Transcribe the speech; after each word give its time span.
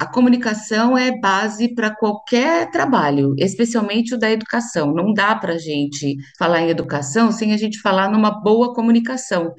A 0.00 0.06
comunicação 0.06 0.96
é 0.96 1.10
base 1.18 1.74
para 1.74 1.92
qualquer 1.92 2.70
trabalho, 2.70 3.34
especialmente 3.36 4.14
o 4.14 4.18
da 4.18 4.30
educação. 4.30 4.94
Não 4.94 5.12
dá 5.12 5.34
para 5.34 5.54
a 5.54 5.58
gente 5.58 6.16
falar 6.38 6.62
em 6.62 6.70
educação 6.70 7.32
sem 7.32 7.52
a 7.52 7.56
gente 7.56 7.80
falar 7.80 8.08
numa 8.08 8.30
boa 8.30 8.72
comunicação. 8.72 9.52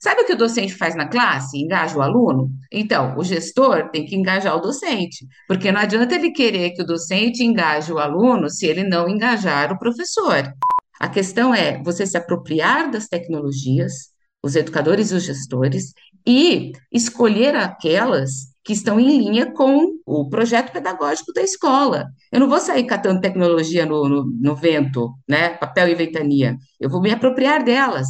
Sabe 0.00 0.22
o 0.22 0.26
que 0.26 0.32
o 0.32 0.36
docente 0.36 0.74
faz 0.74 0.96
na 0.96 1.06
classe? 1.06 1.56
Engaja 1.56 1.96
o 1.96 2.02
aluno? 2.02 2.50
Então, 2.72 3.16
o 3.16 3.22
gestor 3.22 3.88
tem 3.90 4.04
que 4.04 4.16
engajar 4.16 4.56
o 4.56 4.60
docente, 4.60 5.24
porque 5.46 5.70
não 5.70 5.80
adianta 5.80 6.16
ele 6.16 6.32
querer 6.32 6.72
que 6.72 6.82
o 6.82 6.86
docente 6.86 7.44
engaje 7.44 7.92
o 7.92 7.98
aluno 7.98 8.50
se 8.50 8.66
ele 8.66 8.82
não 8.82 9.08
engajar 9.08 9.72
o 9.72 9.78
professor. 9.78 10.52
A 10.98 11.08
questão 11.08 11.54
é 11.54 11.80
você 11.82 12.04
se 12.04 12.16
apropriar 12.16 12.90
das 12.90 13.06
tecnologias, 13.06 14.10
os 14.42 14.56
educadores 14.56 15.12
e 15.12 15.14
os 15.14 15.22
gestores, 15.22 15.92
e 16.26 16.72
escolher 16.92 17.54
aquelas 17.54 18.55
que 18.66 18.72
estão 18.72 18.98
em 18.98 19.18
linha 19.18 19.46
com 19.52 19.94
o 20.04 20.28
projeto 20.28 20.72
pedagógico 20.72 21.32
da 21.32 21.40
escola. 21.40 22.08
Eu 22.32 22.40
não 22.40 22.48
vou 22.48 22.58
sair 22.58 22.84
catando 22.84 23.20
tecnologia 23.20 23.86
no, 23.86 24.08
no, 24.08 24.24
no 24.24 24.56
vento, 24.56 25.12
né? 25.28 25.50
Papel 25.50 25.88
e 25.88 25.94
ventania. 25.94 26.56
Eu 26.80 26.90
vou 26.90 27.00
me 27.00 27.12
apropriar 27.12 27.62
delas. 27.62 28.08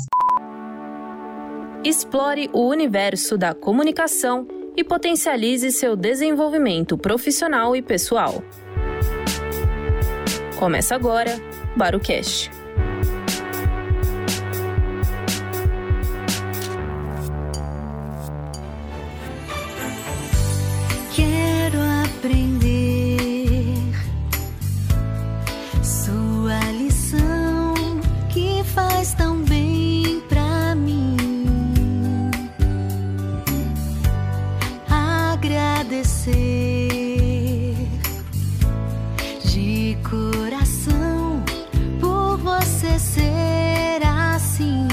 Explore 1.85 2.49
o 2.55 2.69
universo 2.69 3.37
da 3.37 3.55
comunicação 3.55 4.49
e 4.75 4.83
potencialize 4.83 5.71
seu 5.73 5.95
desenvolvimento 5.95 6.97
profissional 6.97 7.77
e 7.77 7.83
pessoal. 7.83 8.43
Começa 10.59 10.95
agora, 10.95 11.33
Barucast. 11.77 12.51
Quero 21.69 21.83
aprender 22.05 23.93
sua 25.83 26.61
lição 26.71 27.75
que 28.33 28.63
faz 28.63 29.15
tão 29.15 29.43
bem 29.43 30.23
pra 30.29 30.77
mim. 30.77 31.17
Agradecer 34.89 36.37
de 39.45 39.99
coração 40.09 41.43
por 42.01 42.37
você 42.37 42.97
ser 42.97 44.07
assim. 44.07 44.87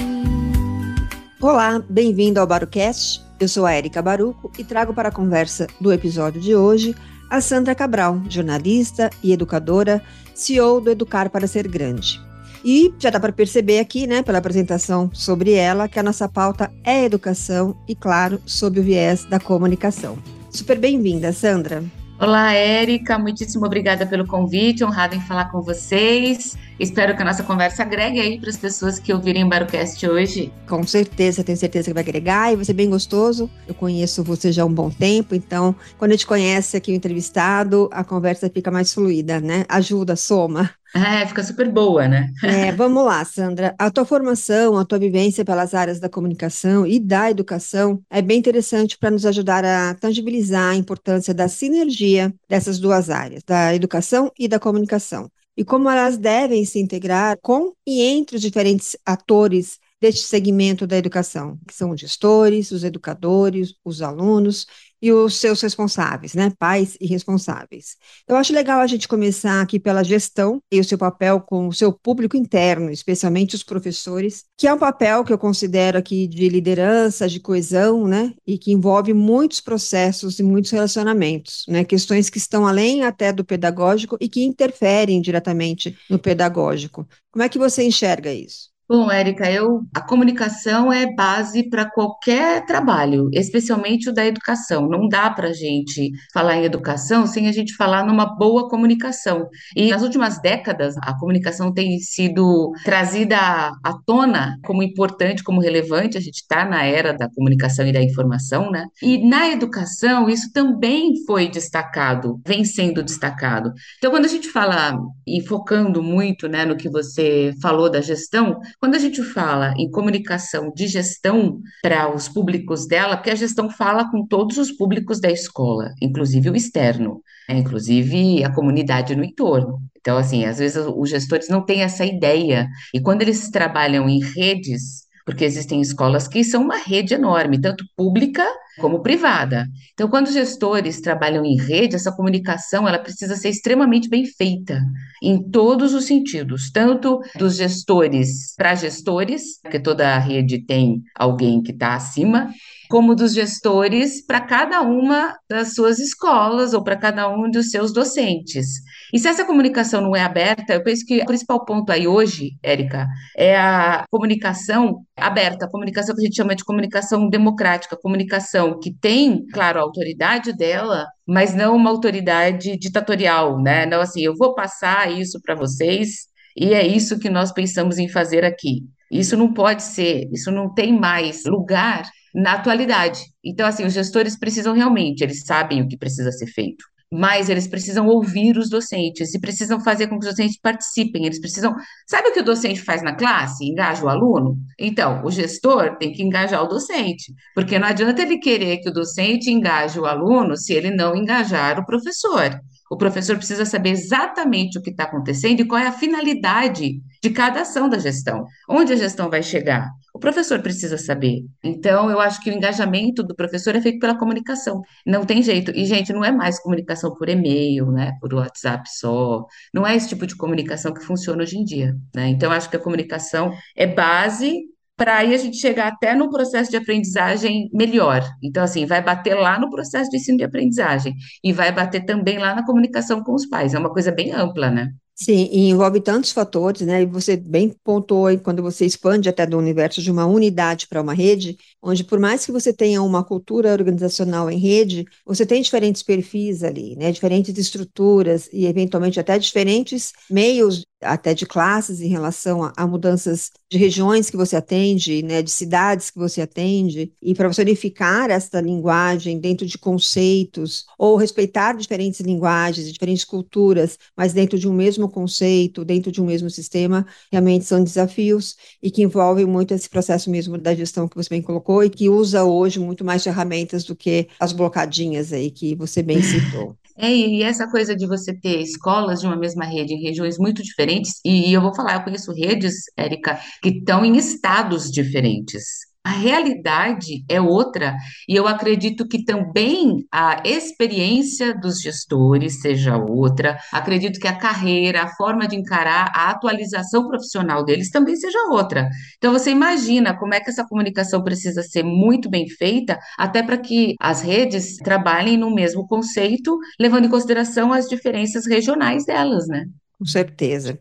Olá, 1.39 1.83
bem-vindo 1.87 2.39
ao 2.39 2.47
Barucast. 2.47 3.22
Eu 3.39 3.48
sou 3.48 3.66
a 3.66 3.76
Erika 3.76 4.02
Baruco 4.02 4.52
e 4.58 4.64
trago 4.64 4.94
para 4.94 5.09
a 5.09 5.12
conversa 5.12 5.67
do 5.80 5.92
episódio 5.92 6.39
de 6.39 6.56
hoje 6.56 6.95
a 7.30 7.42
Sandra 7.42 7.73
Cabral, 7.73 8.22
jornalista 8.30 9.09
e 9.23 9.34
educadora, 9.34 10.03
CEO 10.36 10.80
do 10.80 10.92
Educar 10.92 11.30
para 11.30 11.48
Ser 11.48 11.67
Grande. 11.67 12.22
E 12.64 12.94
já 13.00 13.09
dá 13.09 13.20
para 13.20 13.34
perceber 13.34 13.80
aqui, 13.80 14.06
né, 14.08 14.22
pela 14.22 14.38
apresentação 14.38 15.09
sobre 15.11 15.52
ela, 15.54 15.89
que 15.89 16.00
a 16.00 16.04
nossa 16.04 16.30
pauta 16.30 16.72
é 16.84 17.04
educação 17.04 17.76
e, 17.88 17.95
claro, 17.95 18.39
sob 18.45 18.80
o 18.80 18.84
viés 18.84 19.26
da 19.26 19.39
comunicação. 19.39 20.17
Super 20.50 20.78
bem-vinda, 20.78 21.34
Sandra. 21.34 21.84
Olá, 22.23 22.53
Érica, 22.53 23.19
muitíssimo 23.19 23.66
obrigada 23.66 24.05
pelo 24.05 24.25
convite, 24.25 24.81
honrada 24.81 25.13
em 25.13 25.19
falar 25.19 25.52
com 25.52 25.61
vocês. 25.61 26.57
Espero 26.80 27.13
que 27.17 27.21
a 27.21 27.25
nossa 27.25 27.43
conversa 27.43 27.83
agregue 27.83 28.17
aí 28.17 28.39
para 28.39 28.49
as 28.49 28.55
pessoas 28.55 28.97
que 28.97 29.11
ouvirem 29.13 29.43
o 29.43 29.49
Barocast 29.49 30.07
hoje. 30.07 30.49
Com 30.65 30.88
certeza, 30.88 31.43
tenho 31.43 31.57
certeza 31.57 31.89
que 31.89 31.93
vai 31.93 32.02
agregar 32.02 32.53
e 32.53 32.55
vai 32.55 32.63
ser 32.63 32.71
bem 32.71 32.89
gostoso. 32.89 33.49
Eu 33.67 33.75
conheço 33.75 34.23
você 34.23 34.53
já 34.53 34.63
há 34.63 34.65
um 34.65 34.73
bom 34.73 34.89
tempo, 34.89 35.35
então, 35.35 35.75
quando 35.97 36.11
a 36.11 36.13
gente 36.13 36.25
conhece 36.25 36.77
aqui 36.77 36.93
o 36.93 36.95
entrevistado, 36.95 37.89
a 37.91 38.05
conversa 38.05 38.49
fica 38.49 38.71
mais 38.71 38.93
fluida, 38.93 39.41
né? 39.41 39.65
Ajuda, 39.67 40.15
soma. 40.15 40.69
É, 40.95 41.25
fica 41.25 41.44
super 41.44 41.69
boa, 41.72 42.08
né? 42.08 42.31
É, 42.44 42.72
vamos 42.72 43.03
lá, 43.03 43.25
Sandra. 43.25 43.73
A 43.80 43.89
tua 43.89 44.05
formação, 44.05 44.77
a 44.77 44.86
tua 44.86 44.99
vivência 44.99 45.43
pelas 45.43 45.73
áreas 45.73 45.99
da 45.99 46.08
comunicação 46.08 46.86
e 46.86 46.99
da 46.99 47.31
educação 47.31 47.99
é 48.11 48.21
bem 48.21 48.37
interessante 48.37 48.95
para 48.98 49.09
nos 49.09 49.26
ajudar 49.26 49.65
a 49.65 49.95
tangibilizar 49.95 50.71
a 50.71 50.76
importância 50.76 51.33
da 51.33 51.48
sinergia 51.48 52.31
dessas 52.48 52.77
duas 52.80 53.09
áreas, 53.09 53.42
da 53.43 53.73
educação 53.73 54.31
e 54.37 54.48
da 54.48 54.59
comunicação, 54.59 55.31
e 55.58 55.65
como 55.65 55.89
elas 55.89 56.15
devem 56.15 56.64
se 56.64 56.80
integrar 56.80 57.37
com 57.42 57.73
e 57.87 58.02
entre 58.02 58.36
os 58.36 58.42
diferentes 58.42 58.95
atores 59.04 59.80
deste 59.99 60.25
segmento 60.27 60.86
da 60.86 60.98
educação, 60.98 61.58
que 61.67 61.73
são 61.73 61.92
os 61.92 61.99
gestores, 61.99 62.71
os 62.71 62.83
educadores, 62.83 63.73
os 63.86 64.02
alunos 64.02 64.67
e 65.03 65.11
os 65.11 65.36
seus 65.36 65.59
responsáveis, 65.59 66.33
né, 66.33 66.53
pais 66.58 66.95
e 67.02 67.05
responsáveis. 67.05 67.97
Eu 68.25 68.37
acho 68.37 68.53
legal 68.53 68.80
a 68.80 68.87
gente 68.87 69.05
começar 69.05 69.61
aqui 69.61 69.77
pela 69.77 70.02
gestão 70.02 70.64
e 70.71 70.80
o 70.80 70.83
seu 70.83 70.97
papel 70.97 71.41
com 71.41 71.67
o 71.67 71.73
seu 71.73 71.91
público 71.91 72.37
interno, 72.37 72.89
especialmente 72.89 73.53
os 73.53 73.63
professores, 73.63 74.45
que 74.58 74.65
é 74.65 74.73
um 74.73 74.77
papel 74.77 75.25
que 75.25 75.33
eu 75.33 75.37
considero 75.37 75.97
aqui 75.97 76.25
de 76.25 76.47
liderança, 76.47 77.27
de 77.27 77.42
coesão, 77.42 78.08
né, 78.08 78.33
e 78.47 78.58
que 78.58 78.71
envolve 78.71 79.13
muitos 79.13 79.59
processos 79.59 80.39
e 80.39 80.43
muitos 80.43 80.71
relacionamentos, 80.71 81.65
né, 81.67 81.83
questões 81.83 82.30
que 82.30 82.37
estão 82.37 82.65
além 82.65 83.03
até 83.03 83.33
do 83.33 83.43
pedagógico 83.43 84.15
e 84.21 84.30
que 84.30 84.42
interferem 84.42 85.21
diretamente 85.21 85.97
no 86.09 86.17
pedagógico. 86.17 87.05
Como 87.30 87.43
é 87.43 87.49
que 87.49 87.59
você 87.59 87.83
enxerga 87.83 88.31
isso? 88.31 88.73
Bom, 88.88 89.10
Érica, 89.10 89.49
eu, 89.49 89.82
a 89.95 90.02
comunicação 90.02 90.92
é 90.92 91.05
base 91.16 91.70
para 91.70 91.89
qualquer 91.89 92.66
trabalho, 92.66 93.30
especialmente 93.32 94.10
o 94.10 94.14
da 94.14 94.26
educação. 94.26 94.89
Não 94.89 95.08
dá 95.08 95.30
para 95.30 95.48
a 95.48 95.54
gente 95.54 96.11
falar 96.33 96.58
em 96.58 96.66
educação 96.66 97.26
sem 97.26 97.48
a 97.48 97.52
gente 97.54 97.76
falar 97.76 98.05
numa 98.05 98.26
boa 98.26 98.67
comunicação. 98.67 99.48
E 99.73 99.89
nas 99.89 100.04
últimas 100.04 100.42
décadas, 100.42 100.95
a 101.02 101.17
comunicação 101.17 101.73
tem 101.73 101.98
sido 101.99 102.73
trazida 102.83 103.38
à 103.38 103.93
tona 104.05 104.58
como 104.66 104.83
importante, 104.83 105.43
como 105.43 105.61
relevante. 105.61 106.17
A 106.17 106.22
gente 106.22 106.42
está 106.42 106.66
na 106.66 106.83
era 106.83 107.14
da 107.14 107.30
comunicação 107.30 107.88
e 107.88 107.93
da 107.93 108.04
informação, 108.04 108.70
né? 108.70 108.86
E 109.02 109.17
na 109.26 109.48
educação, 109.48 110.30
isso 110.30 110.52
também 110.52 111.23
foi 111.26 111.48
destacado, 111.48 112.42
vem 112.45 112.66
sendo 112.66 113.02
destacado. 113.02 113.72
Então, 113.98 114.11
quando 114.11 114.26
a 114.26 114.30
gente 114.30 114.49
fala, 114.49 114.99
e 115.26 115.42
focando 115.48 116.04
muito 116.04 116.49
né, 116.49 116.66
no 116.66 116.76
que 116.76 116.89
você 116.89 117.54
falou 117.61 117.89
da 117.89 118.02
gestão, 118.02 118.60
quando 118.83 118.95
a 118.95 118.99
gente 118.99 119.23
fala 119.23 119.73
em 119.77 119.89
comunicação 119.89 120.70
de 120.76 120.88
gestão 120.88 121.61
para 121.82 122.14
os 122.14 122.27
públicos 122.27 122.86
dela, 122.86 123.16
porque 123.16 123.30
a 123.30 123.36
gestão 123.36 123.70
fala 123.70 124.11
com 124.11 124.27
todos 124.27 124.58
os 124.58 124.73
públicos 124.73 125.21
da 125.21 125.32
escola, 125.32 125.94
inclusive 126.02 126.49
o 126.49 126.55
externo, 126.55 127.22
né, 127.48 127.60
inclusive 127.60 128.44
a 128.44 128.54
comunidade 128.54 129.16
no 129.16 129.24
entorno. 129.24 129.80
Então, 129.98 130.18
assim, 130.18 130.44
às 130.44 130.57
vezes 130.57 130.86
os 130.86 131.10
gestores 131.10 131.48
não 131.48 131.66
têm 131.66 131.81
essa 131.81 132.04
ideia, 132.04 132.68
e 132.94 133.00
quando 133.00 133.22
eles 133.22 133.50
trabalham 133.50 134.10
em 134.10 134.19
redes, 134.19 135.04
porque 135.25 135.45
existem 135.45 135.80
escolas 135.80 136.27
que 136.27 136.44
são 136.44 136.62
uma 136.62 136.77
rede 136.77 137.13
enorme, 137.13 137.62
tanto 137.62 137.86
pública 137.95 138.45
como 138.80 139.01
privada. 139.01 139.68
Então, 139.94 140.10
quando 140.10 140.28
os 140.28 140.34
gestores 140.34 141.01
trabalham 141.01 141.45
em 141.45 141.57
rede, 141.57 141.95
essa 141.95 142.12
comunicação 142.12 142.88
ela 142.88 143.00
precisa 143.00 143.36
ser 143.36 143.50
extremamente 143.50 144.10
bem 144.10 144.25
feita 144.25 144.81
em 145.22 145.42
todos 145.50 145.94
os 145.94 146.06
sentidos, 146.06 146.72
tanto 146.72 147.19
dos 147.38 147.56
gestores 147.56 148.54
para 148.57 148.75
gestores, 148.75 149.60
porque 149.62 149.80
toda 149.80 150.18
rede 150.18 150.66
tem 150.66 151.01
alguém 151.16 151.62
que 151.62 151.72
está 151.72 151.95
acima, 151.95 152.50
como 152.89 153.16
dos 153.16 153.34
gestores 153.34 154.24
para 154.25 154.42
cada 154.42 154.81
uma 154.81 155.36
das 155.50 155.74
suas 155.74 156.00
escolas 156.00 156.74
ou 156.74 156.84
para 156.84 156.95
cada 156.95 157.28
um 157.30 157.50
dos 157.50 157.69
seus 157.69 157.92
docentes. 157.92 158.68
E 159.12 159.19
se 159.19 159.28
essa 159.28 159.45
comunicação 159.45 160.01
não 160.01 160.16
é 160.16 160.22
aberta, 160.22 160.74
eu 160.74 160.84
penso 160.84 161.06
que 161.06 161.22
o 161.22 161.25
principal 161.25 161.63
ponto 161.66 161.92
aí 161.92 162.07
hoje, 162.07 162.51
Érica, 162.62 163.07
é 163.38 163.57
a 163.57 164.06
comunicação 164.12 165.04
aberta, 165.18 165.66
a 165.66 165.69
comunicação 165.69 166.16
que 166.16 166.22
a 166.22 166.25
gente 166.25 166.36
chama 166.36 166.56
de 166.56 166.63
comunicação 166.63 167.30
democrática, 167.30 167.98
comunicação 167.98 168.62
que 168.79 168.94
tem, 168.94 169.45
claro, 169.47 169.79
a 169.79 169.83
autoridade 169.83 170.53
dela, 170.53 171.06
mas 171.27 171.53
não 171.53 171.75
uma 171.75 171.89
autoridade 171.89 172.77
ditatorial, 172.77 173.62
né? 173.62 173.86
Não 173.86 174.01
assim, 174.01 174.21
eu 174.21 174.36
vou 174.36 174.54
passar 174.56 175.12
isso 175.12 175.39
para 175.42 175.56
vocês 175.56 176.27
e 176.56 176.74
é 176.74 176.86
isso 176.86 177.19
que 177.19 177.30
nós 177.30 177.51
pensamos 177.51 177.98
em 177.98 178.07
fazer 178.07 178.44
aqui. 178.45 178.83
Isso 179.12 179.38
não 179.38 179.54
pode 179.54 179.83
ser, 179.83 180.30
isso 180.31 180.51
não 180.51 180.74
tem 180.74 180.92
mais 180.98 181.45
lugar 181.45 182.04
na 182.33 182.54
atualidade. 182.54 183.21
Então, 183.44 183.68
assim, 183.68 183.86
os 183.86 183.94
gestores 183.94 184.38
precisam 184.38 184.74
realmente, 184.74 185.21
eles 185.21 185.44
sabem 185.45 185.81
o 185.81 185.88
que 185.88 185.98
precisa 185.98 186.31
ser 186.31 186.48
feito, 186.48 186.83
mas 187.13 187.48
eles 187.48 187.68
precisam 187.68 188.07
ouvir 188.07 188.57
os 188.57 188.69
docentes 188.69 189.36
e 189.36 189.39
precisam 189.39 189.80
fazer 189.80 190.07
com 190.07 190.18
que 190.18 190.25
os 190.25 190.31
docentes 190.31 190.57
participem. 190.60 191.27
Eles 191.27 191.39
precisam. 191.39 191.75
Sabe 192.07 192.30
o 192.30 192.33
que 192.33 192.39
o 192.39 192.44
docente 192.44 192.81
faz 192.81 193.04
na 193.04 193.13
classe? 193.13 193.65
Engaja 193.65 194.04
o 194.04 194.10
aluno? 194.10 194.57
Então, 194.80 195.24
o 195.24 195.30
gestor 195.30 195.95
tem 195.98 196.12
que 196.12 196.24
engajar 196.24 196.63
o 196.63 196.68
docente, 196.68 197.31
porque 197.54 197.77
não 197.77 197.88
adianta 197.88 198.24
ele 198.24 198.39
querer 198.39 198.77
que 198.77 198.89
o 198.89 198.94
docente 198.94 199.51
engaje 199.51 200.00
o 200.00 200.07
aluno 200.07 200.57
se 200.57 200.74
ele 200.74 200.89
não 200.89 201.15
engajar 201.15 201.80
o 201.80 201.86
professor. 201.86 202.60
O 202.89 202.98
professor 202.98 203.38
precisa 203.38 203.63
saber 203.63 203.92
exatamente 203.92 204.80
o 204.80 204.81
que 204.81 204.89
está 204.89 205.04
acontecendo 205.04 205.59
e 205.59 205.68
qual 205.68 205.81
é 205.81 205.88
a 205.88 205.92
finalidade 205.92 207.00
de 207.21 207.30
cada 207.30 207.62
ação 207.62 207.88
da 207.88 208.00
gestão. 208.00 208.44
Onde 208.68 208.92
a 208.92 208.95
gestão 208.95 209.30
vai 209.30 209.44
chegar? 209.44 209.88
O 210.13 210.19
professor 210.19 210.62
precisa 210.62 210.98
saber. 210.98 211.44
Então, 211.63 212.10
eu 212.12 212.19
acho 212.19 212.39
que 212.42 212.50
o 212.51 212.54
engajamento 212.54 213.24
do 213.24 213.36
professor 213.36 213.75
é 213.75 213.81
feito 213.81 214.00
pela 214.00 214.18
comunicação. 214.18 214.81
Não 215.06 215.25
tem 215.25 215.42
jeito. 215.42 215.71
E, 215.71 215.86
gente, 215.86 216.13
não 216.13 216.24
é 216.24 216.31
mais 216.31 216.60
comunicação 216.62 217.15
por 217.15 217.27
e-mail, 217.30 217.92
né? 217.92 218.12
Por 218.21 218.33
WhatsApp 218.33 218.88
só. 218.94 219.44
Não 219.74 219.86
é 219.88 219.95
esse 219.95 220.10
tipo 220.10 220.27
de 220.27 220.36
comunicação 220.38 220.94
que 220.94 221.04
funciona 221.04 221.42
hoje 221.42 221.57
em 221.57 221.63
dia, 221.63 221.95
né? 222.15 222.27
Então, 222.30 222.51
eu 222.51 222.56
acho 222.57 222.69
que 222.69 222.75
a 222.77 222.80
comunicação 222.80 223.51
é 223.75 223.88
base 223.88 224.54
para 224.95 225.18
aí 225.18 225.33
a 225.33 225.38
gente 225.38 225.57
chegar 225.57 225.88
até 225.88 226.13
no 226.13 226.30
processo 226.30 226.69
de 226.69 226.77
aprendizagem 226.77 227.69
melhor. 227.74 228.21
Então, 228.44 228.63
assim, 228.63 228.86
vai 228.86 229.01
bater 229.01 229.33
lá 229.33 229.59
no 229.59 229.69
processo 229.69 230.09
de 230.12 230.18
ensino 230.18 230.38
de 230.38 230.44
aprendizagem 230.44 231.16
e 231.44 231.51
vai 231.51 231.71
bater 231.71 232.06
também 232.06 232.38
lá 232.38 232.54
na 232.54 232.66
comunicação 232.66 233.24
com 233.24 233.33
os 233.33 233.48
pais. 233.48 233.74
É 233.74 233.80
uma 233.80 233.92
coisa 233.92 234.12
bem 234.12 234.31
ampla, 234.31 234.69
né? 234.69 234.89
Sim, 235.25 235.48
e 235.52 235.70
envolve 235.70 236.02
tantos 236.02 236.31
fatores, 236.31 236.81
né? 236.81 237.04
E 237.04 237.06
você 237.06 237.38
bem 237.38 237.70
pontuou 237.84 238.25
aí 238.25 238.38
quando 238.38 238.64
você 238.64 238.84
expande 238.86 239.30
até 239.30 239.46
do 239.46 239.58
universo 239.58 240.02
de 240.02 240.12
uma 240.12 240.25
unidade 240.25 240.88
para 240.88 241.02
uma 241.02 241.14
rede, 241.14 241.56
onde 241.81 242.04
por 242.04 242.20
mais 242.20 242.46
que 242.46 242.52
você 242.52 242.74
tenha 242.74 243.02
uma 243.02 243.24
cultura 243.24 243.72
organizacional 243.72 244.50
em 244.50 244.58
rede, 244.58 245.06
você 245.25 245.46
tem 245.46 245.62
diferentes 245.62 246.02
perfis 246.04 246.64
ali, 246.64 246.96
né? 246.98 247.12
Diferentes 247.12 247.58
estruturas 247.58 248.50
e 248.52 248.66
eventualmente 248.66 249.20
até 249.20 249.38
diferentes 249.38 250.12
meios 250.30 250.84
até 251.04 251.34
de 251.34 251.46
classes 251.46 252.02
em 252.02 252.08
relação 252.08 252.64
a, 252.64 252.74
a, 252.76 252.88
mudanças 252.88 253.52
de 253.72 253.78
regiões 253.78 254.30
que 254.30 254.38
você 254.38 254.56
atende, 254.56 255.24
né, 255.24 255.42
de 255.42 255.52
cidades 255.52 256.10
que 256.10 256.18
você 256.18 256.42
atende, 256.42 257.12
e 257.22 257.34
para 257.34 257.48
você 257.48 257.62
unificar 257.62 258.30
essa 258.30 258.60
linguagem 258.62 259.40
dentro 259.40 259.66
de 259.66 259.78
conceitos, 259.78 260.86
ou 260.98 261.16
respeitar 261.16 261.74
diferentes 261.74 262.20
linguagens, 262.20 262.92
diferentes 262.92 263.26
culturas, 263.26 263.98
mas 264.16 264.34
dentro 264.34 264.58
de 264.58 264.68
um 264.68 264.74
mesmo 264.74 265.10
conceito, 265.10 265.86
dentro 265.86 266.12
de 266.12 266.22
um 266.22 266.26
mesmo 266.26 266.50
sistema, 266.50 267.06
realmente 267.32 267.66
são 267.66 267.84
desafios 267.84 268.56
e 268.82 268.92
que 268.92 269.04
envolvem 269.04 269.46
muito 269.46 269.74
esse 269.74 269.90
processo 269.90 270.30
mesmo 270.30 270.58
da 270.58 270.74
gestão 270.76 271.08
que 271.08 271.16
você 271.16 271.30
bem 271.30 271.42
colocou 271.42 271.84
e 271.84 271.90
que 271.90 272.10
usa 272.10 272.44
hoje 272.44 272.80
muito 272.80 273.04
mais 273.04 273.24
ferramentas 273.24 273.84
do 273.84 273.96
que 273.96 274.28
as 274.40 274.52
blocadinhas 274.52 275.34
aí 275.34 275.52
que 275.52 275.76
você 275.76 276.02
bem 276.02 276.22
citou. 276.22 276.78
É, 276.95 277.10
e 277.12 277.42
essa 277.44 277.68
coisa 277.69 277.95
de 277.95 278.06
você 278.06 278.34
ter 278.40 278.62
escolas 278.62 279.19
de 279.22 279.25
uma 279.28 279.36
mesma 279.36 279.66
rede 279.66 279.94
em 279.94 280.01
regiões 280.01 280.38
muito 280.38 280.62
diferentes, 280.62 281.19
e, 281.25 281.51
eu 281.51 281.62
vou 281.62 281.74
falar, 281.75 281.95
eu 281.95 282.04
conheço 282.04 282.31
redes, 282.34 282.75
Érica, 282.98 283.40
que 283.62 283.69
estão 283.69 284.06
em 284.06 284.16
estados 284.18 284.92
diferentes. 284.92 285.63
A 286.06 286.10
realidade 286.10 287.24
é 287.30 287.40
outra, 287.40 287.96
e 288.28 288.36
eu 288.36 288.46
acredito 288.46 289.08
que 289.08 289.24
também 289.24 290.06
a 290.12 290.42
experiência 290.44 291.58
dos 291.58 291.80
gestores 291.80 292.60
seja 292.60 292.98
outra, 292.98 293.58
acredito 293.72 294.20
que 294.20 294.28
a 294.28 294.38
carreira, 294.38 295.04
a 295.04 295.16
forma 295.16 295.48
de 295.48 295.56
encarar 295.56 296.12
a 296.14 296.30
atualização 296.30 297.08
profissional 297.08 297.64
deles 297.64 297.90
também 297.90 298.18
seja 298.18 298.38
outra. 298.52 298.90
Então, 299.18 299.32
você 299.32 299.52
imagina 299.52 300.18
como 300.18 300.34
é 300.34 300.42
que 300.42 300.50
essa 300.50 300.68
comunicação 300.68 301.24
precisa 301.24 301.64
ser 301.64 301.84
muito 301.84 302.30
bem 302.30 302.50
feita, 302.50 303.00
até 303.18 303.42
para 303.42 303.58
que 303.58 303.96
as 303.98 304.22
redes 304.22 304.76
trabalhem 304.78 305.38
no 305.38 305.56
mesmo 305.56 305.88
conceito, 305.88 306.60
levando 306.78 307.06
em 307.06 307.10
consideração 307.10 307.72
as 307.72 307.88
diferenças 307.88 308.46
regionais 308.46 309.06
delas, 309.06 309.48
né? 309.48 309.66
Com 309.98 310.06
certeza. 310.06 310.78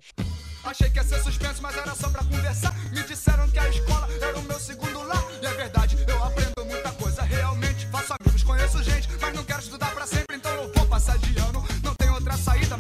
Achei 0.65 0.91
que 0.91 0.97
ia 0.97 1.05
ser 1.05 1.21
suspenso, 1.23 1.63
mas 1.63 1.77
era 1.77 1.95
só 1.95 2.09
pra 2.09 2.25
conversar. 2.25 2.75
Me 2.91 3.03
disseram 3.05 3.49
que 3.51 3.59
a 3.59 3.69
escola 3.69 3.92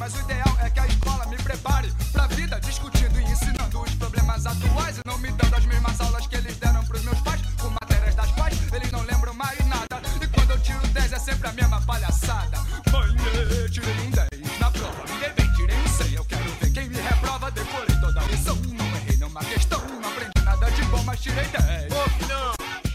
mas 0.02 0.16
o 0.16 0.18
ideal 0.18 0.51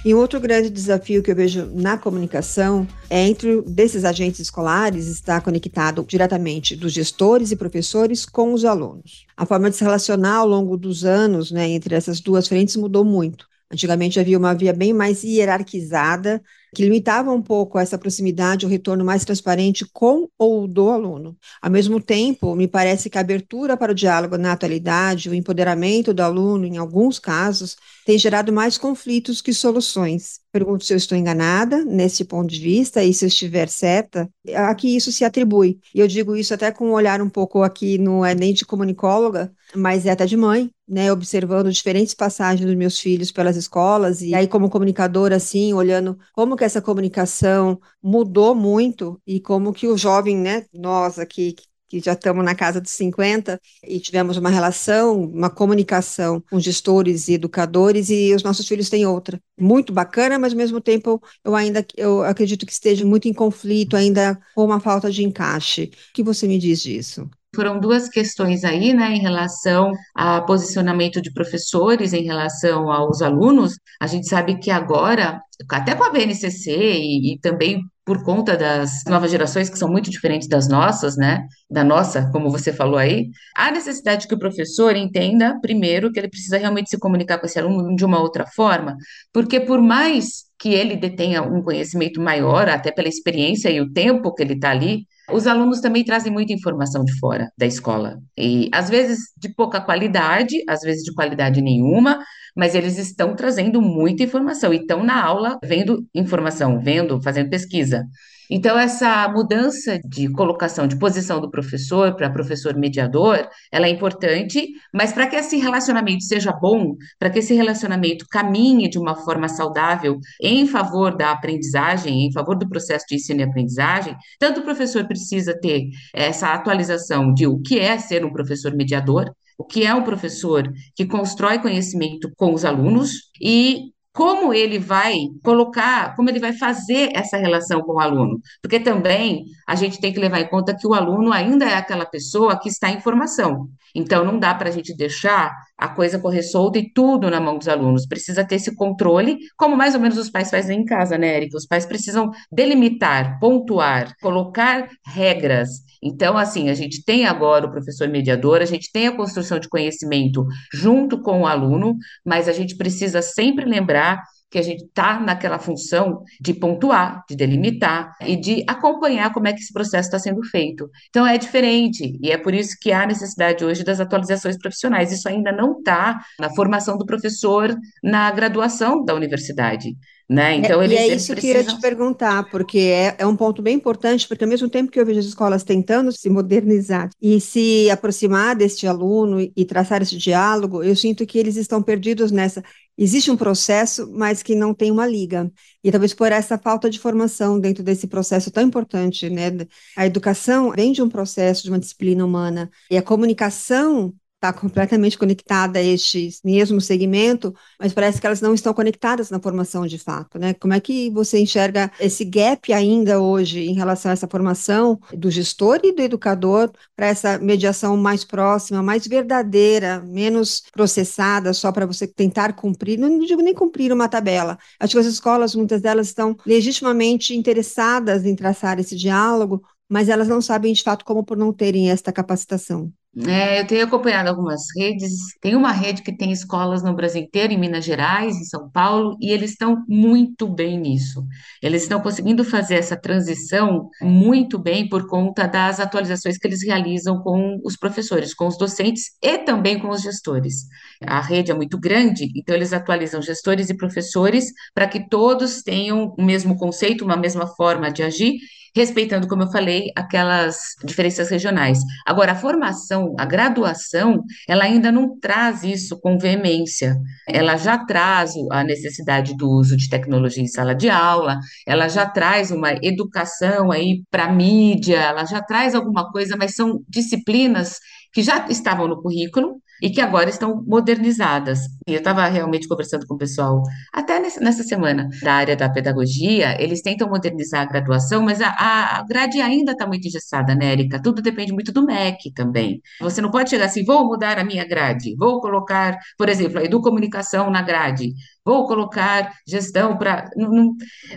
E 0.08 0.16
um 0.16 0.20
outro 0.20 0.40
grande 0.40 0.70
desafio 0.70 1.22
que 1.22 1.30
eu 1.30 1.36
vejo 1.36 1.66
na 1.74 1.98
comunicação 1.98 2.88
é 3.10 3.28
entre 3.28 3.62
desses 3.64 4.06
agentes 4.06 4.40
escolares 4.40 5.06
estar 5.08 5.42
conectado 5.42 6.02
diretamente 6.08 6.78
dos 6.78 6.94
gestores 6.94 7.52
e 7.52 7.58
professores 7.58 8.26
com 8.26 8.54
os 8.54 8.64
alunos. 8.64 9.26
A 9.36 9.46
forma 9.46 9.70
de 9.70 9.76
se 9.76 9.84
relacionar 9.84 10.36
ao 10.36 10.48
longo 10.48 10.78
dos 10.78 11.04
anos, 11.04 11.52
né, 11.52 11.68
entre 11.68 11.94
essas 11.94 12.22
duas 12.22 12.48
frentes 12.48 12.78
mudou 12.78 13.04
muito. 13.04 13.50
Antigamente 13.70 14.18
havia 14.18 14.38
uma 14.38 14.54
via 14.54 14.72
bem 14.72 14.94
mais 14.94 15.26
hierarquizada, 15.26 16.42
que 16.78 16.84
limitava 16.84 17.32
um 17.32 17.42
pouco 17.42 17.80
essa 17.80 17.98
proximidade, 17.98 18.64
o 18.64 18.70
retorno 18.70 19.04
mais 19.04 19.26
transparente 19.26 19.84
com 19.92 20.30
ou 20.38 20.68
do 20.68 20.92
aluno. 20.92 21.36
Ao 21.60 21.72
mesmo 21.72 22.00
tempo, 22.00 22.56
me 22.56 22.68
parece 22.68 23.10
que 23.10 23.18
a 23.18 23.22
abertura 23.22 23.76
para 23.76 23.94
o 23.94 23.96
diálogo 23.96 24.38
na 24.38 24.52
atualidade, 24.52 25.28
o 25.28 25.34
empoderamento 25.34 26.14
do 26.14 26.22
aluno, 26.22 26.68
em 26.68 26.78
alguns 26.78 27.18
casos, 27.18 27.78
tem 28.06 28.16
gerado 28.20 28.54
mais 28.54 28.78
conflitos 28.78 29.42
que 29.42 29.54
soluções. 29.54 30.40
Pergunto 30.52 30.86
se 30.86 30.94
eu 30.94 30.98
estou 30.98 31.18
enganada 31.18 31.84
nesse 31.84 32.24
ponto 32.24 32.54
de 32.54 32.60
vista 32.60 33.04
e 33.04 33.12
se 33.12 33.26
eu 33.26 33.28
estiver 33.28 33.70
certa, 33.70 34.30
a 34.54 34.76
que 34.76 34.96
isso 34.96 35.12
se 35.12 35.26
atribui. 35.26 35.80
E 35.96 36.00
eu 36.00 36.08
digo 36.08 36.36
isso 36.36 36.54
até 36.54 36.72
com 36.72 36.90
um 36.90 36.94
olhar 36.94 37.24
um 37.24 37.30
pouco 37.30 37.64
aqui, 37.64 37.98
não 37.98 38.24
é 38.24 38.36
nem 38.36 38.54
de 38.54 38.64
comunicóloga, 38.64 39.52
mas 39.76 40.06
é 40.06 40.12
até 40.12 40.28
de 40.28 40.38
mãe, 40.38 40.70
né, 40.88 41.12
observando 41.12 41.72
diferentes 41.72 42.14
passagens 42.14 42.66
dos 42.66 42.76
meus 42.76 43.00
filhos 43.00 43.32
pelas 43.32 43.56
escolas, 43.58 44.22
e 44.22 44.34
aí 44.34 44.48
como 44.48 44.70
comunicadora, 44.70 45.36
assim, 45.36 45.74
olhando 45.74 46.18
como 46.34 46.56
que 46.56 46.64
essa 46.64 46.82
comunicação 46.82 47.80
mudou 48.02 48.56
muito 48.56 49.22
e 49.26 49.40
como 49.40 49.74
que 49.74 49.88
o 49.88 49.98
jovem, 49.98 50.38
né, 50.38 50.66
nós 50.74 51.20
aqui, 51.20 51.56
que 51.90 52.00
já 52.00 52.14
estamos 52.14 52.44
na 52.44 52.54
casa 52.54 52.82
dos 52.82 52.92
50 52.92 53.60
e 53.84 54.00
tivemos 54.00 54.38
uma 54.38 54.50
relação, 54.50 55.22
uma 55.24 55.50
comunicação 55.50 56.42
com 56.50 56.60
gestores 56.60 57.28
e 57.28 57.34
educadores 57.34 58.10
e 58.10 58.34
os 58.34 58.44
nossos 58.44 58.68
filhos 58.68 58.90
têm 58.90 59.06
outra. 59.06 59.42
Muito 59.58 59.94
bacana, 59.94 60.38
mas 60.38 60.52
ao 60.52 60.58
mesmo 60.58 60.82
tempo 60.82 61.22
eu 61.44 61.56
ainda 61.56 61.86
eu 61.96 62.24
acredito 62.24 62.66
que 62.66 62.74
esteja 62.74 63.06
muito 63.06 63.28
em 63.28 63.34
conflito, 63.34 63.96
ainda 63.96 64.38
com 64.54 64.66
uma 64.66 64.80
falta 64.80 65.10
de 65.10 65.24
encaixe. 65.24 65.86
O 66.10 66.14
que 66.14 66.24
você 66.24 66.48
me 66.48 66.60
diz 66.60 66.82
disso? 66.82 67.30
Foram 67.58 67.80
duas 67.80 68.08
questões 68.08 68.64
aí, 68.64 68.94
né, 68.94 69.16
em 69.16 69.20
relação 69.20 69.92
a 70.14 70.40
posicionamento 70.42 71.20
de 71.20 71.34
professores 71.34 72.14
em 72.14 72.22
relação 72.24 72.92
aos 72.92 73.20
alunos. 73.20 73.80
A 74.00 74.06
gente 74.06 74.28
sabe 74.30 74.60
que 74.60 74.70
agora, 74.70 75.42
até 75.72 75.96
com 75.96 76.04
a 76.04 76.12
BNCC 76.12 76.70
e, 76.70 77.34
e 77.34 77.40
também 77.40 77.82
por 78.06 78.24
conta 78.24 78.56
das 78.56 79.04
novas 79.08 79.32
gerações 79.32 79.72
que 79.72 79.78
são 79.80 79.90
muito 79.90 80.12
diferentes 80.12 80.48
das 80.48 80.68
nossas, 80.68 81.18
né? 81.18 81.48
Da 81.68 81.84
nossa, 81.84 82.30
como 82.32 82.52
você 82.52 82.72
falou 82.72 83.00
aí, 83.00 83.32
há 83.56 83.72
necessidade 83.72 84.28
que 84.28 84.36
o 84.36 84.40
professor 84.40 84.96
entenda, 84.96 85.60
primeiro, 85.60 86.12
que 86.12 86.20
ele 86.20 86.30
precisa 86.30 86.60
realmente 86.60 86.92
se 86.92 87.00
comunicar 87.00 87.40
com 87.40 87.48
esse 87.48 87.58
aluno 87.58 87.96
de 87.96 88.06
uma 88.06 88.22
outra 88.22 88.46
forma, 88.46 88.96
porque 89.34 89.60
por 89.60 89.82
mais 89.82 90.44
que 90.60 90.76
ele 90.76 90.96
detenha 90.96 91.42
um 91.42 91.64
conhecimento 91.64 92.22
maior, 92.22 92.70
até 92.70 92.92
pela 92.92 93.08
experiência 93.08 93.70
e 93.72 93.82
o 93.82 93.92
tempo 93.92 94.32
que 94.32 94.44
ele 94.44 94.54
está 94.54 94.70
ali, 94.70 95.08
os 95.32 95.46
alunos 95.46 95.82
também 95.82 96.04
trazem 96.04 96.32
muita 96.32 96.54
informação 96.54 97.04
de 97.04 97.18
fora 97.20 97.52
da 97.58 97.66
escola. 97.66 98.20
E 98.38 98.70
às 98.74 98.90
vezes 98.90 99.20
de 99.38 99.54
pouca 99.54 99.82
qualidade, 99.82 100.56
às 100.68 100.82
vezes 100.82 101.04
de 101.04 101.14
qualidade 101.14 101.62
nenhuma, 101.62 102.20
mas 102.56 102.74
eles 102.76 102.98
estão 102.98 103.36
trazendo 103.36 103.82
muita 103.82 104.24
informação 104.24 104.74
e 104.74 104.78
estão 104.78 105.04
na 105.04 105.24
aula 105.24 105.60
vendo 105.64 106.06
informação, 106.16 106.80
vendo, 106.80 107.22
fazendo 107.22 107.50
pesquisa. 107.50 108.04
Então, 108.50 108.78
essa 108.78 109.28
mudança 109.28 110.00
de 110.06 110.32
colocação, 110.32 110.88
de 110.88 110.98
posição 110.98 111.42
do 111.42 111.52
professor 111.52 112.16
para 112.16 112.30
professor 112.30 112.76
mediador, 112.76 113.48
ela 113.72 113.88
é 113.88 113.90
importante, 113.90 114.70
mas 114.94 115.12
para 115.12 115.28
que 115.28 115.36
esse 115.36 115.58
relacionamento 115.58 116.24
seja 116.24 116.52
bom, 116.52 116.96
para 117.20 117.30
que 117.30 117.40
esse 117.40 117.54
relacionamento 117.54 118.26
caminhe 118.30 118.90
de 118.90 118.98
uma 118.98 119.16
forma 119.16 119.50
saudável 119.50 120.18
em 120.42 120.66
favor 120.68 121.16
da 121.16 121.32
aprendizagem, 121.32 122.26
em 122.26 122.32
favor 122.32 122.58
do 122.58 122.70
processo 122.70 123.06
de 123.10 123.16
ensino 123.16 123.42
e 123.42 123.44
aprendizagem, 123.44 124.16
tanto 124.40 124.62
o 124.62 124.64
professor 124.64 125.06
precisa 125.08 125.58
ter 125.60 125.90
essa 126.14 126.54
atualização 126.54 127.34
de 127.34 127.48
o 127.48 127.60
que 127.60 127.80
é 127.80 127.98
ser 127.98 128.26
um 128.26 128.32
professor 128.32 128.74
mediador, 128.74 129.32
o 129.58 129.66
que 129.66 129.86
é 129.86 129.94
um 129.94 130.04
professor 130.04 130.72
que 130.96 131.06
constrói 131.06 131.60
conhecimento 131.60 132.32
com 132.38 132.54
os 132.54 132.64
alunos 132.64 133.32
e 133.42 133.92
como 134.18 134.52
ele 134.52 134.80
vai 134.80 135.14
colocar, 135.44 136.16
como 136.16 136.28
ele 136.28 136.40
vai 136.40 136.52
fazer 136.52 137.12
essa 137.14 137.38
relação 137.38 137.82
com 137.82 137.94
o 137.94 138.00
aluno. 138.00 138.40
Porque 138.64 138.80
também 138.80 139.46
a 139.68 139.76
gente 139.76 140.00
tem 140.00 140.12
que 140.12 140.20
levar 140.20 140.40
em 140.40 140.50
conta 140.50 140.76
que 140.76 140.88
o 140.88 140.96
aluno 140.96 141.32
ainda 141.32 141.66
é 141.66 141.76
aquela 141.76 142.04
pessoa 142.04 142.60
que 142.60 142.68
está 142.68 142.90
em 142.90 143.00
formação. 143.00 143.68
Então, 143.94 144.26
não 144.26 144.40
dá 144.40 144.56
para 144.56 144.70
a 144.70 144.72
gente 144.72 144.92
deixar 144.98 145.54
a 145.78 145.88
coisa 145.88 146.20
correr 146.20 146.42
solta 146.42 146.80
e 146.80 146.92
tudo 146.92 147.30
na 147.30 147.40
mão 147.40 147.58
dos 147.58 147.68
alunos. 147.68 148.08
Precisa 148.08 148.44
ter 148.44 148.56
esse 148.56 148.76
controle, 148.76 149.38
como 149.56 149.76
mais 149.76 149.94
ou 149.94 150.02
menos 150.02 150.18
os 150.18 150.30
pais 150.30 150.50
fazem 150.50 150.82
em 150.82 150.86
casa, 150.86 151.18
né, 151.18 151.36
Érica? 151.36 151.58
Os 151.58 151.68
pais 151.68 151.86
precisam 151.86 152.32
delimitar, 152.52 153.40
pontuar, 153.40 154.16
colocar 154.22 154.90
regras. 155.06 155.70
Então, 156.02 156.38
assim, 156.38 156.70
a 156.70 156.74
gente 156.74 157.04
tem 157.04 157.26
agora 157.26 157.68
o 157.68 157.72
professor 157.72 158.08
mediador, 158.08 158.62
a 158.62 158.66
gente 158.66 158.92
tem 158.92 159.08
a 159.08 159.16
construção 159.16 159.60
de 159.60 159.70
conhecimento 159.70 160.46
junto 160.74 161.22
com 161.22 161.42
o 161.42 161.48
aluno, 161.48 161.96
mas 162.26 162.48
a 162.48 162.54
gente 162.54 162.76
precisa 162.76 163.22
sempre 163.22 163.66
lembrar 163.66 164.22
que 164.50 164.58
a 164.58 164.62
gente 164.62 164.84
está 164.86 165.20
naquela 165.20 165.60
função 165.60 166.24
de 166.40 166.54
pontuar, 166.54 167.24
de 167.30 167.36
delimitar 167.36 168.16
e 168.22 168.36
de 168.36 168.64
acompanhar 168.68 169.34
como 169.34 169.48
é 169.48 169.54
que 169.54 169.60
esse 169.60 169.74
processo 169.74 170.08
está 170.08 170.20
sendo 170.20 170.44
feito. 170.44 170.90
Então 171.10 171.26
é 171.26 171.38
diferente, 171.38 172.18
e 172.22 172.32
é 172.32 172.38
por 172.38 172.54
isso 172.54 172.78
que 172.80 172.92
há 172.92 173.06
necessidade 173.06 173.64
hoje 173.64 173.84
das 173.84 174.00
atualizações 174.00 174.58
profissionais. 174.58 175.12
Isso 175.12 175.28
ainda 175.28 175.52
não 175.52 175.80
está 175.80 176.20
na 176.40 176.50
formação 176.54 176.98
do 176.98 177.06
professor 177.06 177.76
na 178.04 178.32
graduação 178.32 179.04
da 179.04 179.14
universidade. 179.14 179.96
Né? 180.30 180.56
Então, 180.58 180.82
é, 180.82 180.86
eles, 180.86 181.00
e 181.00 181.02
é 181.02 181.08
isso 181.16 181.36
que 181.36 181.48
eu 181.48 181.56
ia 181.56 181.64
te 181.64 181.80
perguntar, 181.80 182.50
porque 182.50 182.80
é, 182.80 183.16
é 183.18 183.26
um 183.26 183.36
ponto 183.36 183.62
bem 183.62 183.76
importante, 183.76 184.28
porque 184.28 184.44
ao 184.44 184.50
mesmo 184.50 184.68
tempo 184.68 184.92
que 184.92 185.00
eu 185.00 185.06
vejo 185.06 185.22
as 185.22 185.26
escolas 185.26 185.64
tentando 185.64 186.12
se 186.12 186.30
modernizar 186.30 187.10
e 187.22 187.40
se 187.40 187.90
aproximar 187.90 188.54
deste 188.54 188.86
aluno 188.86 189.40
e 189.40 189.66
traçar 189.66 190.02
esse 190.02 190.18
diálogo, 190.18 190.84
eu 190.84 190.98
sinto 190.98 191.26
que 191.26 191.38
eles 191.38 191.56
estão 191.56 191.82
perdidos 191.82 192.30
nessa. 192.30 192.62
Existe 192.98 193.30
um 193.30 193.38
processo, 193.38 194.12
mas 194.12 194.42
que 194.42 194.56
não 194.56 194.74
tem 194.74 194.92
uma 194.92 195.06
liga. 195.06 195.52
E 195.84 195.92
talvez 195.92 196.14
por 196.14 196.32
essa 196.32 196.58
falta 196.58 196.90
de 196.90 197.00
formação 197.00 197.60
dentro 197.60 197.84
desse 197.84 198.08
processo 198.08 198.50
tão 198.50 198.64
importante, 198.64 199.30
né? 199.30 199.52
A 199.96 200.06
educação 200.06 200.72
vem 200.72 200.92
de 200.92 201.02
um 201.02 201.10
processo, 201.10 201.64
de 201.64 201.70
uma 201.70 201.80
disciplina 201.80 202.26
humana, 202.26 202.70
e 202.90 202.98
a 202.98 203.02
comunicação 203.04 204.14
está 204.38 204.54
completamente 204.54 205.18
conectada 205.18 205.80
a 205.80 205.84
este 205.84 206.30
mesmo 206.44 206.80
segmento, 206.80 207.54
mas 207.80 207.92
parece 207.92 208.22
que 208.22 208.28
elas 208.28 208.40
não 208.40 208.54
estão 208.54 208.72
conectadas 208.74 209.32
na 209.32 209.40
formação 209.40 209.86
de 209.88 209.98
fato, 209.98 210.38
né? 210.38 210.54
Como 210.54 210.74
é 210.74 210.80
que 210.80 211.10
você 211.10 211.40
enxerga 211.40 211.92
esse 212.00 212.24
gap 212.24 212.72
ainda 212.72 213.20
hoje 213.20 213.62
em 213.62 213.74
relação 213.74 214.12
a 214.12 214.14
essa 214.14 214.28
formação 214.28 215.00
do 215.12 215.32
gestor 215.32 215.80
e 215.84 215.92
do 215.92 216.04
educador 216.04 216.72
para 216.96 217.08
essa 217.08 217.40
mediação 217.40 217.98
mais 217.98 218.24
próxima, 218.24 218.84
mais 218.84 219.08
verdadeira, 219.08 220.02
menos 220.02 220.62
processada 220.72 221.52
só 221.52 221.72
para 221.72 221.88
você 221.88 222.08
tentar 222.08 222.54
cumprir, 222.54 223.00
não 223.00 223.18
digo 223.20 223.42
nem 223.42 223.56
cumprir 223.56 223.92
uma 223.92 224.08
tabela. 224.08 224.58
Acho 224.80 224.94
que 224.94 225.00
as 225.00 225.06
escolas, 225.08 225.56
muitas 225.56 225.82
delas 225.82 226.08
estão 226.08 226.38
legitimamente 226.46 227.36
interessadas 227.36 228.24
em 228.24 228.36
traçar 228.36 228.80
esse 228.80 228.96
diálogo, 228.96 229.64
mas 229.90 230.10
elas 230.10 230.28
não 230.28 230.42
sabem 230.42 230.74
de 230.74 230.84
fato 230.84 231.04
como 231.04 231.24
por 231.24 231.38
não 231.38 231.52
terem 231.52 231.90
esta 231.90 232.12
capacitação. 232.12 232.92
É, 233.26 233.62
eu 233.62 233.66
tenho 233.66 233.84
acompanhado 233.86 234.30
algumas 234.30 234.62
redes. 234.76 235.12
Tem 235.42 235.56
uma 235.56 235.72
rede 235.72 236.04
que 236.04 236.16
tem 236.16 236.32
escolas 236.32 236.84
no 236.84 236.94
Brasil 236.94 237.24
inteiro, 237.24 237.52
em 237.52 237.58
Minas 237.58 237.84
Gerais, 237.84 238.36
em 238.36 238.44
São 238.44 238.70
Paulo, 238.70 239.18
e 239.20 239.32
eles 239.32 239.52
estão 239.52 239.84
muito 239.88 240.48
bem 240.48 240.78
nisso. 240.80 241.26
Eles 241.62 241.82
estão 241.82 242.00
conseguindo 242.00 242.44
fazer 242.44 242.76
essa 242.76 242.96
transição 242.96 243.90
muito 244.02 244.60
bem 244.60 244.88
por 244.88 245.08
conta 245.08 245.48
das 245.48 245.80
atualizações 245.80 246.38
que 246.38 246.46
eles 246.48 246.64
realizam 246.64 247.20
com 247.24 247.60
os 247.64 247.76
professores, 247.76 248.36
com 248.36 248.46
os 248.46 248.58
docentes 248.58 249.06
e 249.22 249.40
também 249.40 249.80
com 249.80 249.90
os 249.90 250.02
gestores. 250.02 250.68
A 251.02 251.20
rede 251.20 251.50
é 251.50 251.56
muito 251.56 251.80
grande, 251.80 252.30
então 252.36 252.54
eles 252.56 252.72
atualizam 252.72 253.22
gestores 253.22 253.70
e 253.70 253.78
professores 253.78 254.52
para 254.76 254.88
que 254.88 255.10
todos 255.10 255.64
tenham 255.64 256.14
o 256.18 256.24
mesmo 256.24 256.56
conceito, 256.56 257.04
uma 257.04 257.18
mesma 257.18 257.48
forma 257.48 257.92
de 257.92 258.04
agir 258.04 258.38
respeitando, 258.78 259.28
como 259.28 259.44
eu 259.44 259.52
falei, 259.52 259.92
aquelas 259.96 260.76
diferenças 260.84 261.30
regionais. 261.30 261.80
Agora, 262.06 262.34
a 262.34 262.36
formação, 262.36 263.14
a 263.18 263.26
graduação, 263.26 264.24
ela 264.48 264.64
ainda 264.66 264.92
não 264.92 265.20
traz 265.20 265.64
isso 265.64 266.00
com 266.00 266.18
veemência. 266.18 266.96
Ela 267.28 267.58
já 267.58 267.78
traz 267.80 268.34
a 268.52 268.64
necessidade 268.64 269.36
do 269.36 269.50
uso 269.50 269.76
de 269.76 269.90
tecnologia 269.90 270.44
em 270.44 270.48
sala 270.48 270.76
de 270.76 270.90
aula, 270.90 271.40
ela 271.66 271.88
já 271.88 272.06
traz 272.06 272.52
uma 272.52 272.74
educação 272.84 273.72
aí 273.72 274.04
para 274.12 274.32
mídia, 274.32 274.98
ela 274.98 275.26
já 275.26 275.42
traz 275.42 275.74
alguma 275.74 276.12
coisa, 276.12 276.38
mas 276.38 276.54
são 276.54 276.80
disciplinas 276.88 277.80
que 278.14 278.22
já 278.22 278.48
estavam 278.48 278.88
no 278.88 279.02
currículo, 279.02 279.60
e 279.82 279.90
que 279.90 280.02
agora 280.02 280.30
estão 280.30 280.64
modernizadas. 280.66 281.60
E 281.88 281.94
eu 281.94 282.00
estava 282.00 282.26
realmente 282.28 282.68
conversando 282.68 283.06
com 283.06 283.16
o 283.16 283.18
pessoal, 283.18 283.62
até 283.94 284.20
nessa 284.20 284.64
semana, 284.64 285.10
da 285.22 285.34
área 285.34 285.56
da 285.56 285.70
pedagogia, 285.70 286.62
eles 286.62 286.82
tentam 286.82 287.10
modernizar 287.10 287.62
a 287.62 287.66
graduação, 287.66 288.22
mas 288.22 288.42
a, 288.42 288.50
a 288.50 289.04
grade 289.08 289.40
ainda 289.40 289.72
está 289.74 289.88
muito 289.88 290.08
engessada, 290.08 290.56
né, 290.56 290.72
Érica? 290.72 291.02
Tudo 291.02 291.22
depende 291.22 291.54
muito 291.54 291.72
do 291.72 291.86
MEC 291.86 292.32
também. 292.34 292.82
Você 293.02 293.22
não 293.22 293.32
pode 293.32 293.50
chegar 293.50 293.66
assim, 293.66 293.84
vou 293.84 294.06
mudar 294.08 294.38
a 294.40 294.44
minha 294.44 294.66
grade, 294.66 295.16
vou 295.16 295.40
colocar, 295.42 295.98
por 296.18 296.30
exemplo, 296.30 296.60
a 296.60 296.64
educomunicação 296.64 297.50
na 297.50 297.62
grade, 297.62 298.14
vou 298.46 298.68
colocar 298.68 299.32
gestão 299.48 299.98
para. 299.98 300.30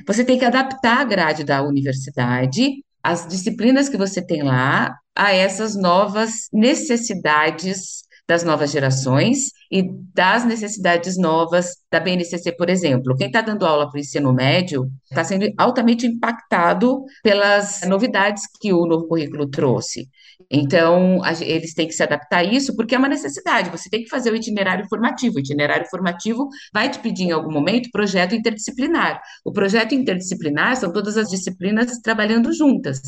Você 0.06 0.24
tem 0.24 0.38
que 0.38 0.44
adaptar 0.44 1.00
a 1.00 1.04
grade 1.04 1.44
da 1.44 1.62
universidade 1.62 2.82
as 3.02 3.26
disciplinas 3.26 3.88
que 3.88 3.96
você 3.96 4.20
tem 4.20 4.42
lá 4.42 4.94
a 5.16 5.32
essas 5.32 5.74
novas 5.74 6.48
necessidades 6.52 8.04
das 8.30 8.44
novas 8.44 8.70
gerações 8.70 9.50
e 9.68 9.82
das 10.14 10.44
necessidades 10.44 11.18
novas 11.18 11.74
da 11.90 11.98
BNCC, 11.98 12.52
por 12.52 12.70
exemplo. 12.70 13.16
Quem 13.16 13.26
está 13.26 13.40
dando 13.40 13.66
aula 13.66 13.90
para 13.90 13.98
o 13.98 14.00
ensino 14.00 14.32
médio 14.32 14.88
está 15.10 15.24
sendo 15.24 15.52
altamente 15.58 16.06
impactado 16.06 17.02
pelas 17.24 17.80
novidades 17.88 18.44
que 18.60 18.72
o 18.72 18.86
novo 18.86 19.08
currículo 19.08 19.48
trouxe. 19.48 20.08
Então, 20.48 21.20
a, 21.24 21.32
eles 21.42 21.74
têm 21.74 21.88
que 21.88 21.92
se 21.92 22.04
adaptar 22.04 22.38
a 22.38 22.44
isso, 22.44 22.76
porque 22.76 22.94
é 22.94 22.98
uma 22.98 23.08
necessidade. 23.08 23.68
Você 23.70 23.90
tem 23.90 24.04
que 24.04 24.08
fazer 24.08 24.32
o 24.32 24.36
itinerário 24.36 24.86
formativo. 24.88 25.36
O 25.36 25.40
itinerário 25.40 25.88
formativo 25.90 26.48
vai 26.72 26.88
te 26.88 27.00
pedir, 27.00 27.24
em 27.24 27.32
algum 27.32 27.52
momento, 27.52 27.90
projeto 27.90 28.36
interdisciplinar. 28.36 29.20
O 29.44 29.52
projeto 29.52 29.92
interdisciplinar 29.92 30.76
são 30.76 30.92
todas 30.92 31.16
as 31.16 31.28
disciplinas 31.28 31.98
trabalhando 31.98 32.52
juntas 32.52 33.00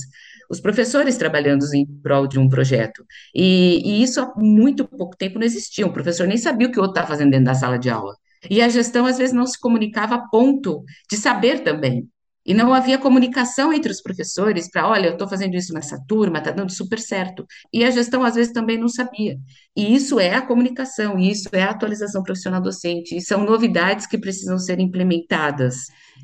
os 0.53 0.61
professores 0.61 1.17
trabalhando 1.17 1.65
em 1.75 1.87
prol 2.03 2.27
de 2.27 2.39
um 2.39 2.47
projeto. 2.47 3.05
E, 3.35 3.81
e, 3.85 4.03
isso 4.03 4.21
há 4.21 4.35
muito 4.37 4.87
pouco 4.87 5.17
tempo 5.17 5.39
não 5.39 5.47
existia. 5.47 5.87
Um 5.87 5.93
professor 5.93 6.27
nem 6.27 6.37
sabia 6.37 6.69
o 6.69 6.71
que 6.71 6.79
o 6.79 6.83
outro 6.83 6.93
estava 6.93 7.09
fazendo 7.09 7.31
dentro 7.31 7.47
da 7.47 7.55
sala 7.55 7.79
de 7.79 7.89
aula. 7.89 8.15
E 8.51 8.61
a 8.61 8.69
gestão, 8.69 9.07
às 9.07 9.17
vezes, 9.17 9.35
não 9.35 9.47
se 9.47 9.59
comunicava 9.59 10.17
a 10.17 10.29
ponto 10.29 10.85
de 11.11 11.17
saber 11.17 11.61
também. 11.61 12.07
E 12.45 12.53
não 12.53 12.75
havia 12.75 12.99
comunicação 12.99 13.73
entre 13.73 13.91
os 13.91 14.03
professores 14.03 14.71
para, 14.71 14.89
olha, 14.89 15.07
eu 15.07 15.13
estou 15.13 15.29
fazendo 15.29 15.55
isso 15.55 15.73
nessa 15.73 15.99
turma, 16.09 16.39
está 16.39 16.51
dando 16.51 16.73
super 16.73 16.99
certo. 16.99 17.47
E 17.73 17.85
a 17.85 17.91
gestão, 17.91 18.25
às 18.25 18.35
vezes, 18.35 18.53
também 18.53 18.79
não 18.79 18.89
sabia. 18.89 19.37
E 19.77 19.95
isso 19.95 20.19
é 20.19 20.35
a 20.35 20.43
comunicação, 20.43 21.19
isso 21.19 21.49
é 21.53 21.63
a 21.63 21.71
atualização 21.71 22.23
profissional 22.23 22.61
docente, 22.61 23.17
e 23.17 23.21
são 23.21 23.45
novidades 23.45 24.07
que 24.07 24.19
precisam 24.19 24.59
ser 24.59 24.81
implementadas. 24.81 25.77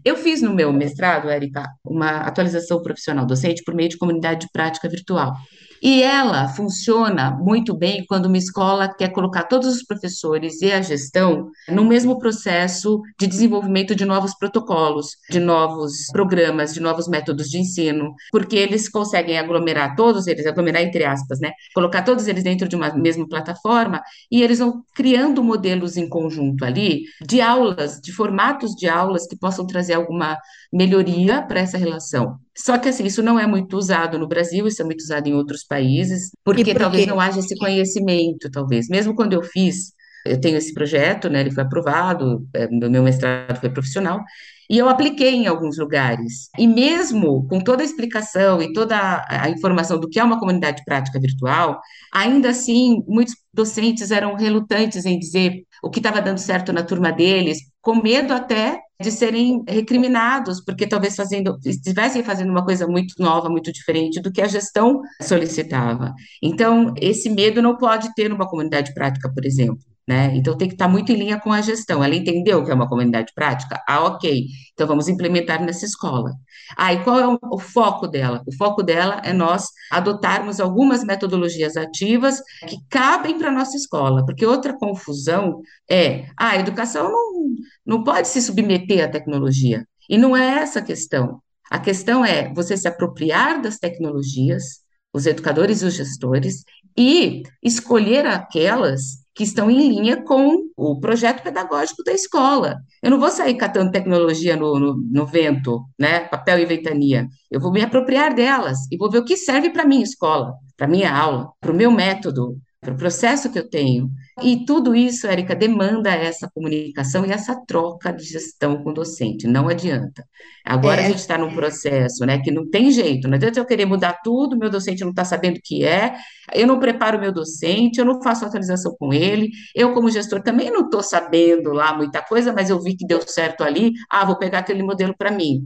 Eu 0.05 0.17
fiz 0.17 0.43
no 0.43 0.55
meu 0.55 0.73
mestrado, 0.73 1.29
Érica, 1.29 1.65
uma 1.85 2.19
atualização 2.19 2.83
profissional 2.83 3.27
docente 3.27 3.63
por 3.65 3.75
meio 3.75 3.89
de 3.89 3.99
comunidade 3.99 4.43
de 4.43 4.53
prática 4.53 4.89
virtual. 4.89 5.35
E 5.83 6.03
ela 6.03 6.49
funciona 6.49 7.31
muito 7.31 7.75
bem 7.77 8.05
quando 8.07 8.27
uma 8.27 8.39
escola 8.39 8.93
quer 8.93 9.11
colocar 9.11 9.45
todos 9.45 9.69
os 9.69 9.83
professores 9.83 10.61
e 10.63 10.73
a 10.73 10.83
gestão 10.83 11.51
no 11.69 11.85
mesmo 11.85 12.19
processo 12.19 13.01
de 13.19 13.27
desenvolvimento 13.27 13.95
de 13.95 14.05
novos 14.05 14.35
protocolos, 14.37 15.17
de 15.31 15.39
novos 15.39 16.07
programas, 16.13 16.75
de 16.75 16.81
novos 16.81 17.09
métodos 17.09 17.49
de 17.49 17.59
ensino, 17.59 18.15
porque 18.31 18.57
eles 18.57 18.89
conseguem 18.89 19.39
aglomerar 19.39 19.95
todos 19.95 20.27
eles, 20.27 20.47
aglomerar 20.47 20.83
entre 20.83 21.05
aspas, 21.05 21.39
né? 21.41 21.53
Colocar 21.75 22.03
todos 22.03 22.27
eles 22.27 22.43
dentro 22.43 22.69
de 22.69 22.77
uma 22.77 22.93
mesma 22.95 23.29
plataforma 23.29 24.03
e 24.31 24.43
eles 24.43 24.59
vão 24.59 24.83
criando 24.95 25.43
modelos 25.43 25.97
em 25.97 26.09
conjunto 26.09 26.65
ali 26.65 27.05
de 27.25 27.41
aulas, 27.41 28.01
de 28.01 28.13
formatos 28.13 28.75
de 28.75 28.89
aulas 28.89 29.27
que 29.27 29.37
possam 29.37 29.67
trazer 29.67 29.95
alguma 29.95 30.37
melhoria 30.73 31.43
para 31.43 31.61
essa 31.61 31.79
relação. 31.79 32.39
Só 32.59 32.77
que 32.77 32.89
assim, 32.89 33.05
isso 33.05 33.23
não 33.23 33.39
é 33.39 33.47
muito 33.47 33.77
usado 33.77 34.19
no 34.19 34.27
Brasil, 34.27 34.67
isso 34.67 34.83
é 34.83 34.85
muito 34.85 35.01
usado 35.01 35.29
em 35.29 35.35
outros 35.35 35.63
países, 35.65 36.31
porque 36.45 36.73
por 36.73 36.81
talvez 36.81 37.07
não 37.07 37.21
haja 37.21 37.39
esse 37.39 37.57
conhecimento, 37.57 38.51
talvez. 38.51 38.89
Mesmo 38.89 39.15
quando 39.15 39.33
eu 39.33 39.43
fiz, 39.43 39.93
eu 40.27 40.41
tenho 40.41 40.57
esse 40.59 40.75
projeto, 40.75 41.31
né, 41.31 41.41
ele 41.41 41.53
foi 41.53 41.63
aprovado, 41.63 42.45
é, 42.53 42.69
meu 42.69 43.03
mestrado 43.05 43.61
foi 43.61 43.71
profissional, 43.71 44.21
e 44.69 44.77
eu 44.77 44.89
apliquei 44.89 45.35
em 45.35 45.47
alguns 45.47 45.79
lugares. 45.79 46.51
E 46.59 46.67
mesmo 46.67 47.47
com 47.47 47.61
toda 47.61 47.83
a 47.83 47.87
explicação 47.87 48.61
e 48.61 48.73
toda 48.73 49.25
a 49.29 49.49
informação 49.49 49.99
do 49.99 50.09
que 50.09 50.19
é 50.19 50.25
uma 50.25 50.41
comunidade 50.41 50.83
prática 50.85 51.19
virtual, 51.21 51.81
ainda 52.13 52.51
assim, 52.51 53.03
muitos 53.07 53.35
docentes 53.55 54.11
eram 54.11 54.35
relutantes 54.35 55.07
em 55.07 55.19
dizer 55.19 55.63
o 55.83 55.89
que 55.89 56.01
estava 56.01 56.21
dando 56.21 56.39
certo 56.39 56.73
na 56.73 56.83
turma 56.83 57.13
deles, 57.13 57.59
com 57.81 58.03
medo 58.03 58.35
até 58.35 58.81
de 59.01 59.11
serem 59.13 59.63
recriminados, 59.69 60.61
porque 60.65 60.87
talvez 60.87 61.15
fazendo, 61.15 61.59
estivessem 61.65 62.23
fazendo 62.25 62.51
uma 62.51 62.65
coisa 62.65 62.87
muito 62.87 63.15
nova, 63.19 63.49
muito 63.49 63.73
diferente 63.73 64.21
do 64.21 64.33
que 64.33 64.43
a 64.43 64.49
gestão 64.49 65.01
solicitava. 65.23 66.13
Então, 66.43 66.93
esse 67.01 67.31
medo 67.31 67.63
não 67.63 67.77
pode 67.77 68.13
ter 68.15 68.29
numa 68.29 68.49
comunidade 68.49 68.93
prática, 68.95 69.33
por 69.33 69.45
exemplo. 69.45 69.79
Né? 70.09 70.35
Então 70.35 70.57
tem 70.57 70.67
que 70.67 70.75
estar 70.75 70.89
muito 70.89 71.13
em 71.13 71.17
linha 71.17 71.39
com 71.39 71.53
a 71.53 71.61
gestão. 71.61 72.03
Ela 72.03 72.15
entendeu 72.15 72.65
que 72.65 72.71
é 72.71 72.75
uma 72.75 72.89
comunidade 72.89 73.31
prática? 73.35 73.79
Ah, 73.87 74.07
ok. 74.07 74.47
Então 74.73 74.87
vamos 74.87 75.07
implementar 75.07 75.63
nessa 75.63 75.85
escola. 75.85 76.33
Ah, 76.75 76.95
e 76.95 77.05
qual 77.05 77.21
é 77.21 77.27
o, 77.29 77.59
foco 77.59 78.09
dela? 78.09 78.43
O 78.47 78.57
foco 78.57 78.83
dela 78.83 79.21
é 79.23 79.35
nós 79.35 79.67
adotarmos 79.91 80.61
algumas 80.61 81.05
metodologias 81.05 81.77
ativas 81.77 82.41
que 82.67 82.79
cabem 82.89 83.39
para 83.39 83.49
a 83.49 83.53
nossa 83.53 83.77
escola, 83.77 84.25
porque 84.25 84.47
outra 84.47 84.77
confusão 84.79 85.61
é, 85.91 86.25
ah, 86.39 86.53
a 86.53 86.57
educação 86.57 87.13
não, 87.13 87.45
não 87.85 88.03
pode 88.03 88.29
se 88.29 88.41
submeter 88.41 89.05
à 89.05 89.09
tecnologia. 89.09 89.87
E 90.09 90.17
não 90.17 90.35
é 90.35 90.61
essa 90.61 90.79
a 90.79 90.83
questão. 90.83 91.43
A 91.71 91.79
questão 91.79 92.25
é 92.25 92.51
você 92.55 92.79
se 92.79 92.89
apropriar 92.89 93.61
das 93.61 93.79
tecnologias, 93.79 94.81
os 95.13 95.27
educadores 95.27 95.83
e 95.83 95.85
os 95.85 95.95
gestores, 95.95 96.65
e 96.99 97.45
escolher 97.63 98.27
aquelas 98.27 99.19
que 99.33 99.45
estão 99.45 99.71
em 99.71 99.89
linha 99.89 100.21
com 100.25 100.65
o 100.77 100.99
projeto 100.99 101.45
pedagógico 101.45 102.03
da 102.03 102.13
escola. 102.13 102.79
Eu 103.01 103.13
não 103.13 103.21
vou 103.21 103.31
sair 103.31 103.55
catando 103.55 103.93
tecnologia 103.93 104.57
no, 104.57 104.81
no, 104.81 104.97
no 104.97 105.25
vento, 105.25 105.85
né, 105.97 106.25
papel 106.25 106.59
e 106.59 106.67
ventania. 106.67 107.29
Eu 107.49 107.61
vou 107.61 107.71
me 107.71 107.81
apropriar 107.81 108.35
delas 108.35 108.79
e 108.91 108.97
vou 108.97 109.09
ver 109.09 109.19
o 109.19 109.25
que 109.25 109.37
serve 109.37 109.71
para 109.71 109.85
minha 109.87 110.03
escola, 110.03 110.55
para 110.77 110.89
minha 110.89 111.17
aula, 111.17 111.53
para 111.61 111.71
o 111.71 111.75
meu 111.75 111.93
método, 111.93 112.57
para 112.81 112.93
o 112.93 112.97
processo 112.97 113.51
que 113.51 113.59
eu 113.59 113.69
tenho. 113.69 114.09
E 114.43 114.65
tudo 114.65 114.95
isso, 114.95 115.27
Érica, 115.27 115.55
demanda 115.55 116.11
essa 116.11 116.49
comunicação 116.49 117.27
e 117.27 117.33
essa 117.33 117.61
troca 117.67 118.13
de 118.13 118.23
gestão 118.23 118.83
com 118.83 118.91
o 118.91 118.95
docente. 118.95 119.49
Não 119.49 119.69
adianta. 119.69 120.25
Agora 120.65 121.01
é. 121.01 121.07
a 121.07 121.09
gente 121.09 121.19
está 121.19 121.37
num 121.37 121.53
processo 121.55 122.25
né, 122.25 122.39
que 122.39 122.53
não 122.53 122.69
tem 122.71 122.91
jeito. 122.93 123.27
Não 123.27 123.35
adianta 123.35 123.59
eu 123.59 123.67
querer 123.67 123.85
mudar 123.85 124.21
tudo, 124.23 124.57
meu 124.57 124.71
docente 124.71 125.03
não 125.03 125.11
está 125.11 125.25
sabendo 125.25 125.57
o 125.57 125.61
que 125.63 125.85
é, 125.85 126.15
eu 126.55 126.67
não 126.67 126.79
preparo 126.79 127.19
meu 127.19 127.33
docente, 127.33 127.99
eu 127.99 128.05
não 128.05 128.23
faço 128.23 128.45
atualização 128.45 128.95
com 128.99 129.13
ele, 129.13 129.51
eu, 129.75 129.93
como 129.93 130.11
gestor, 130.11 130.41
também 130.43 130.71
não 130.71 130.83
estou 130.83 131.03
sabendo 131.03 131.73
lá 131.73 131.97
muita 131.97 132.23
coisa, 132.23 132.53
mas 132.53 132.71
eu 132.71 132.81
vi 132.81 132.97
que 132.97 133.07
deu 133.07 133.21
certo 133.27 133.63
ali, 133.65 133.93
ah, 134.09 134.25
vou 134.25 134.39
pegar 134.39 134.61
aquele 134.61 134.83
modelo 134.83 135.15
para 135.17 135.31
mim. 135.31 135.65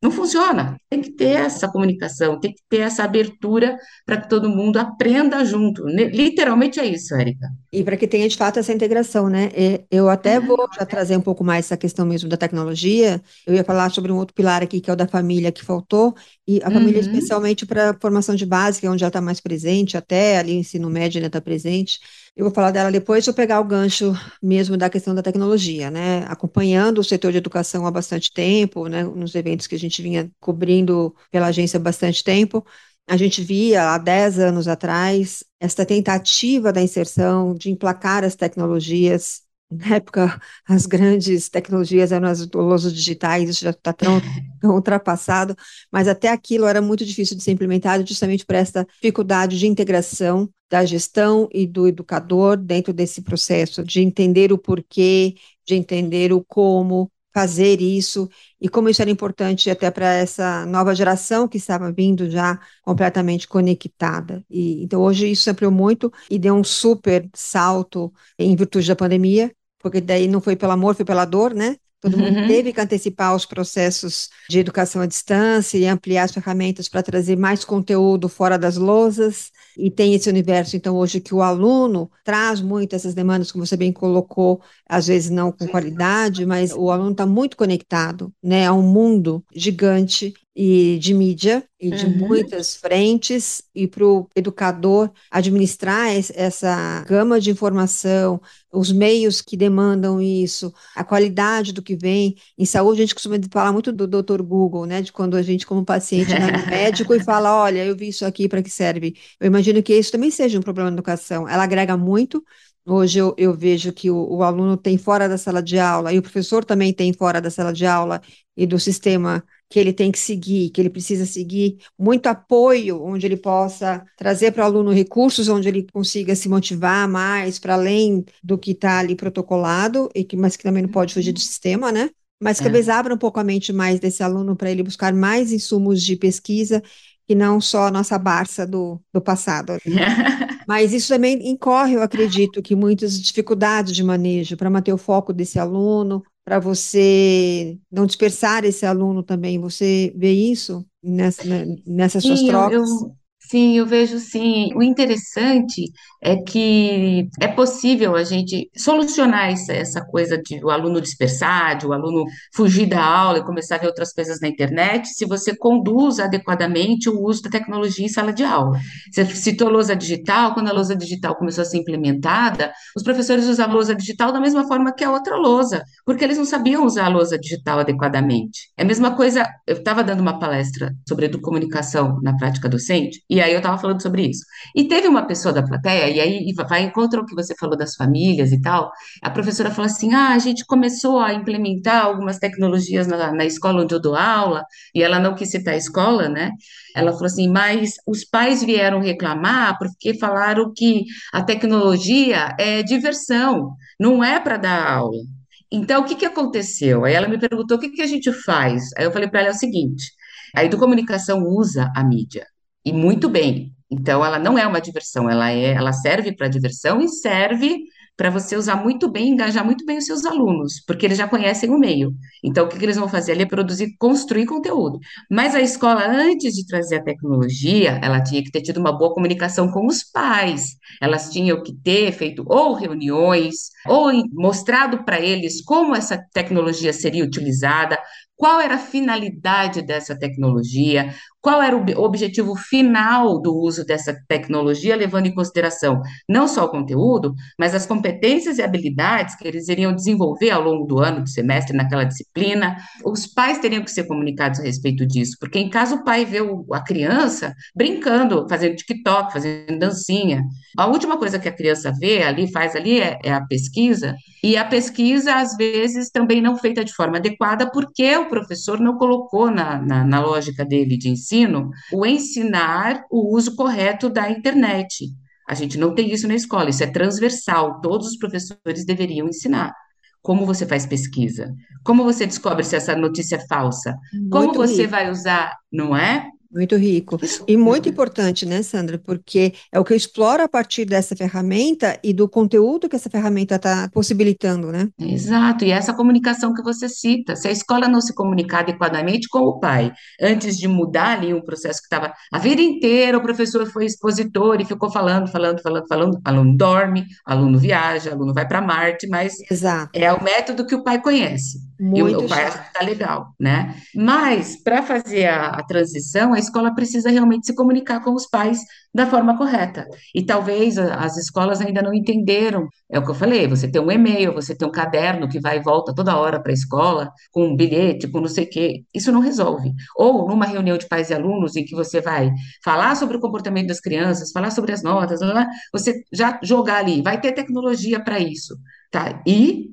Não 0.00 0.12
funciona. 0.12 0.76
Tem 0.88 1.02
que 1.02 1.10
ter 1.10 1.40
essa 1.40 1.66
comunicação, 1.66 2.38
tem 2.38 2.52
que 2.52 2.62
ter 2.68 2.78
essa 2.78 3.02
abertura 3.02 3.76
para 4.06 4.20
que 4.20 4.28
todo 4.28 4.48
mundo 4.48 4.78
aprenda 4.78 5.44
junto. 5.44 5.84
Literalmente 5.86 6.78
é 6.78 6.86
isso, 6.86 7.14
Érica. 7.16 7.48
E 7.72 7.82
para 7.82 7.96
que 7.96 8.06
tenha 8.06 8.28
de 8.28 8.36
fato 8.36 8.60
essa 8.60 8.72
integração, 8.72 9.28
né? 9.28 9.50
Eu 9.90 10.08
até 10.08 10.38
vou 10.38 10.68
já 10.78 10.86
trazer 10.86 11.16
um 11.16 11.20
pouco 11.20 11.42
mais 11.42 11.66
essa 11.66 11.76
questão 11.76 12.06
mesmo 12.06 12.28
da 12.28 12.36
tecnologia. 12.36 13.20
Eu 13.44 13.54
ia 13.54 13.64
falar 13.64 13.90
sobre 13.90 14.12
um 14.12 14.16
outro 14.16 14.34
pilar 14.34 14.62
aqui, 14.62 14.80
que 14.80 14.88
é 14.88 14.92
o 14.92 14.96
da 14.96 15.08
família 15.08 15.50
que 15.50 15.64
faltou, 15.64 16.14
e 16.46 16.60
a 16.62 16.70
família, 16.70 17.02
uhum. 17.02 17.06
especialmente 17.06 17.66
para 17.66 17.90
a 17.90 17.94
formação 18.00 18.36
de 18.36 18.46
base, 18.46 18.80
que 18.80 18.86
é 18.86 18.90
onde 18.90 19.02
ela 19.02 19.08
está 19.08 19.20
mais 19.20 19.40
presente, 19.40 19.96
até 19.96 20.38
ali 20.38 20.52
o 20.52 20.60
ensino 20.60 20.88
médio 20.88 21.18
ainda 21.18 21.26
está 21.26 21.40
presente. 21.40 21.98
Eu 22.36 22.44
vou 22.44 22.54
falar 22.54 22.70
dela 22.70 22.90
depois, 22.92 23.26
eu 23.26 23.34
pegar 23.34 23.60
o 23.60 23.64
gancho 23.64 24.12
mesmo 24.42 24.76
da 24.76 24.88
questão 24.88 25.14
da 25.14 25.22
tecnologia, 25.22 25.90
né? 25.90 26.24
Acompanhando 26.28 26.98
o 26.98 27.04
setor 27.04 27.32
de 27.32 27.38
educação 27.38 27.86
há 27.86 27.90
bastante 27.90 28.32
tempo, 28.32 28.86
né? 28.88 29.02
Nos 29.04 29.34
eventos 29.34 29.66
que 29.66 29.74
a 29.74 29.78
gente 29.78 30.00
vinha 30.02 30.30
cobrindo 30.40 31.14
pela 31.30 31.46
agência 31.48 31.78
há 31.78 31.80
bastante 31.80 32.22
tempo, 32.22 32.64
a 33.06 33.16
gente 33.16 33.42
via 33.42 33.90
há 33.94 33.98
10 33.98 34.38
anos 34.38 34.68
atrás 34.68 35.42
esta 35.60 35.84
tentativa 35.84 36.72
da 36.72 36.80
inserção 36.82 37.54
de 37.54 37.70
emplacar 37.70 38.22
as 38.24 38.36
tecnologias 38.36 39.42
na 39.70 39.96
época, 39.96 40.40
as 40.66 40.86
grandes 40.86 41.48
tecnologias 41.48 42.10
eram 42.10 42.28
as 42.28 42.48
lousos 42.50 42.92
digitais, 42.92 43.48
isso 43.50 43.64
já 43.64 43.70
está 43.70 43.92
tão, 43.92 44.20
tão, 44.60 44.70
ultrapassado, 44.74 45.54
mas 45.92 46.08
até 46.08 46.28
aquilo 46.28 46.66
era 46.66 46.80
muito 46.80 47.04
difícil 47.04 47.36
de 47.36 47.42
ser 47.42 47.52
implementado, 47.52 48.06
justamente 48.06 48.46
por 48.46 48.54
essa 48.54 48.86
dificuldade 48.94 49.58
de 49.58 49.66
integração 49.66 50.48
da 50.70 50.84
gestão 50.84 51.48
e 51.52 51.66
do 51.66 51.86
educador 51.86 52.56
dentro 52.56 52.92
desse 52.92 53.22
processo, 53.22 53.82
de 53.84 54.00
entender 54.00 54.52
o 54.52 54.58
porquê, 54.58 55.34
de 55.66 55.74
entender 55.74 56.32
o 56.32 56.42
como 56.44 57.10
fazer 57.32 57.80
isso, 57.80 58.28
e 58.60 58.68
como 58.68 58.88
isso 58.88 59.00
era 59.00 59.10
importante 59.10 59.70
até 59.70 59.90
para 59.90 60.12
essa 60.14 60.66
nova 60.66 60.94
geração 60.94 61.46
que 61.46 61.56
estava 61.56 61.92
vindo 61.92 62.28
já 62.28 62.58
completamente 62.82 63.46
conectada. 63.46 64.44
E, 64.50 64.82
então, 64.82 65.00
hoje 65.02 65.30
isso 65.30 65.48
ampliou 65.48 65.70
muito 65.70 66.12
e 66.28 66.38
deu 66.38 66.54
um 66.54 66.64
super 66.64 67.28
salto 67.34 68.12
em 68.38 68.56
virtude 68.56 68.88
da 68.88 68.96
pandemia, 68.96 69.52
porque 69.78 70.00
daí 70.00 70.28
não 70.28 70.40
foi 70.40 70.56
pelo 70.56 70.72
amor, 70.72 70.94
foi 70.94 71.04
pela 71.04 71.24
dor, 71.24 71.54
né? 71.54 71.76
Todo 72.00 72.16
uhum. 72.16 72.30
mundo 72.30 72.46
teve 72.46 72.72
que 72.72 72.80
antecipar 72.80 73.34
os 73.34 73.44
processos 73.44 74.28
de 74.48 74.60
educação 74.60 75.02
à 75.02 75.06
distância 75.06 75.76
e 75.76 75.86
ampliar 75.86 76.24
as 76.24 76.32
ferramentas 76.32 76.88
para 76.88 77.02
trazer 77.02 77.36
mais 77.36 77.64
conteúdo 77.64 78.28
fora 78.28 78.56
das 78.56 78.76
lousas. 78.76 79.50
E 79.76 79.90
tem 79.90 80.14
esse 80.14 80.28
universo, 80.28 80.76
então, 80.76 80.96
hoje 80.96 81.20
que 81.20 81.34
o 81.34 81.42
aluno 81.42 82.08
traz 82.24 82.60
muito 82.60 82.94
essas 82.94 83.14
demandas, 83.14 83.50
como 83.50 83.66
você 83.66 83.76
bem 83.76 83.92
colocou, 83.92 84.60
às 84.88 85.08
vezes 85.08 85.30
não 85.30 85.50
com 85.50 85.66
qualidade, 85.66 86.46
mas 86.46 86.72
o 86.72 86.90
aluno 86.90 87.12
está 87.12 87.26
muito 87.26 87.56
conectado 87.56 88.32
né, 88.40 88.66
a 88.66 88.72
um 88.72 88.82
mundo 88.82 89.44
gigante 89.52 90.34
e 90.60 90.98
de 90.98 91.14
mídia 91.14 91.62
e 91.78 91.88
de 91.88 92.04
uhum. 92.04 92.16
muitas 92.16 92.74
frentes 92.74 93.62
e 93.72 93.86
para 93.86 94.04
o 94.04 94.28
educador 94.34 95.08
administrar 95.30 96.08
essa 96.34 97.04
gama 97.06 97.40
de 97.40 97.52
informação, 97.52 98.40
os 98.72 98.90
meios 98.90 99.40
que 99.40 99.56
demandam 99.56 100.20
isso, 100.20 100.74
a 100.96 101.04
qualidade 101.04 101.72
do 101.72 101.80
que 101.80 101.94
vem. 101.94 102.34
Em 102.58 102.64
saúde, 102.64 103.00
a 103.00 103.04
gente 103.04 103.14
costuma 103.14 103.36
falar 103.52 103.72
muito 103.72 103.92
do 103.92 104.04
doutor 104.04 104.42
Google, 104.42 104.84
né? 104.84 105.00
De 105.00 105.12
quando 105.12 105.36
a 105.36 105.42
gente, 105.42 105.64
como 105.64 105.84
paciente, 105.84 106.30
vai 106.30 106.50
no 106.50 106.66
médico 106.66 107.14
e 107.14 107.22
fala: 107.22 107.62
olha, 107.62 107.84
eu 107.84 107.96
vi 107.96 108.08
isso 108.08 108.26
aqui, 108.26 108.48
para 108.48 108.60
que 108.60 108.70
serve? 108.70 109.14
Eu 109.38 109.46
imagino 109.46 109.80
que 109.80 109.94
isso 109.94 110.10
também 110.10 110.32
seja 110.32 110.58
um 110.58 110.62
problema 110.62 110.90
na 110.90 110.96
educação. 110.96 111.48
Ela 111.48 111.62
agrega 111.62 111.96
muito. 111.96 112.44
Hoje 112.90 113.18
eu, 113.18 113.34
eu 113.36 113.52
vejo 113.54 113.92
que 113.92 114.10
o, 114.10 114.16
o 114.16 114.42
aluno 114.42 114.74
tem 114.76 114.96
fora 114.96 115.28
da 115.28 115.36
sala 115.36 115.62
de 115.62 115.78
aula, 115.78 116.12
e 116.12 116.18
o 116.18 116.22
professor 116.22 116.64
também 116.64 116.92
tem 116.92 117.12
fora 117.12 117.40
da 117.40 117.50
sala 117.50 117.70
de 117.72 117.84
aula 117.84 118.20
e 118.56 118.66
do 118.66 118.78
sistema 118.78 119.44
que 119.68 119.78
ele 119.78 119.92
tem 119.92 120.10
que 120.10 120.18
seguir, 120.18 120.70
que 120.70 120.80
ele 120.80 120.88
precisa 120.88 121.26
seguir 121.26 121.76
muito 121.98 122.26
apoio, 122.26 123.02
onde 123.02 123.26
ele 123.26 123.36
possa 123.36 124.02
trazer 124.16 124.52
para 124.52 124.62
o 124.62 124.66
aluno 124.66 124.90
recursos, 124.90 125.48
onde 125.48 125.68
ele 125.68 125.86
consiga 125.92 126.34
se 126.34 126.48
motivar 126.48 127.06
mais 127.06 127.58
para 127.58 127.74
além 127.74 128.24
do 128.42 128.56
que 128.56 128.70
está 128.70 128.98
ali 129.00 129.14
protocolado, 129.14 130.08
e 130.14 130.24
que, 130.24 130.36
mas 130.36 130.56
que 130.56 130.62
também 130.62 130.82
não 130.82 130.90
pode 130.90 131.12
fugir 131.12 131.32
do 131.32 131.40
sistema, 131.40 131.92
né? 131.92 132.08
Mas 132.40 132.56
que 132.56 132.62
é. 132.62 132.66
talvez 132.66 132.88
abra 132.88 133.14
um 133.14 133.18
pouco 133.18 133.38
a 133.38 133.44
mente 133.44 133.70
mais 133.70 134.00
desse 134.00 134.22
aluno 134.22 134.56
para 134.56 134.70
ele 134.70 134.82
buscar 134.82 135.12
mais 135.12 135.52
insumos 135.52 136.02
de 136.02 136.16
pesquisa 136.16 136.82
que 137.26 137.34
não 137.34 137.60
só 137.60 137.88
a 137.88 137.90
nossa 137.90 138.18
Barça 138.18 138.66
do, 138.66 138.98
do 139.12 139.20
passado. 139.20 139.74
Mas 140.68 140.92
isso 140.92 141.08
também 141.08 141.48
incorre, 141.48 141.96
eu 141.96 142.02
acredito, 142.02 142.60
que 142.60 142.76
muitas 142.76 143.18
dificuldades 143.18 143.94
de 143.96 144.04
manejo 144.04 144.54
para 144.54 144.68
manter 144.68 144.92
o 144.92 144.98
foco 144.98 145.32
desse 145.32 145.58
aluno, 145.58 146.22
para 146.44 146.58
você 146.58 147.78
não 147.90 148.04
dispersar 148.04 148.66
esse 148.66 148.84
aluno 148.84 149.22
também. 149.22 149.58
Você 149.58 150.12
vê 150.14 150.30
isso 150.30 150.84
nessa, 151.02 151.42
né, 151.44 151.64
nessas 151.86 152.22
suas 152.22 152.40
Sim, 152.40 152.48
trocas? 152.48 152.90
Eu, 152.90 153.16
sim, 153.48 153.78
eu 153.78 153.86
vejo 153.86 154.18
sim. 154.18 154.70
O 154.74 154.82
interessante 154.82 155.90
é 156.22 156.36
que 156.36 157.28
é 157.40 157.48
possível 157.48 158.16
a 158.16 158.24
gente 158.24 158.70
solucionar 158.76 159.50
essa, 159.50 159.72
essa 159.72 160.04
coisa 160.04 160.36
de 160.36 160.62
o 160.64 160.70
aluno 160.70 161.00
dispersar, 161.00 161.78
de 161.78 161.86
o 161.86 161.92
aluno 161.92 162.24
fugir 162.54 162.86
da 162.86 163.02
aula 163.02 163.38
e 163.38 163.44
começar 163.44 163.76
a 163.76 163.78
ver 163.78 163.86
outras 163.86 164.12
coisas 164.12 164.40
na 164.40 164.48
internet, 164.48 165.08
se 165.08 165.24
você 165.24 165.56
conduz 165.56 166.18
adequadamente 166.18 167.08
o 167.08 167.20
uso 167.22 167.42
da 167.42 167.50
tecnologia 167.50 168.04
em 168.04 168.08
sala 168.08 168.32
de 168.32 168.44
aula. 168.44 168.78
Você 169.12 169.24
citou 169.26 169.68
lousa 169.68 169.94
digital, 169.94 170.54
quando 170.54 170.68
a 170.68 170.72
lousa 170.72 170.96
digital 170.96 171.36
começou 171.36 171.62
a 171.62 171.64
ser 171.64 171.78
implementada, 171.78 172.72
os 172.96 173.02
professores 173.02 173.46
usavam 173.46 173.72
a 173.72 173.74
lousa 173.76 173.94
digital 173.94 174.32
da 174.32 174.40
mesma 174.40 174.66
forma 174.66 174.92
que 174.92 175.04
a 175.04 175.10
outra 175.10 175.36
lousa, 175.36 175.82
porque 176.04 176.24
eles 176.24 176.36
não 176.36 176.44
sabiam 176.44 176.84
usar 176.84 177.06
a 177.06 177.08
lousa 177.08 177.38
digital 177.38 177.78
adequadamente. 177.78 178.70
É 178.76 178.82
a 178.82 178.86
mesma 178.86 179.14
coisa, 179.14 179.46
eu 179.66 179.76
estava 179.76 180.02
dando 180.02 180.20
uma 180.20 180.38
palestra 180.38 180.92
sobre 181.08 181.26
educomunicação 181.26 182.18
na 182.22 182.36
prática 182.36 182.68
docente, 182.68 183.22
e 183.30 183.37
aí 183.40 183.52
eu 183.52 183.58
estava 183.58 183.78
falando 183.78 184.00
sobre 184.02 184.26
isso. 184.26 184.44
E 184.74 184.84
teve 184.88 185.08
uma 185.08 185.26
pessoa 185.26 185.52
da 185.52 185.62
plateia 185.62 186.08
e 186.08 186.20
aí 186.20 186.54
vai 186.54 186.82
encontrar 186.82 187.20
o 187.20 187.26
que 187.26 187.34
você 187.34 187.54
falou 187.58 187.76
das 187.76 187.94
famílias 187.94 188.52
e 188.52 188.60
tal. 188.60 188.90
A 189.22 189.30
professora 189.30 189.70
falou 189.70 189.86
assim: 189.86 190.14
ah, 190.14 190.30
a 190.30 190.38
gente 190.38 190.64
começou 190.66 191.18
a 191.20 191.32
implementar 191.34 192.04
algumas 192.04 192.38
tecnologias 192.38 193.06
na, 193.06 193.32
na 193.32 193.44
escola 193.44 193.82
onde 193.82 193.94
eu 193.94 194.00
dou 194.00 194.16
aula, 194.16 194.64
e 194.94 195.02
ela 195.02 195.18
não 195.18 195.34
quis 195.34 195.50
citar 195.50 195.74
a 195.74 195.76
escola, 195.76 196.28
né? 196.28 196.52
Ela 196.94 197.12
falou 197.12 197.26
assim: 197.26 197.48
mas 197.48 197.94
os 198.06 198.24
pais 198.24 198.62
vieram 198.62 199.00
reclamar 199.00 199.78
porque 199.78 200.18
falaram 200.18 200.72
que 200.74 201.04
a 201.32 201.42
tecnologia 201.42 202.54
é 202.58 202.82
diversão, 202.82 203.74
não 203.98 204.22
é 204.22 204.40
para 204.40 204.56
dar 204.56 204.90
aula. 204.90 205.22
Então, 205.70 206.00
o 206.02 206.04
que, 206.04 206.14
que 206.16 206.24
aconteceu? 206.24 207.04
Aí 207.04 207.14
ela 207.14 207.28
me 207.28 207.38
perguntou: 207.38 207.76
o 207.76 207.80
que, 207.80 207.90
que 207.90 208.02
a 208.02 208.06
gente 208.06 208.32
faz? 208.32 208.90
Aí 208.96 209.04
eu 209.04 209.12
falei 209.12 209.28
para 209.28 209.40
ela 209.42 209.50
o 209.50 209.54
seguinte: 209.54 210.12
a 210.54 210.64
educomunicação 210.64 211.44
usa 211.44 211.92
a 211.94 212.02
mídia, 212.04 212.46
e 212.84 212.92
muito 212.92 213.28
bem. 213.28 213.72
Então, 213.90 214.24
ela 214.24 214.38
não 214.38 214.58
é 214.58 214.66
uma 214.66 214.80
diversão, 214.80 215.30
ela, 215.30 215.50
é, 215.50 215.72
ela 215.72 215.92
serve 215.92 216.34
para 216.34 216.48
diversão 216.48 217.00
e 217.00 217.08
serve 217.08 217.84
para 218.18 218.30
você 218.30 218.56
usar 218.56 218.74
muito 218.74 219.08
bem, 219.08 219.28
engajar 219.28 219.64
muito 219.64 219.86
bem 219.86 219.96
os 219.98 220.04
seus 220.04 220.24
alunos, 220.24 220.82
porque 220.84 221.06
eles 221.06 221.16
já 221.16 221.28
conhecem 221.28 221.70
o 221.70 221.78
meio. 221.78 222.12
Então, 222.42 222.66
o 222.66 222.68
que, 222.68 222.76
que 222.76 222.84
eles 222.84 222.96
vão 222.96 223.08
fazer 223.08 223.30
ali 223.30 223.42
é 223.42 223.46
produzir, 223.46 223.94
construir 223.96 224.44
conteúdo. 224.44 224.98
Mas 225.30 225.54
a 225.54 225.60
escola, 225.60 226.04
antes 226.04 226.52
de 226.54 226.66
trazer 226.66 226.96
a 226.96 227.04
tecnologia, 227.04 228.00
ela 228.02 228.20
tinha 228.20 228.42
que 228.42 228.50
ter 228.50 228.60
tido 228.60 228.78
uma 228.78 228.90
boa 228.90 229.14
comunicação 229.14 229.70
com 229.70 229.86
os 229.86 230.02
pais. 230.02 230.76
Elas 231.00 231.30
tinham 231.30 231.62
que 231.62 231.72
ter 231.72 232.10
feito 232.10 232.42
ou 232.48 232.74
reuniões, 232.74 233.70
ou 233.86 234.10
mostrado 234.32 235.04
para 235.04 235.20
eles 235.20 235.62
como 235.62 235.94
essa 235.94 236.20
tecnologia 236.32 236.92
seria 236.92 237.24
utilizada, 237.24 237.96
qual 238.38 238.60
era 238.60 238.76
a 238.76 238.78
finalidade 238.78 239.82
dessa 239.82 240.16
tecnologia, 240.16 241.12
qual 241.40 241.60
era 241.60 241.76
o 241.76 242.02
objetivo 242.04 242.54
final 242.54 243.40
do 243.40 243.52
uso 243.54 243.84
dessa 243.84 244.16
tecnologia, 244.28 244.94
levando 244.94 245.26
em 245.26 245.34
consideração 245.34 246.00
não 246.28 246.46
só 246.46 246.64
o 246.64 246.68
conteúdo, 246.68 247.34
mas 247.58 247.74
as 247.74 247.84
competências 247.84 248.58
e 248.58 248.62
habilidades 248.62 249.34
que 249.34 249.46
eles 249.46 249.68
iriam 249.68 249.92
desenvolver 249.92 250.50
ao 250.50 250.62
longo 250.62 250.86
do 250.86 250.98
ano, 251.00 251.22
do 251.22 251.28
semestre, 251.28 251.76
naquela 251.76 252.04
disciplina. 252.04 252.76
Os 253.04 253.26
pais 253.26 253.58
teriam 253.58 253.82
que 253.82 253.90
ser 253.90 254.04
comunicados 254.04 254.60
a 254.60 254.62
respeito 254.62 255.04
disso, 255.04 255.36
porque 255.40 255.58
em 255.58 255.68
caso 255.68 255.96
o 255.96 256.04
pai 256.04 256.24
vê 256.24 256.38
a 256.72 256.80
criança 256.80 257.52
brincando, 257.74 258.46
fazendo 258.48 258.76
TikTok, 258.76 259.32
fazendo 259.32 259.78
dancinha, 259.78 260.44
a 260.76 260.86
última 260.86 261.18
coisa 261.18 261.40
que 261.40 261.48
a 261.48 261.54
criança 261.54 261.92
vê 261.98 262.22
ali, 262.22 262.50
faz 262.52 262.76
ali, 262.76 263.00
é, 263.00 263.18
é 263.24 263.32
a 263.32 263.44
pesquisa, 263.44 264.14
e 264.42 264.56
a 264.56 264.64
pesquisa, 264.64 265.34
às 265.34 265.56
vezes, 265.56 266.10
também 266.10 266.40
não 266.40 266.56
feita 266.56 266.84
de 266.84 266.94
forma 266.94 267.16
adequada, 267.16 267.70
porque 267.70 268.16
o 268.16 268.27
professor 268.28 268.78
não 268.80 268.96
colocou 268.96 269.50
na, 269.50 269.80
na, 269.80 270.04
na 270.04 270.20
lógica 270.20 270.64
dele 270.64 270.96
de 270.96 271.08
ensino 271.08 271.70
o 271.92 272.06
ensinar 272.06 273.04
o 273.10 273.34
uso 273.36 273.54
correto 273.56 274.08
da 274.08 274.30
internet. 274.30 275.06
A 275.48 275.54
gente 275.54 275.78
não 275.78 275.94
tem 275.94 276.12
isso 276.12 276.28
na 276.28 276.34
escola, 276.34 276.70
isso 276.70 276.84
é 276.84 276.86
transversal, 276.86 277.80
todos 277.80 278.08
os 278.08 278.18
professores 278.18 278.84
deveriam 278.84 279.28
ensinar. 279.28 279.72
Como 280.20 280.44
você 280.44 280.66
faz 280.66 280.84
pesquisa? 280.84 281.54
Como 281.84 282.04
você 282.04 282.26
descobre 282.26 282.64
se 282.64 282.76
essa 282.76 282.94
notícia 282.94 283.36
é 283.36 283.46
falsa? 283.46 283.96
Muito 284.12 284.30
Como 284.30 284.52
você 284.52 284.82
rico. 284.82 284.90
vai 284.90 285.10
usar, 285.10 285.56
não 285.72 285.96
é? 285.96 286.26
Muito 286.50 286.76
rico. 286.76 287.18
E 287.46 287.56
muito 287.56 287.88
importante, 287.88 288.46
né, 288.46 288.62
Sandra? 288.62 288.98
Porque 288.98 289.52
é 289.70 289.78
o 289.78 289.84
que 289.84 289.92
eu 289.92 289.96
exploro 289.96 290.42
a 290.42 290.48
partir 290.48 290.86
dessa 290.86 291.14
ferramenta 291.14 291.98
e 292.02 292.14
do 292.14 292.26
conteúdo 292.26 292.88
que 292.88 292.96
essa 292.96 293.10
ferramenta 293.10 293.56
está 293.56 293.88
possibilitando, 293.92 294.72
né? 294.72 294.88
Exato, 294.98 295.64
e 295.64 295.70
essa 295.70 295.92
comunicação 295.92 296.54
que 296.54 296.62
você 296.62 296.88
cita, 296.88 297.36
se 297.36 297.48
a 297.48 297.50
escola 297.50 297.86
não 297.86 298.00
se 298.00 298.14
comunicar 298.14 298.60
adequadamente 298.60 299.28
com 299.28 299.40
o 299.40 299.60
pai, 299.60 299.92
antes 300.20 300.56
de 300.56 300.66
mudar 300.66 301.18
ali 301.18 301.34
um 301.34 301.42
processo 301.42 301.80
que 301.80 301.86
estava 301.86 302.14
a 302.32 302.38
vida 302.38 302.62
inteira, 302.62 303.18
o 303.18 303.22
professor 303.22 303.66
foi 303.66 303.84
expositor 303.84 304.58
e 304.60 304.64
ficou 304.64 304.90
falando, 304.90 305.28
falando, 305.30 305.60
falando, 305.60 305.86
falando, 305.86 306.20
aluno 306.24 306.56
dorme, 306.56 307.06
aluno 307.26 307.58
viaja, 307.58 308.12
aluno 308.12 308.32
vai 308.32 308.48
para 308.48 308.62
Marte, 308.62 309.06
mas 309.06 309.34
Exato. 309.50 309.90
é 309.92 310.10
o 310.12 310.22
método 310.22 310.66
que 310.66 310.74
o 310.74 310.82
pai 310.82 311.00
conhece. 311.00 311.58
E 311.78 312.02
Muito 312.02 312.22
o, 312.22 312.24
o 312.24 312.28
pai 312.28 312.44
chato. 312.44 312.54
acha 312.54 312.64
que 312.64 312.72
tá 312.72 312.84
legal, 312.84 313.34
né? 313.38 313.76
Mas 313.94 314.60
para 314.62 314.82
fazer 314.82 315.26
a, 315.26 315.48
a 315.50 315.62
transição, 315.62 316.34
a 316.38 316.40
escola 316.40 316.74
precisa 316.74 317.10
realmente 317.10 317.46
se 317.46 317.54
comunicar 317.54 318.02
com 318.02 318.14
os 318.14 318.26
pais 318.26 318.60
da 318.94 319.06
forma 319.06 319.36
correta. 319.36 319.86
E 320.14 320.24
talvez 320.24 320.78
as 320.78 321.16
escolas 321.16 321.60
ainda 321.60 321.82
não 321.82 321.92
entenderam. 321.92 322.68
É 322.90 322.98
o 322.98 323.04
que 323.04 323.10
eu 323.10 323.14
falei, 323.14 323.46
você 323.46 323.70
tem 323.70 323.82
um 323.82 323.90
e-mail, 323.90 324.32
você 324.32 324.54
tem 324.56 324.66
um 324.66 324.70
caderno 324.70 325.28
que 325.28 325.40
vai 325.40 325.58
e 325.58 325.62
volta 325.62 325.94
toda 325.94 326.16
hora 326.16 326.40
para 326.40 326.52
a 326.52 326.54
escola, 326.54 327.10
com 327.32 327.46
um 327.48 327.56
bilhete, 327.56 328.08
com 328.08 328.20
não 328.20 328.28
sei 328.28 328.44
o 328.44 328.50
quê. 328.50 328.84
Isso 328.94 329.12
não 329.12 329.20
resolve. 329.20 329.72
Ou 329.96 330.26
numa 330.28 330.46
reunião 330.46 330.78
de 330.78 330.86
pais 330.88 331.10
e 331.10 331.14
alunos 331.14 331.56
em 331.56 331.64
que 331.64 331.74
você 331.74 332.00
vai 332.00 332.30
falar 332.64 332.94
sobre 332.96 333.16
o 333.16 333.20
comportamento 333.20 333.66
das 333.68 333.80
crianças, 333.80 334.30
falar 334.32 334.50
sobre 334.50 334.72
as 334.72 334.82
notas, 334.82 335.20
lá, 335.20 335.32
lá, 335.32 335.46
você 335.72 336.02
já 336.12 336.38
jogar 336.42 336.78
ali, 336.78 337.02
vai 337.02 337.20
ter 337.20 337.32
tecnologia 337.32 338.02
para 338.02 338.18
isso, 338.20 338.56
tá? 338.90 339.22
E, 339.26 339.70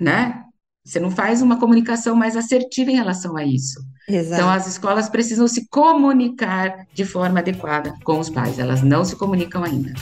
né? 0.00 0.44
Você 0.88 0.98
não 0.98 1.10
faz 1.10 1.42
uma 1.42 1.58
comunicação 1.58 2.16
mais 2.16 2.34
assertiva 2.34 2.90
em 2.90 2.96
relação 2.96 3.36
a 3.36 3.44
isso. 3.44 3.78
Então, 4.08 4.20
Exato. 4.20 4.48
as 4.48 4.66
escolas 4.66 5.06
precisam 5.06 5.46
se 5.46 5.68
comunicar 5.68 6.86
de 6.94 7.04
forma 7.04 7.40
adequada 7.40 7.92
com 8.04 8.18
os 8.18 8.30
pais. 8.30 8.58
Elas 8.58 8.82
não 8.82 9.04
se 9.04 9.14
comunicam 9.14 9.62
ainda. 9.62 9.92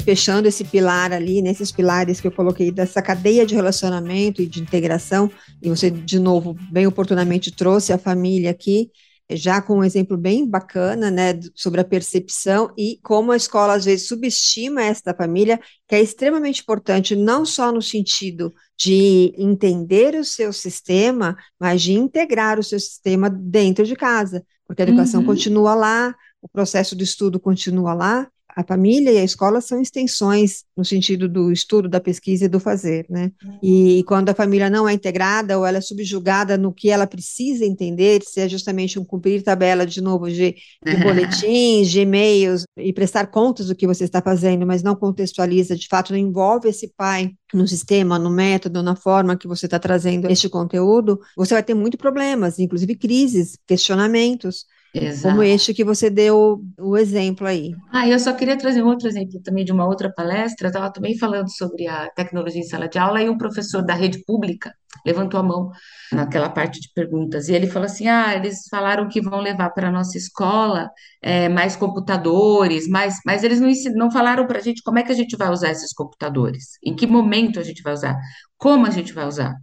Fechando 0.00 0.48
esse 0.48 0.64
pilar 0.64 1.12
ali, 1.12 1.42
nesses 1.42 1.70
pilares 1.70 2.20
que 2.20 2.26
eu 2.26 2.32
coloquei 2.32 2.70
dessa 2.70 3.00
cadeia 3.02 3.46
de 3.46 3.54
relacionamento 3.54 4.42
e 4.42 4.46
de 4.46 4.60
integração, 4.60 5.30
e 5.62 5.68
você, 5.68 5.90
de 5.90 6.18
novo, 6.18 6.56
bem 6.70 6.86
oportunamente 6.86 7.50
trouxe 7.50 7.92
a 7.92 7.98
família 7.98 8.50
aqui, 8.50 8.90
já 9.32 9.62
com 9.62 9.78
um 9.78 9.84
exemplo 9.84 10.16
bem 10.16 10.44
bacana, 10.48 11.08
né, 11.08 11.38
sobre 11.54 11.80
a 11.80 11.84
percepção 11.84 12.72
e 12.76 12.98
como 13.02 13.30
a 13.30 13.36
escola 13.36 13.74
às 13.74 13.84
vezes 13.84 14.08
subestima 14.08 14.82
esta 14.82 15.14
família, 15.14 15.60
que 15.86 15.94
é 15.94 16.00
extremamente 16.00 16.62
importante, 16.62 17.14
não 17.14 17.46
só 17.46 17.70
no 17.70 17.80
sentido 17.80 18.52
de 18.76 19.32
entender 19.38 20.16
o 20.16 20.24
seu 20.24 20.52
sistema, 20.52 21.36
mas 21.60 21.80
de 21.82 21.92
integrar 21.92 22.58
o 22.58 22.64
seu 22.64 22.80
sistema 22.80 23.30
dentro 23.30 23.84
de 23.84 23.94
casa, 23.94 24.44
porque 24.66 24.82
a 24.82 24.84
educação 24.84 25.20
Uhum. 25.20 25.26
continua 25.26 25.74
lá, 25.74 26.14
o 26.42 26.48
processo 26.48 26.96
do 26.96 27.04
estudo 27.04 27.38
continua 27.38 27.94
lá, 27.94 28.28
a 28.60 28.64
família 28.64 29.10
e 29.10 29.18
a 29.18 29.24
escola 29.24 29.60
são 29.60 29.80
extensões 29.80 30.64
no 30.76 30.84
sentido 30.84 31.28
do 31.28 31.50
estudo, 31.50 31.88
da 31.88 32.00
pesquisa 32.00 32.44
e 32.44 32.48
do 32.48 32.60
fazer, 32.60 33.06
né? 33.08 33.32
E 33.62 34.04
quando 34.06 34.28
a 34.28 34.34
família 34.34 34.70
não 34.70 34.88
é 34.88 34.92
integrada 34.92 35.58
ou 35.58 35.66
ela 35.66 35.78
é 35.78 35.80
subjugada 35.80 36.56
no 36.56 36.72
que 36.72 36.90
ela 36.90 37.06
precisa 37.06 37.64
entender, 37.64 38.22
se 38.22 38.40
é 38.40 38.48
justamente 38.48 38.98
um 38.98 39.04
cumprir 39.04 39.42
tabela 39.42 39.86
de 39.86 40.00
novo 40.00 40.30
de, 40.30 40.54
de 40.84 40.96
boletins, 41.02 41.90
de 41.90 42.00
e-mails 42.00 42.64
e 42.76 42.92
prestar 42.92 43.26
contas 43.26 43.66
do 43.66 43.74
que 43.74 43.86
você 43.86 44.04
está 44.04 44.20
fazendo, 44.20 44.66
mas 44.66 44.82
não 44.82 44.94
contextualiza, 44.94 45.76
de 45.76 45.88
fato, 45.88 46.12
não 46.12 46.18
envolve 46.18 46.68
esse 46.68 46.92
pai 46.96 47.32
no 47.52 47.66
sistema, 47.66 48.18
no 48.18 48.30
método, 48.30 48.82
na 48.82 48.94
forma 48.94 49.36
que 49.36 49.48
você 49.48 49.66
está 49.66 49.78
trazendo 49.78 50.30
este 50.30 50.48
conteúdo, 50.48 51.20
você 51.36 51.54
vai 51.54 51.62
ter 51.62 51.74
muito 51.74 51.98
problemas, 51.98 52.58
inclusive 52.58 52.94
crises, 52.94 53.58
questionamentos, 53.66 54.66
como 54.92 55.06
Exato. 55.06 55.42
este 55.42 55.74
que 55.74 55.84
você 55.84 56.10
deu 56.10 56.60
o 56.78 56.96
exemplo 56.96 57.46
aí. 57.46 57.72
Ah, 57.92 58.08
eu 58.08 58.18
só 58.18 58.32
queria 58.32 58.58
trazer 58.58 58.82
um 58.82 58.88
outro 58.88 59.08
exemplo 59.08 59.40
também 59.42 59.64
de 59.64 59.72
uma 59.72 59.86
outra 59.86 60.12
palestra. 60.12 60.66
Eu 60.66 60.70
estava 60.70 60.92
também 60.92 61.16
falando 61.16 61.48
sobre 61.50 61.86
a 61.86 62.10
tecnologia 62.10 62.60
em 62.60 62.64
sala 62.64 62.88
de 62.88 62.98
aula 62.98 63.22
e 63.22 63.28
um 63.28 63.38
professor 63.38 63.82
da 63.82 63.94
rede 63.94 64.24
pública 64.24 64.72
levantou 65.06 65.40
a 65.40 65.42
mão 65.42 65.70
naquela 66.12 66.48
parte 66.48 66.80
de 66.80 66.90
perguntas 66.92 67.48
e 67.48 67.54
ele 67.54 67.66
falou 67.66 67.86
assim: 67.86 68.08
Ah, 68.08 68.34
eles 68.34 68.66
falaram 68.68 69.08
que 69.08 69.20
vão 69.20 69.40
levar 69.40 69.70
para 69.70 69.88
a 69.88 69.92
nossa 69.92 70.18
escola 70.18 70.90
é, 71.22 71.48
mais 71.48 71.76
computadores, 71.76 72.88
mais, 72.88 73.18
mas 73.24 73.44
eles 73.44 73.60
não, 73.60 73.70
não 73.94 74.10
falaram 74.10 74.46
para 74.46 74.58
a 74.58 74.62
gente 74.62 74.82
como 74.82 74.98
é 74.98 75.02
que 75.02 75.12
a 75.12 75.16
gente 75.16 75.36
vai 75.36 75.50
usar 75.50 75.70
esses 75.70 75.92
computadores, 75.92 76.78
em 76.84 76.94
que 76.94 77.06
momento 77.06 77.60
a 77.60 77.62
gente 77.62 77.82
vai 77.82 77.92
usar, 77.92 78.16
como 78.56 78.86
a 78.86 78.90
gente 78.90 79.12
vai 79.12 79.26
usar. 79.26 79.54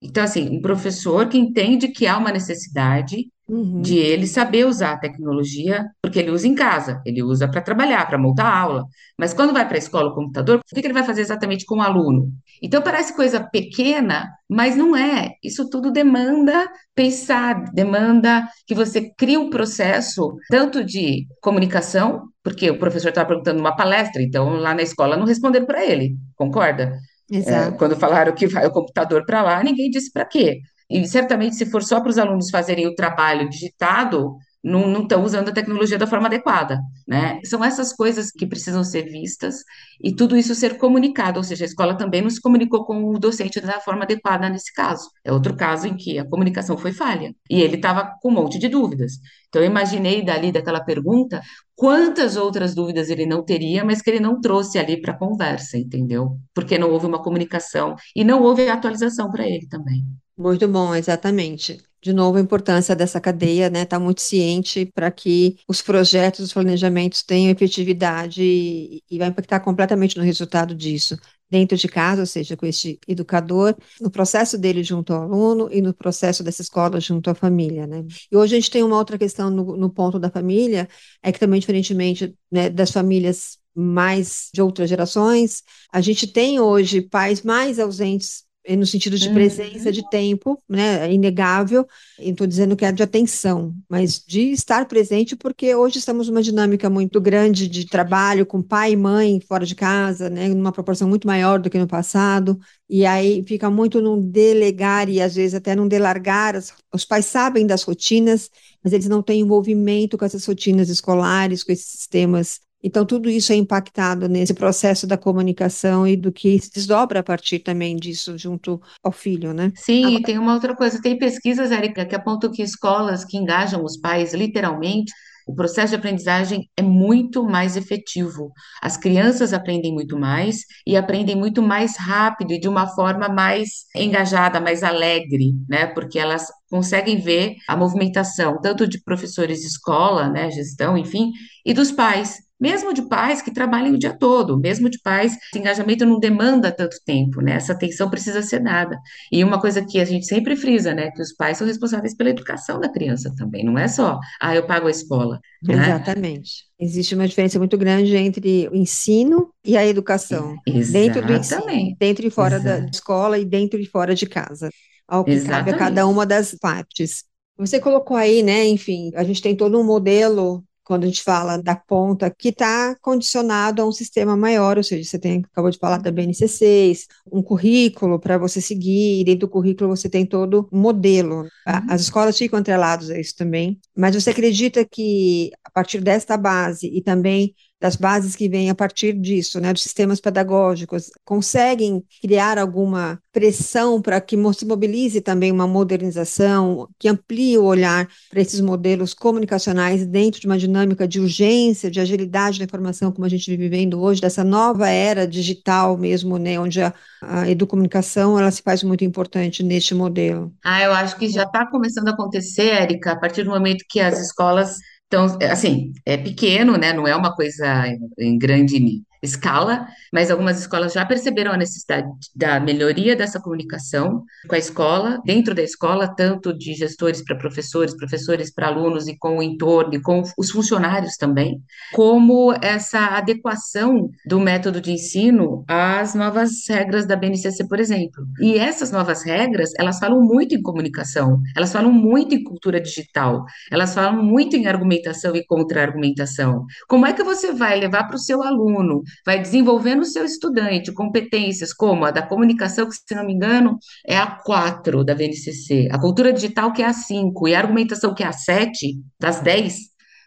Então, 0.00 0.22
assim, 0.22 0.56
um 0.56 0.60
professor 0.62 1.28
que 1.28 1.38
entende 1.38 1.88
que 1.88 2.06
há 2.06 2.16
uma 2.16 2.30
necessidade 2.30 3.26
Uhum. 3.50 3.80
de 3.80 3.96
ele 3.96 4.26
saber 4.26 4.66
usar 4.66 4.92
a 4.92 4.98
tecnologia, 4.98 5.86
porque 6.02 6.18
ele 6.18 6.30
usa 6.30 6.46
em 6.46 6.54
casa, 6.54 7.00
ele 7.06 7.22
usa 7.22 7.48
para 7.48 7.62
trabalhar, 7.62 8.06
para 8.06 8.18
montar 8.18 8.46
aula. 8.46 8.84
Mas 9.18 9.32
quando 9.32 9.54
vai 9.54 9.66
para 9.66 9.76
a 9.76 9.78
escola 9.78 10.10
o 10.10 10.14
computador, 10.14 10.58
o 10.58 10.74
que 10.74 10.86
ele 10.86 10.92
vai 10.92 11.02
fazer 11.02 11.22
exatamente 11.22 11.64
com 11.64 11.76
o 11.76 11.80
aluno? 11.80 12.30
Então 12.62 12.82
parece 12.82 13.16
coisa 13.16 13.40
pequena, 13.40 14.28
mas 14.48 14.76
não 14.76 14.94
é. 14.94 15.32
Isso 15.42 15.68
tudo 15.70 15.90
demanda 15.90 16.68
pensar, 16.94 17.64
demanda 17.72 18.46
que 18.66 18.74
você 18.74 19.10
crie 19.16 19.38
um 19.38 19.48
processo 19.48 20.36
tanto 20.50 20.84
de 20.84 21.26
comunicação, 21.40 22.28
porque 22.42 22.70
o 22.70 22.78
professor 22.78 23.08
estava 23.08 23.28
perguntando 23.28 23.58
numa 23.58 23.74
palestra, 23.74 24.22
então 24.22 24.50
lá 24.56 24.74
na 24.74 24.82
escola 24.82 25.16
não 25.16 25.24
responderam 25.24 25.64
para 25.66 25.84
ele, 25.84 26.16
concorda? 26.36 26.98
É, 27.30 27.70
quando 27.72 27.96
falaram 27.96 28.34
que 28.34 28.46
vai 28.46 28.66
o 28.66 28.72
computador 28.72 29.24
para 29.24 29.42
lá, 29.42 29.62
ninguém 29.62 29.90
disse 29.90 30.12
para 30.12 30.24
quê. 30.24 30.60
E 30.90 31.06
certamente, 31.06 31.56
se 31.56 31.66
for 31.66 31.82
só 31.82 32.00
para 32.00 32.10
os 32.10 32.18
alunos 32.18 32.50
fazerem 32.50 32.86
o 32.86 32.94
trabalho 32.94 33.48
digitado, 33.48 34.36
não 34.62 35.02
estão 35.02 35.22
usando 35.24 35.48
a 35.48 35.52
tecnologia 35.52 35.98
da 35.98 36.06
forma 36.06 36.26
adequada, 36.26 36.80
né? 37.06 37.40
São 37.44 37.64
essas 37.64 37.92
coisas 37.92 38.30
que 38.30 38.46
precisam 38.46 38.82
ser 38.82 39.04
vistas 39.04 39.62
e 40.02 40.14
tudo 40.14 40.36
isso 40.36 40.54
ser 40.54 40.76
comunicado, 40.78 41.38
ou 41.38 41.44
seja, 41.44 41.64
a 41.64 41.66
escola 41.66 41.96
também 41.96 42.22
não 42.22 42.30
se 42.30 42.40
comunicou 42.40 42.84
com 42.84 43.10
o 43.10 43.18
docente 43.18 43.60
da 43.60 43.80
forma 43.80 44.02
adequada 44.04 44.48
nesse 44.48 44.72
caso. 44.72 45.08
É 45.24 45.32
outro 45.32 45.56
caso 45.56 45.86
em 45.86 45.96
que 45.96 46.18
a 46.18 46.28
comunicação 46.28 46.76
foi 46.76 46.92
falha 46.92 47.34
e 47.48 47.60
ele 47.60 47.76
estava 47.76 48.14
com 48.20 48.30
um 48.30 48.32
monte 48.32 48.58
de 48.58 48.68
dúvidas. 48.68 49.12
Então, 49.48 49.62
eu 49.62 49.66
imaginei 49.70 50.22
dali 50.24 50.52
daquela 50.52 50.80
pergunta 50.80 51.40
quantas 51.74 52.36
outras 52.36 52.74
dúvidas 52.74 53.08
ele 53.08 53.24
não 53.26 53.44
teria, 53.44 53.84
mas 53.84 54.02
que 54.02 54.10
ele 54.10 54.20
não 54.20 54.40
trouxe 54.40 54.78
ali 54.78 55.00
para 55.00 55.12
a 55.12 55.16
conversa, 55.18 55.78
entendeu? 55.78 56.36
Porque 56.52 56.78
não 56.78 56.90
houve 56.90 57.06
uma 57.06 57.22
comunicação 57.22 57.94
e 58.14 58.24
não 58.24 58.42
houve 58.42 58.68
atualização 58.68 59.30
para 59.30 59.46
ele 59.46 59.66
também. 59.68 60.04
Muito 60.40 60.68
bom, 60.68 60.94
exatamente. 60.94 61.78
De 62.00 62.12
novo, 62.12 62.38
a 62.38 62.40
importância 62.40 62.94
dessa 62.94 63.20
cadeia, 63.20 63.68
né? 63.68 63.82
Estar 63.82 63.98
muito 63.98 64.20
ciente 64.20 64.86
para 64.86 65.10
que 65.10 65.56
os 65.66 65.82
projetos, 65.82 66.38
os 66.44 66.52
planejamentos 66.52 67.24
tenham 67.24 67.50
efetividade 67.50 68.40
e, 68.40 69.02
e 69.10 69.18
vai 69.18 69.28
impactar 69.28 69.58
completamente 69.60 70.16
no 70.16 70.22
resultado 70.22 70.74
disso. 70.76 71.16
dentro 71.50 71.76
de 71.76 71.88
casa, 71.88 72.20
ou 72.20 72.26
seja, 72.26 72.56
com 72.56 72.66
este 72.66 73.00
educador, 73.08 73.74
no 74.00 74.10
processo 74.10 74.56
dele 74.58 74.84
junto 74.84 75.12
ao 75.12 75.22
aluno 75.22 75.68
e 75.72 75.80
no 75.80 75.92
processo 75.94 76.44
dessa 76.44 76.62
escola 76.62 77.00
junto 77.00 77.30
à 77.30 77.34
família, 77.34 77.86
né? 77.86 78.04
E 78.30 78.36
hoje 78.36 78.54
a 78.54 78.60
gente 78.60 78.70
tem 78.70 78.82
uma 78.84 78.96
outra 78.98 79.18
questão 79.18 79.50
no, 79.50 79.76
no 79.76 79.90
ponto 79.90 80.18
da 80.20 80.30
família, 80.30 80.88
é 81.22 81.32
que 81.32 81.40
também, 81.40 81.58
diferentemente 81.58 82.32
né, 82.52 82.70
das 82.70 82.90
famílias 82.92 83.58
mais 83.74 84.50
de 84.54 84.60
outras 84.62 84.88
gerações, 84.88 85.62
a 85.92 86.00
gente 86.00 86.26
tem 86.28 86.60
hoje 86.60 87.00
pais 87.02 87.42
mais 87.42 87.78
ausentes 87.78 88.44
no 88.76 88.86
sentido 88.86 89.18
de 89.18 89.30
presença, 89.30 89.90
de 89.90 90.08
tempo, 90.10 90.62
né, 90.68 91.06
é 91.06 91.12
inegável, 91.12 91.86
estou 92.18 92.46
dizendo 92.46 92.76
que 92.76 92.84
é 92.84 92.92
de 92.92 93.02
atenção, 93.02 93.74
mas 93.88 94.22
de 94.24 94.52
estar 94.52 94.86
presente, 94.86 95.34
porque 95.36 95.74
hoje 95.74 95.98
estamos 95.98 96.28
numa 96.28 96.42
dinâmica 96.42 96.90
muito 96.90 97.20
grande 97.20 97.68
de 97.68 97.86
trabalho 97.86 98.44
com 98.44 98.62
pai 98.62 98.92
e 98.92 98.96
mãe 98.96 99.40
fora 99.40 99.64
de 99.64 99.74
casa, 99.74 100.28
né, 100.28 100.48
numa 100.48 100.72
proporção 100.72 101.08
muito 101.08 101.26
maior 101.26 101.58
do 101.58 101.70
que 101.70 101.78
no 101.78 101.86
passado, 101.86 102.58
e 102.88 103.04
aí 103.06 103.44
fica 103.46 103.70
muito 103.70 104.00
num 104.00 104.20
delegar 104.20 105.08
e 105.08 105.20
às 105.20 105.34
vezes 105.34 105.54
até 105.54 105.74
num 105.74 105.88
delargar, 105.88 106.54
os 106.92 107.04
pais 107.04 107.26
sabem 107.26 107.66
das 107.66 107.82
rotinas, 107.82 108.50
mas 108.82 108.92
eles 108.92 109.08
não 109.08 109.22
têm 109.22 109.40
envolvimento 109.40 110.16
com 110.16 110.24
essas 110.24 110.44
rotinas 110.44 110.88
escolares, 110.88 111.64
com 111.64 111.72
esses 111.72 111.86
sistemas 111.86 112.60
então, 112.82 113.04
tudo 113.04 113.28
isso 113.28 113.52
é 113.52 113.56
impactado 113.56 114.28
nesse 114.28 114.54
processo 114.54 115.06
da 115.06 115.18
comunicação 115.18 116.06
e 116.06 116.16
do 116.16 116.32
que 116.32 116.58
se 116.60 116.70
desdobra 116.70 117.20
a 117.20 117.22
partir 117.22 117.58
também 117.58 117.96
disso 117.96 118.38
junto 118.38 118.80
ao 119.02 119.12
filho, 119.12 119.52
né? 119.52 119.72
Sim, 119.74 120.04
Agora, 120.04 120.20
e 120.20 120.24
tem 120.24 120.38
uma 120.38 120.54
outra 120.54 120.74
coisa, 120.76 121.00
tem 121.00 121.18
pesquisas, 121.18 121.70
Érica, 121.70 122.04
que 122.04 122.14
apontam 122.14 122.50
que 122.50 122.62
escolas 122.62 123.24
que 123.24 123.36
engajam 123.36 123.84
os 123.84 123.96
pais 123.96 124.34
literalmente, 124.34 125.12
o 125.46 125.54
processo 125.54 125.88
de 125.90 125.96
aprendizagem 125.96 126.68
é 126.76 126.82
muito 126.82 127.42
mais 127.42 127.74
efetivo. 127.76 128.52
As 128.82 128.98
crianças 128.98 129.54
aprendem 129.54 129.94
muito 129.94 130.18
mais 130.18 130.58
e 130.86 130.94
aprendem 130.94 131.34
muito 131.34 131.62
mais 131.62 131.96
rápido 131.96 132.52
e 132.52 132.60
de 132.60 132.68
uma 132.68 132.86
forma 132.86 133.28
mais 133.30 133.86
engajada, 133.96 134.60
mais 134.60 134.82
alegre, 134.82 135.54
né? 135.66 135.86
Porque 135.86 136.18
elas 136.18 136.46
conseguem 136.70 137.18
ver 137.20 137.56
a 137.68 137.76
movimentação 137.76 138.60
tanto 138.60 138.86
de 138.86 139.02
professores 139.02 139.60
de 139.60 139.66
escola, 139.66 140.28
né, 140.28 140.50
gestão, 140.50 140.96
enfim, 140.96 141.32
e 141.64 141.72
dos 141.72 141.90
pais 141.90 142.38
mesmo 142.60 142.92
de 142.92 143.02
pais 143.02 143.40
que 143.40 143.52
trabalham 143.52 143.94
o 143.94 143.98
dia 143.98 144.12
todo, 144.12 144.58
mesmo 144.58 144.90
de 144.90 144.98
pais, 145.00 145.34
esse 145.34 145.58
engajamento 145.58 146.04
não 146.04 146.18
demanda 146.18 146.72
tanto 146.72 146.96
tempo, 147.04 147.40
né? 147.40 147.52
Essa 147.52 147.72
atenção 147.72 148.10
precisa 148.10 148.42
ser 148.42 148.60
dada. 148.60 148.98
E 149.30 149.44
uma 149.44 149.60
coisa 149.60 149.84
que 149.84 150.00
a 150.00 150.04
gente 150.04 150.26
sempre 150.26 150.56
frisa, 150.56 150.92
né? 150.92 151.10
Que 151.12 151.22
os 151.22 151.32
pais 151.32 151.56
são 151.56 151.66
responsáveis 151.66 152.16
pela 152.16 152.30
educação 152.30 152.80
da 152.80 152.88
criança 152.88 153.32
também, 153.36 153.64
não 153.64 153.78
é 153.78 153.86
só, 153.86 154.18
ah, 154.40 154.54
eu 154.54 154.66
pago 154.66 154.88
a 154.88 154.90
escola. 154.90 155.40
Né? 155.62 155.74
Exatamente. 155.74 156.64
Existe 156.80 157.14
uma 157.14 157.28
diferença 157.28 157.58
muito 157.58 157.78
grande 157.78 158.16
entre 158.16 158.68
o 158.68 158.74
ensino 158.74 159.50
e 159.64 159.76
a 159.76 159.86
educação. 159.86 160.56
Dentro 160.66 161.24
do 161.24 161.32
ensino, 161.32 161.64
dentro 161.98 162.26
e 162.26 162.30
fora 162.30 162.56
Exato. 162.56 162.82
da 162.82 162.88
escola 162.90 163.38
e 163.38 163.44
dentro 163.44 163.78
e 163.80 163.86
fora 163.86 164.14
de 164.14 164.26
casa. 164.26 164.68
Ao 165.08 165.24
que 165.24 165.32
Exatamente. 165.32 165.64
cabe 165.64 165.70
a 165.70 165.78
cada 165.78 166.06
uma 166.06 166.26
das 166.26 166.54
partes. 166.54 167.24
Você 167.56 167.80
colocou 167.80 168.16
aí, 168.16 168.42
né? 168.42 168.66
Enfim, 168.68 169.10
a 169.14 169.24
gente 169.24 169.42
tem 169.42 169.56
todo 169.56 169.80
um 169.80 169.84
modelo 169.84 170.62
quando 170.88 171.04
a 171.04 171.06
gente 171.06 171.22
fala 171.22 171.58
da 171.58 171.76
ponta, 171.76 172.30
que 172.30 172.48
está 172.48 172.96
condicionado 173.02 173.82
a 173.82 173.86
um 173.86 173.92
sistema 173.92 174.34
maior, 174.34 174.78
ou 174.78 174.82
seja, 174.82 175.04
você 175.04 175.18
tem, 175.18 175.44
acabou 175.52 175.70
de 175.70 175.76
falar 175.76 175.98
da 175.98 176.10
BNC6, 176.10 177.00
um 177.30 177.42
currículo 177.42 178.18
para 178.18 178.38
você 178.38 178.58
seguir, 178.58 179.20
e 179.20 179.24
dentro 179.24 179.40
do 179.40 179.50
currículo 179.50 179.94
você 179.94 180.08
tem 180.08 180.24
todo 180.24 180.66
um 180.72 180.80
modelo. 180.80 181.42
Uhum. 181.42 181.48
As 181.90 182.00
escolas 182.00 182.38
ficam 182.38 182.58
atreladas 182.58 183.10
a 183.10 183.20
isso 183.20 183.36
também, 183.36 183.78
mas 183.94 184.14
você 184.14 184.30
acredita 184.30 184.82
que 184.82 185.50
a 185.62 185.70
partir 185.70 186.00
desta 186.00 186.38
base 186.38 186.86
e 186.86 187.02
também 187.02 187.54
das 187.80 187.94
bases 187.94 188.34
que 188.34 188.48
vêm 188.48 188.70
a 188.70 188.74
partir 188.74 189.12
disso, 189.12 189.60
né, 189.60 189.72
dos 189.72 189.82
sistemas 189.82 190.20
pedagógicos, 190.20 191.10
conseguem 191.24 192.02
criar 192.20 192.58
alguma 192.58 193.20
pressão 193.32 194.02
para 194.02 194.20
que 194.20 194.36
se 194.52 194.66
mobilize 194.66 195.20
também 195.20 195.52
uma 195.52 195.66
modernização, 195.66 196.88
que 196.98 197.08
amplie 197.08 197.56
o 197.56 197.64
olhar 197.64 198.08
para 198.28 198.40
esses 198.40 198.60
modelos 198.60 199.14
comunicacionais 199.14 200.04
dentro 200.04 200.40
de 200.40 200.46
uma 200.46 200.58
dinâmica 200.58 201.06
de 201.06 201.20
urgência, 201.20 201.90
de 201.90 202.00
agilidade 202.00 202.58
da 202.58 202.64
informação, 202.64 203.12
como 203.12 203.24
a 203.24 203.28
gente 203.28 203.48
vive 203.50 203.68
vivendo 203.68 204.00
hoje, 204.00 204.20
dessa 204.20 204.42
nova 204.42 204.88
era 204.88 205.26
digital 205.26 205.96
mesmo, 205.96 206.38
né, 206.38 206.58
onde 206.58 206.80
a, 206.80 206.92
a 207.22 207.48
educomunicação 207.48 208.38
ela 208.38 208.50
se 208.50 208.62
faz 208.62 208.82
muito 208.82 209.04
importante 209.04 209.62
neste 209.62 209.94
modelo. 209.94 210.52
Ah, 210.64 210.82
eu 210.82 210.92
acho 210.92 211.16
que 211.16 211.28
já 211.28 211.42
está 211.44 211.66
começando 211.66 212.08
a 212.08 212.12
acontecer, 212.12 212.68
Érica, 212.68 213.12
a 213.12 213.16
partir 213.16 213.44
do 213.44 213.50
momento 213.50 213.84
que 213.88 214.00
as 214.00 214.18
escolas 214.18 214.78
então, 215.08 215.24
assim, 215.50 215.92
é 216.06 216.16
pequeno, 216.18 216.76
né? 216.76 216.92
Não 216.92 217.08
é 217.08 217.16
uma 217.16 217.34
coisa 217.34 217.86
em 218.18 218.38
grande 218.38 218.78
escala, 219.22 219.86
mas 220.12 220.30
algumas 220.30 220.58
escolas 220.60 220.92
já 220.92 221.04
perceberam 221.04 221.52
a 221.52 221.56
necessidade 221.56 222.08
da 222.34 222.60
melhoria 222.60 223.16
dessa 223.16 223.40
comunicação 223.40 224.24
com 224.46 224.54
a 224.54 224.58
escola, 224.58 225.20
dentro 225.24 225.54
da 225.54 225.62
escola, 225.62 226.08
tanto 226.08 226.56
de 226.56 226.74
gestores 226.74 227.22
para 227.22 227.36
professores, 227.36 227.96
professores 227.96 228.52
para 228.52 228.68
alunos 228.68 229.08
e 229.08 229.16
com 229.16 229.38
o 229.38 229.42
entorno 229.42 229.94
e 229.94 230.02
com 230.02 230.22
os 230.36 230.50
funcionários 230.50 231.16
também, 231.16 231.62
como 231.92 232.52
essa 232.62 233.16
adequação 233.16 234.10
do 234.26 234.40
método 234.40 234.80
de 234.80 234.92
ensino 234.92 235.64
às 235.66 236.14
novas 236.14 236.50
regras 236.68 237.06
da 237.06 237.16
BNCC, 237.16 237.66
por 237.66 237.80
exemplo. 237.80 238.26
E 238.40 238.56
essas 238.56 238.90
novas 238.90 239.24
regras, 239.24 239.72
elas 239.78 239.98
falam 239.98 240.20
muito 240.20 240.54
em 240.54 240.62
comunicação, 240.62 241.40
elas 241.56 241.72
falam 241.72 241.92
muito 241.92 242.34
em 242.34 242.42
cultura 242.42 242.80
digital, 242.80 243.44
elas 243.70 243.94
falam 243.94 244.22
muito 244.22 244.56
em 244.56 244.66
argumentação 244.66 245.34
e 245.34 245.44
contra-argumentação. 245.44 246.64
Como 246.88 247.06
é 247.06 247.12
que 247.12 247.24
você 247.24 247.52
vai 247.52 247.78
levar 247.78 248.04
para 248.04 248.16
o 248.16 248.20
seu 248.20 248.42
aluno 248.42 249.02
vai 249.24 249.40
desenvolvendo 249.40 250.02
o 250.02 250.06
seu 250.06 250.24
estudante 250.24 250.92
competências 250.92 251.72
como 251.72 252.04
a 252.04 252.10
da 252.10 252.22
comunicação, 252.22 252.88
que, 252.88 252.94
se 252.94 253.14
não 253.14 253.24
me 253.24 253.34
engano, 253.34 253.78
é 254.06 254.16
a 254.16 254.26
4 254.26 255.04
da 255.04 255.14
VNCC, 255.14 255.88
a 255.90 255.98
cultura 255.98 256.32
digital, 256.32 256.72
que 256.72 256.82
é 256.82 256.86
a 256.86 256.92
5, 256.92 257.48
e 257.48 257.54
a 257.54 257.58
argumentação, 257.58 258.14
que 258.14 258.22
é 258.22 258.26
a 258.26 258.32
7 258.32 258.96
das 259.20 259.40
10. 259.40 259.76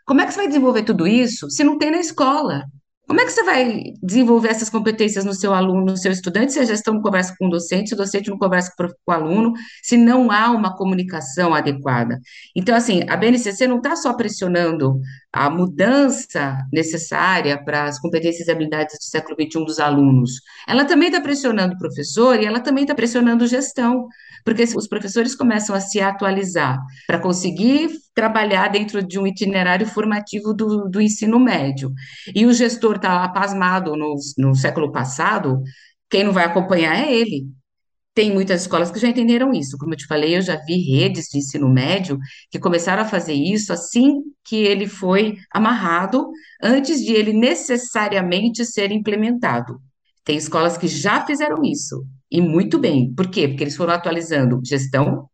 Como 0.06 0.22
é 0.22 0.26
que 0.26 0.34
você 0.34 0.39
vai 0.39 0.48
desenvolver 0.48 0.84
tudo 0.84 1.08
isso 1.08 1.50
se 1.50 1.63
não 1.63 1.78
tem 1.78 1.91
na 1.91 2.00
escola? 2.00 2.65
Como 3.12 3.20
é 3.20 3.26
que 3.26 3.32
você 3.32 3.44
vai 3.44 3.84
desenvolver 4.02 4.48
essas 4.48 4.70
competências 4.70 5.26
no 5.26 5.34
seu 5.34 5.54
aluno, 5.54 5.84
no 5.84 5.98
seu 5.98 6.13
estudante, 6.13 6.54
se 6.54 6.60
a 6.60 6.63
gestão 6.63 6.94
não 6.94 7.02
conversa 7.02 7.36
com 7.38 7.48
o 7.48 7.50
docente, 7.50 7.89
se 7.89 7.94
o 7.94 7.98
docente 7.98 8.30
não 8.30 8.38
conversa 8.38 8.72
com 8.78 8.88
o 9.06 9.12
aluno, 9.12 9.52
se 9.84 9.98
não 9.98 10.32
há 10.32 10.50
uma 10.50 10.78
comunicação 10.78 11.54
adequada? 11.54 12.17
Então, 12.56 12.74
assim, 12.74 13.02
a 13.10 13.17
BNCC 13.17 13.67
não 13.67 13.78
está 13.78 13.98
só 13.98 14.13
pressionando 14.13 14.98
a 15.34 15.50
mudança 15.50 16.58
necessária 16.72 17.63
para 17.63 17.86
as 17.86 18.00
competências 18.00 18.48
e 18.48 18.52
habilidades 18.52 18.98
do 18.98 19.04
século 19.04 19.36
XXI 19.39 19.65
dos 19.65 19.80
alunos, 19.80 20.41
ela 20.67 20.84
também 20.84 21.08
está 21.08 21.22
pressionando 21.22 21.76
o 21.76 21.78
professor 21.78 22.39
e 22.39 22.46
ela 22.46 22.60
também 22.60 22.84
está 22.84 22.94
pressionando 22.94 23.48
gestão, 23.48 24.08
porque 24.44 24.63
os 24.63 24.88
professores 24.88 25.34
começam 25.36 25.76
a 25.76 25.80
se 25.80 26.02
atualizar 26.02 26.78
para 27.08 27.20
conseguir 27.20 27.89
trabalhar 28.13 28.67
dentro 28.67 29.02
de 29.02 29.17
um 29.17 29.26
itinerário 29.26 29.88
formativo 29.88 30.54
do, 30.54 30.89
do 30.89 31.00
ensino 31.00 31.39
médio. 31.39 31.94
E 32.36 32.46
o 32.46 32.54
gestor 32.54 32.98
está 32.98 33.28
pasmado 33.30 33.96
no, 33.96 34.15
no 34.38 34.54
século 34.56 34.91
passado, 34.91 35.62
quem 36.10 36.26
não 36.26 36.34
vai 36.34 36.44
acompanhar 36.44 36.96
é 36.96 37.13
ele. 37.13 37.46
Tem 38.13 38.32
muitas 38.34 38.62
escolas 38.62 38.91
que 38.91 39.00
já 39.00 39.08
entenderam 39.08 39.54
isso. 39.54 39.78
Como 39.78 39.93
eu 39.93 39.97
te 39.97 40.06
falei, 40.06 40.36
eu 40.36 40.41
já 40.41 40.58
vi 40.65 40.78
redes 40.82 41.28
de 41.30 41.38
ensino 41.38 41.69
médio 41.69 42.19
que 42.50 42.60
começaram 42.60 43.04
a 43.04 43.06
fazer 43.08 43.34
isso 43.34 43.71
assim 43.71 44.21
que 44.43 44.58
ele 44.58 44.86
foi 44.88 45.38
amarrado, 45.52 46.30
antes 46.62 47.02
de 47.02 47.13
ele 47.13 47.32
necessariamente 47.32 48.65
ser 48.65 48.91
implementado. 48.91 49.80
Tem 50.26 50.38
escolas 50.38 50.78
que 50.78 50.88
já 50.88 51.26
fizeram 51.26 51.63
isso, 51.63 52.06
e 52.30 52.41
muito 52.41 52.78
bem. 52.78 53.13
Por 53.13 53.30
quê? 53.30 53.47
Porque 53.47 53.63
eles 53.63 53.76
foram 53.76 53.93
atualizando 53.93 54.60
gestão 54.63 55.30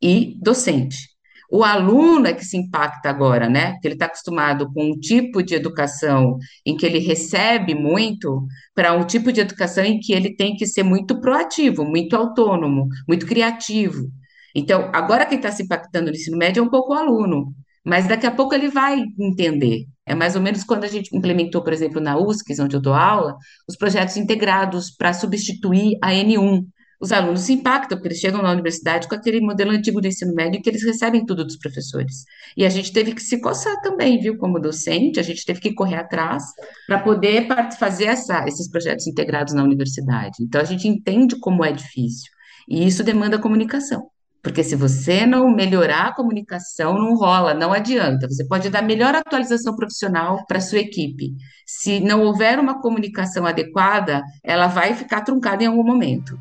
e 0.00 0.36
docente. 0.40 1.09
O 1.50 1.64
aluno 1.64 2.26
é 2.28 2.32
que 2.32 2.44
se 2.44 2.56
impacta 2.56 3.10
agora, 3.10 3.48
né? 3.48 3.72
Porque 3.72 3.88
ele 3.88 3.94
está 3.94 4.06
acostumado 4.06 4.72
com 4.72 4.92
um 4.92 4.98
tipo 4.98 5.42
de 5.42 5.54
educação 5.54 6.38
em 6.64 6.76
que 6.76 6.86
ele 6.86 7.00
recebe 7.00 7.74
muito, 7.74 8.46
para 8.74 8.92
um 8.94 9.04
tipo 9.04 9.32
de 9.32 9.40
educação 9.40 9.84
em 9.84 9.98
que 9.98 10.12
ele 10.12 10.36
tem 10.36 10.54
que 10.54 10.66
ser 10.66 10.84
muito 10.84 11.20
proativo, 11.20 11.84
muito 11.84 12.14
autônomo, 12.14 12.86
muito 13.08 13.26
criativo. 13.26 14.08
Então, 14.54 14.90
agora 14.92 15.26
quem 15.26 15.38
está 15.38 15.50
se 15.50 15.64
impactando 15.64 16.06
no 16.10 16.16
ensino 16.16 16.36
médio 16.38 16.60
é 16.60 16.64
um 16.64 16.70
pouco 16.70 16.92
o 16.92 16.96
aluno, 16.96 17.52
mas 17.84 18.06
daqui 18.06 18.26
a 18.26 18.30
pouco 18.30 18.54
ele 18.54 18.68
vai 18.68 19.02
entender. 19.18 19.86
É 20.06 20.14
mais 20.14 20.36
ou 20.36 20.42
menos 20.42 20.64
quando 20.64 20.84
a 20.84 20.88
gente 20.88 21.14
implementou, 21.16 21.62
por 21.62 21.72
exemplo, 21.72 22.00
na 22.00 22.16
USCS, 22.18 22.60
onde 22.60 22.76
eu 22.76 22.80
dou 22.80 22.94
aula, 22.94 23.36
os 23.68 23.76
projetos 23.76 24.16
integrados 24.16 24.90
para 24.90 25.12
substituir 25.12 25.96
a 26.02 26.10
N1, 26.12 26.64
os 27.00 27.12
alunos 27.12 27.40
se 27.40 27.54
impactam, 27.54 27.96
porque 27.96 28.08
eles 28.08 28.18
chegam 28.18 28.42
na 28.42 28.52
universidade 28.52 29.08
com 29.08 29.14
aquele 29.14 29.40
modelo 29.40 29.70
antigo 29.70 30.02
do 30.02 30.06
ensino 30.06 30.34
médio 30.34 30.60
que 30.60 30.68
eles 30.68 30.84
recebem 30.84 31.24
tudo 31.24 31.44
dos 31.46 31.56
professores. 31.56 32.24
E 32.54 32.66
a 32.66 32.68
gente 32.68 32.92
teve 32.92 33.14
que 33.14 33.22
se 33.22 33.40
coçar 33.40 33.80
também, 33.80 34.20
viu, 34.20 34.36
como 34.36 34.60
docente, 34.60 35.18
a 35.18 35.22
gente 35.22 35.44
teve 35.46 35.60
que 35.60 35.72
correr 35.72 35.96
atrás 35.96 36.44
para 36.86 36.98
poder 36.98 37.48
fazer 37.78 38.04
essa, 38.04 38.46
esses 38.46 38.68
projetos 38.68 39.06
integrados 39.06 39.54
na 39.54 39.64
universidade. 39.64 40.36
Então, 40.42 40.60
a 40.60 40.64
gente 40.64 40.86
entende 40.86 41.38
como 41.40 41.64
é 41.64 41.72
difícil, 41.72 42.30
e 42.68 42.86
isso 42.86 43.02
demanda 43.02 43.38
comunicação. 43.38 44.10
Porque 44.42 44.64
se 44.64 44.74
você 44.74 45.26
não 45.26 45.50
melhorar 45.50 46.08
a 46.08 46.14
comunicação, 46.14 46.94
não 46.94 47.14
rola, 47.14 47.52
não 47.52 47.72
adianta. 47.72 48.26
Você 48.26 48.46
pode 48.46 48.70
dar 48.70 48.82
melhor 48.82 49.14
atualização 49.14 49.76
profissional 49.76 50.44
para 50.46 50.58
a 50.58 50.62
sua 50.62 50.78
equipe. 50.78 51.34
Se 51.66 52.00
não 52.00 52.22
houver 52.22 52.58
uma 52.58 52.80
comunicação 52.80 53.44
adequada, 53.44 54.22
ela 54.42 54.66
vai 54.66 54.94
ficar 54.94 55.20
truncada 55.22 55.62
em 55.62 55.66
algum 55.66 55.84
momento. 55.84 56.38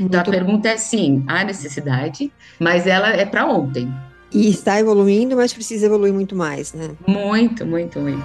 Então, 0.00 0.20
a 0.20 0.24
pergunta 0.24 0.66
é 0.66 0.78
sim, 0.78 1.22
há 1.26 1.44
necessidade, 1.44 2.32
mas 2.58 2.86
ela 2.86 3.08
é 3.10 3.26
para 3.26 3.46
ontem. 3.46 3.92
E 4.32 4.48
está 4.48 4.80
evoluindo, 4.80 5.36
mas 5.36 5.52
precisa 5.52 5.84
evoluir 5.84 6.14
muito 6.14 6.34
mais, 6.34 6.72
né? 6.72 6.92
Muito, 7.06 7.66
muito, 7.66 8.00
muito. 8.00 8.24